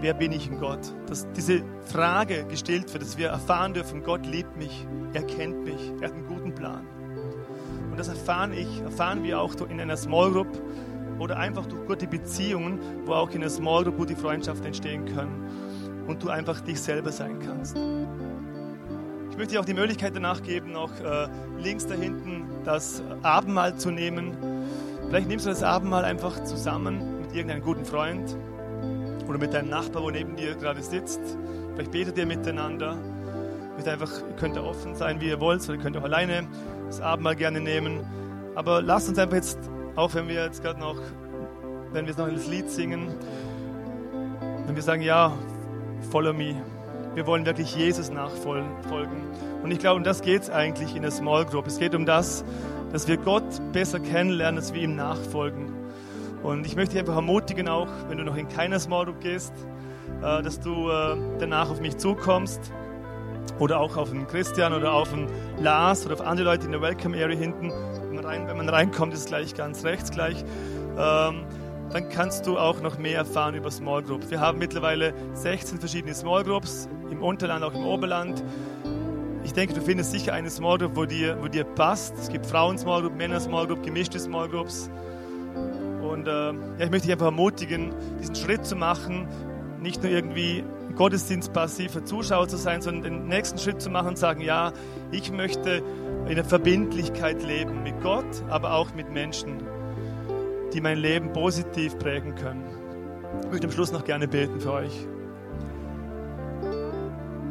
wer 0.00 0.14
bin 0.14 0.32
ich 0.32 0.48
in 0.48 0.58
Gott? 0.58 0.80
Dass 1.06 1.26
diese 1.32 1.62
Frage 1.86 2.44
gestellt 2.44 2.92
wird, 2.92 3.02
dass 3.02 3.16
wir 3.18 3.28
erfahren 3.28 3.74
dürfen, 3.74 4.02
Gott 4.02 4.26
liebt 4.26 4.56
mich, 4.56 4.86
er 5.14 5.22
kennt 5.22 5.64
mich, 5.64 5.92
er 6.00 6.08
hat 6.08 6.14
einen 6.14 6.26
guten 6.26 6.54
Plan. 6.54 6.86
Und 7.90 7.98
das 7.98 8.08
erfahren 8.08 8.52
ich, 8.52 8.80
erfahren 8.82 9.22
wir 9.22 9.40
auch 9.40 9.54
in 9.68 9.80
einer 9.80 9.96
Small 9.96 10.30
Group 10.30 10.60
oder 11.18 11.38
einfach 11.38 11.66
durch 11.66 11.86
gute 11.86 12.06
Beziehungen, 12.06 12.78
wo 13.06 13.14
auch 13.14 13.30
in 13.30 13.36
einer 13.40 13.50
Small 13.50 13.84
Group 13.84 13.96
gute 13.96 14.16
Freundschaften 14.16 14.66
entstehen 14.66 15.06
können 15.06 15.48
und 16.06 16.22
du 16.22 16.28
einfach 16.28 16.60
dich 16.60 16.80
selber 16.80 17.10
sein 17.10 17.38
kannst. 17.40 17.76
Ich 19.30 19.36
möchte 19.36 19.54
dir 19.54 19.60
auch 19.60 19.66
die 19.66 19.74
Möglichkeit 19.74 20.14
danach 20.14 20.42
geben, 20.42 20.72
noch 20.72 20.90
äh, 21.00 21.28
links 21.58 21.86
da 21.86 21.94
hinten 21.94 22.44
das 22.64 23.02
Abendmahl 23.22 23.76
zu 23.76 23.90
nehmen. 23.90 24.36
Vielleicht 25.08 25.28
nimmst 25.28 25.46
du 25.46 25.50
das 25.50 25.62
Abendmahl 25.62 26.04
einfach 26.04 26.42
zusammen 26.44 27.20
mit 27.22 27.34
irgendeinem 27.34 27.62
guten 27.62 27.84
Freund 27.84 28.36
oder 29.28 29.38
mit 29.38 29.54
deinem 29.54 29.70
Nachbar, 29.70 30.02
wo 30.02 30.10
neben 30.10 30.36
dir 30.36 30.54
gerade 30.54 30.82
sitzt. 30.82 31.20
Vielleicht 31.74 31.90
betet 31.90 32.18
ihr 32.18 32.26
miteinander. 32.26 32.96
Ihr 33.78 33.92
einfach, 33.92 34.10
ihr 34.10 34.36
könnt 34.36 34.56
offen 34.56 34.94
sein, 34.94 35.20
wie 35.20 35.28
ihr 35.28 35.40
wollt, 35.40 35.62
oder 35.64 35.74
ihr 35.74 35.80
könnt 35.80 35.96
auch 35.96 36.04
alleine 36.04 36.46
das 36.86 37.00
Abendmahl 37.00 37.36
gerne 37.36 37.60
nehmen. 37.60 38.00
Aber 38.54 38.80
lasst 38.80 39.08
uns 39.08 39.18
einfach 39.18 39.36
jetzt 39.36 39.58
auch 39.96 40.14
wenn 40.14 40.28
wir 40.28 40.44
jetzt 40.44 40.62
gerade 40.62 40.78
noch, 40.78 40.96
wenn 41.92 42.04
wir 42.04 42.12
jetzt 42.12 42.18
noch 42.18 42.28
das 42.28 42.46
Lied 42.46 42.70
singen, 42.70 43.14
wenn 44.66 44.76
wir 44.76 44.82
sagen, 44.82 45.02
ja, 45.02 45.32
follow 46.10 46.34
me. 46.34 46.54
Wir 47.14 47.26
wollen 47.26 47.46
wirklich 47.46 47.74
Jesus 47.74 48.10
nachfolgen. 48.10 48.68
Und 49.62 49.70
ich 49.70 49.78
glaube, 49.78 49.96
um 49.96 50.04
das 50.04 50.20
geht 50.20 50.42
es 50.42 50.50
eigentlich 50.50 50.94
in 50.94 51.00
der 51.00 51.10
Small 51.10 51.46
Group. 51.46 51.66
Es 51.66 51.78
geht 51.78 51.94
um 51.94 52.04
das, 52.04 52.44
dass 52.92 53.08
wir 53.08 53.16
Gott 53.16 53.44
besser 53.72 54.00
kennenlernen, 54.00 54.56
dass 54.56 54.72
wir 54.72 54.82
ihm 54.82 54.96
nachfolgen. 54.96 55.72
Und 56.42 56.66
ich 56.66 56.76
möchte 56.76 56.92
dich 56.92 57.00
einfach 57.00 57.16
ermutigen, 57.16 57.68
auch 57.68 57.88
wenn 58.08 58.18
du 58.18 58.24
noch 58.24 58.36
in 58.36 58.48
keiner 58.48 58.78
Small 58.78 59.06
Group 59.06 59.20
gehst, 59.20 59.52
äh, 60.22 60.42
dass 60.42 60.60
du 60.60 60.90
äh, 60.90 61.16
danach 61.38 61.70
auf 61.70 61.80
mich 61.80 61.96
zukommst 61.96 62.72
oder 63.58 63.80
auch 63.80 63.96
auf 63.96 64.10
einen 64.10 64.26
Christian 64.26 64.72
oder 64.72 64.92
auf 64.92 65.12
einen 65.12 65.28
Lars 65.60 66.04
oder 66.04 66.14
auf 66.14 66.20
andere 66.20 66.46
Leute 66.46 66.66
in 66.66 66.72
der 66.72 66.82
Welcome 66.82 67.16
Area 67.16 67.36
hinten. 67.36 67.72
Wenn 68.10 68.56
man, 68.56 68.68
reinkommt, 68.68 69.12
ist 69.12 69.20
es 69.20 69.26
gleich 69.26 69.54
ganz 69.54 69.84
rechts 69.84 70.10
gleich. 70.10 70.44
Ähm, 70.98 71.44
dann 71.92 72.08
kannst 72.08 72.46
du 72.46 72.58
auch 72.58 72.80
noch 72.80 72.98
mehr 72.98 73.18
erfahren 73.18 73.54
über 73.54 73.70
Small 73.70 74.02
Groups. 74.02 74.30
Wir 74.30 74.40
haben 74.40 74.58
mittlerweile 74.58 75.14
16 75.34 75.78
verschiedene 75.78 76.14
Small 76.14 76.44
Groups, 76.44 76.88
im 77.10 77.22
Unterland, 77.22 77.64
auch 77.64 77.74
im 77.74 77.84
Oberland. 77.86 78.42
Ich 79.46 79.52
denke, 79.52 79.74
du 79.74 79.80
findest 79.80 80.10
sicher 80.10 80.32
eine 80.32 80.50
Small 80.50 80.76
Group, 80.76 80.96
wo 80.96 81.04
dir, 81.04 81.40
wo 81.40 81.46
dir 81.46 81.62
passt. 81.62 82.18
Es 82.18 82.28
gibt 82.30 82.46
Frauen-Small 82.46 83.02
Group, 83.02 83.14
Männer-Small 83.16 83.68
Group, 83.68 83.84
gemischte 83.84 84.18
Small 84.18 84.48
Groups. 84.48 84.90
Und 86.02 86.26
äh, 86.26 86.30
ja, 86.30 86.52
ich 86.80 86.90
möchte 86.90 87.06
dich 87.06 87.12
einfach 87.12 87.26
ermutigen, 87.26 87.94
diesen 88.20 88.34
Schritt 88.34 88.66
zu 88.66 88.74
machen, 88.74 89.28
nicht 89.80 90.02
nur 90.02 90.10
irgendwie 90.10 90.64
Gottesdienst 90.96 91.52
passiver 91.52 92.04
Zuschauer 92.04 92.48
zu 92.48 92.56
sein, 92.56 92.82
sondern 92.82 93.04
den 93.04 93.28
nächsten 93.28 93.56
Schritt 93.58 93.80
zu 93.80 93.88
machen 93.88 94.08
und 94.08 94.18
sagen, 94.18 94.40
ja, 94.40 94.72
ich 95.12 95.30
möchte 95.30 95.80
in 96.28 96.34
der 96.34 96.44
Verbindlichkeit 96.44 97.40
leben 97.44 97.84
mit 97.84 98.00
Gott, 98.00 98.42
aber 98.48 98.72
auch 98.72 98.94
mit 98.94 99.12
Menschen, 99.12 99.58
die 100.74 100.80
mein 100.80 100.98
Leben 100.98 101.32
positiv 101.32 101.96
prägen 102.00 102.34
können. 102.34 102.64
Ich 103.44 103.50
möchte 103.52 103.68
am 103.68 103.72
Schluss 103.72 103.92
noch 103.92 104.04
gerne 104.04 104.26
beten 104.26 104.60
für 104.60 104.72
euch. 104.72 105.06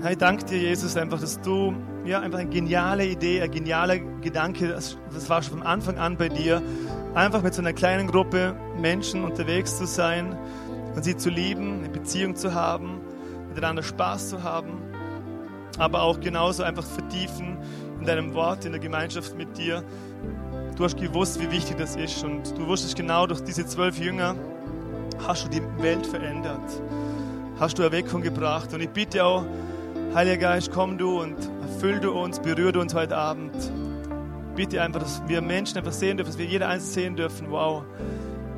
Herr, 0.02 0.12
ich 0.12 0.18
danke 0.18 0.46
dir, 0.46 0.60
Jesus, 0.60 0.98
einfach, 0.98 1.20
dass 1.20 1.39
du 1.41 1.74
ja, 2.06 2.20
einfach 2.20 2.39
eine 2.39 2.50
geniale 2.50 3.06
Idee, 3.06 3.41
ein 3.41 3.50
genialer 3.50 3.98
Gedanke, 3.98 4.68
das, 4.68 4.98
das 5.12 5.30
war 5.30 5.41
schon 5.41 5.60
von 5.60 5.64
Anfang 5.64 5.98
an 5.98 6.18
bei 6.18 6.30
dir, 6.30 6.62
einfach 7.16 7.41
mit 7.41 7.54
so 7.54 7.62
einer 7.62 7.74
kleinen 7.74 8.08
Gruppe 8.08 8.56
Menschen 8.80 9.24
unterwegs 9.24 9.78
zu 9.78 9.88
sein 9.88 10.38
und 10.96 11.04
sie 11.04 11.16
zu 11.16 11.30
lieben, 11.30 11.80
eine 11.80 11.89
Beziehung 11.89 12.36
zu 12.36 12.54
haben, 12.54 13.00
miteinander 13.50 13.84
Spaß 13.84 14.30
zu 14.30 14.43
haben, 14.43 14.82
aber 15.78 16.04
auch 16.04 16.20
genauso 16.20 16.64
einfach 16.64 16.84
vertiefen 16.84 17.58
in 18.00 18.06
deinem 18.06 18.34
Wort, 18.34 18.66
in 18.66 18.74
der 18.74 18.82
Gemeinschaft 18.82 19.36
mit 19.36 19.58
dir. 19.58 19.84
Du 20.76 20.84
hast 20.84 20.98
gewusst, 20.98 21.41
wie 21.41 21.50
wichtig 21.52 21.78
das 21.78 21.96
ist 21.96 22.24
und 22.24 22.56
du 22.58 22.68
wusstest 22.68 22.96
genau, 22.96 23.26
durch 23.28 23.41
diese 23.41 23.66
zwölf 23.66 23.98
Jünger 23.98 24.36
hast 25.26 25.46
du 25.46 25.50
die 25.50 25.62
Welt 25.82 26.06
verändert, 26.06 26.82
hast 27.60 27.80
du 27.80 27.84
Erweckung 27.84 28.22
gebracht 28.22 28.74
und 28.74 28.82
ich 28.82 28.89
bitte 28.89 29.24
auch, 29.24 29.46
Heiliger 30.16 30.38
Geist, 30.38 30.72
komm 30.72 30.97
du 30.97 31.22
und 31.22 31.36
erfüll 31.61 31.99
du 31.99 32.13
uns, 32.13 32.39
berühre 32.39 32.72
du 32.72 32.80
uns 32.80 32.93
heute 32.93 33.18
Abend. 33.18 33.51
Bitte 34.55 34.82
einfach, 34.82 35.01
dass 35.01 35.22
wir 35.28 35.41
Menschen 35.41 35.78
einfach 35.78 35.91
sehen 35.91 36.16
dürfen, 36.16 36.30
dass 36.30 36.38
wir 36.38 36.45
jeder 36.45 36.70
eins 36.70 36.93
sehen 36.93 37.18
dürfen. 37.18 37.51
Wow, 37.51 37.84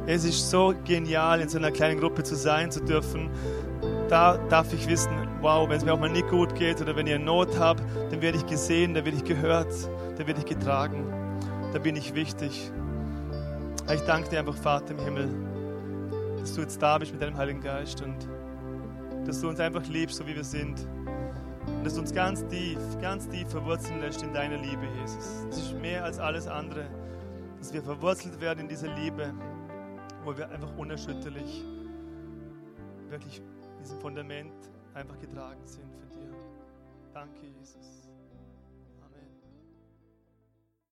es 0.06 0.24
ist 0.24 0.52
so 0.52 0.76
genial, 0.86 1.42
in 1.42 1.50
so 1.50 1.58
einer 1.58 1.72
kleinen 1.72 2.00
Gruppe 2.00 2.22
zu 2.22 2.36
sein 2.36 2.70
zu 2.70 2.80
dürfen. 2.80 3.32
Da 4.08 4.38
darf 4.50 4.72
ich 4.72 4.88
wissen, 4.88 5.10
wow, 5.42 5.68
wenn 5.68 5.78
es 5.78 5.84
mir 5.84 5.94
auch 5.94 6.00
mal 6.00 6.12
nicht 6.12 6.30
gut 6.30 6.54
geht 6.54 6.80
oder 6.80 6.96
wenn 6.96 7.08
eine 7.08 7.18
Not 7.18 7.58
habe, 7.58 7.82
dann 8.12 8.22
werde 8.22 8.38
ich 8.38 8.46
gesehen, 8.46 8.94
dann 8.94 9.06
werde 9.06 9.18
ich 9.18 9.24
gehört, 9.24 9.74
dann 10.16 10.28
werde 10.28 10.40
ich 10.42 10.46
getragen, 10.46 11.12
da 11.74 11.80
bin 11.80 11.96
ich 11.96 12.14
wichtig. 12.14 12.72
Ich 13.92 14.02
danke 14.02 14.30
dir 14.30 14.42
einfach, 14.42 14.58
Vater 14.58 14.92
im 14.92 15.04
Himmel, 15.04 15.28
dass 16.40 16.54
du 16.54 16.62
jetzt 16.62 16.80
da 16.80 17.00
bist 17.00 17.14
mit 17.14 17.22
deinem 17.24 17.36
Heiligen 17.36 17.62
Geist 17.62 18.04
und 18.04 18.30
dass 19.26 19.42
du 19.42 19.50
uns 19.50 19.60
einfach 19.60 19.88
liebst, 19.88 20.18
so 20.18 20.28
wie 20.28 20.36
wir 20.36 20.44
sind. 20.44 20.88
Dass 21.88 21.94
du 21.94 22.02
uns 22.02 22.14
ganz 22.14 22.46
tief, 22.48 22.78
ganz 23.00 23.30
tief 23.30 23.48
verwurzeln 23.50 24.02
lässt 24.02 24.22
in 24.22 24.34
deiner 24.34 24.58
Liebe, 24.58 24.86
Jesus. 25.00 25.46
Das 25.50 25.58
ist 25.58 25.74
mehr 25.80 26.04
als 26.04 26.20
alles 26.20 26.46
andere, 26.46 26.86
dass 27.60 27.72
wir 27.72 27.82
verwurzelt 27.82 28.42
werden 28.42 28.60
in 28.60 28.68
dieser 28.68 28.94
Liebe, 28.94 29.34
wo 30.26 30.38
wir 30.38 30.50
einfach 30.50 30.76
unerschütterlich, 30.78 31.64
wirklich 33.08 33.42
diesem 33.80 34.02
Fundament 34.02 34.52
einfach 34.96 35.18
getragen 35.18 35.66
sind 35.66 35.90
von 35.96 36.10
dir. 36.10 36.30
Danke, 37.14 37.48
Jesus. 37.58 37.97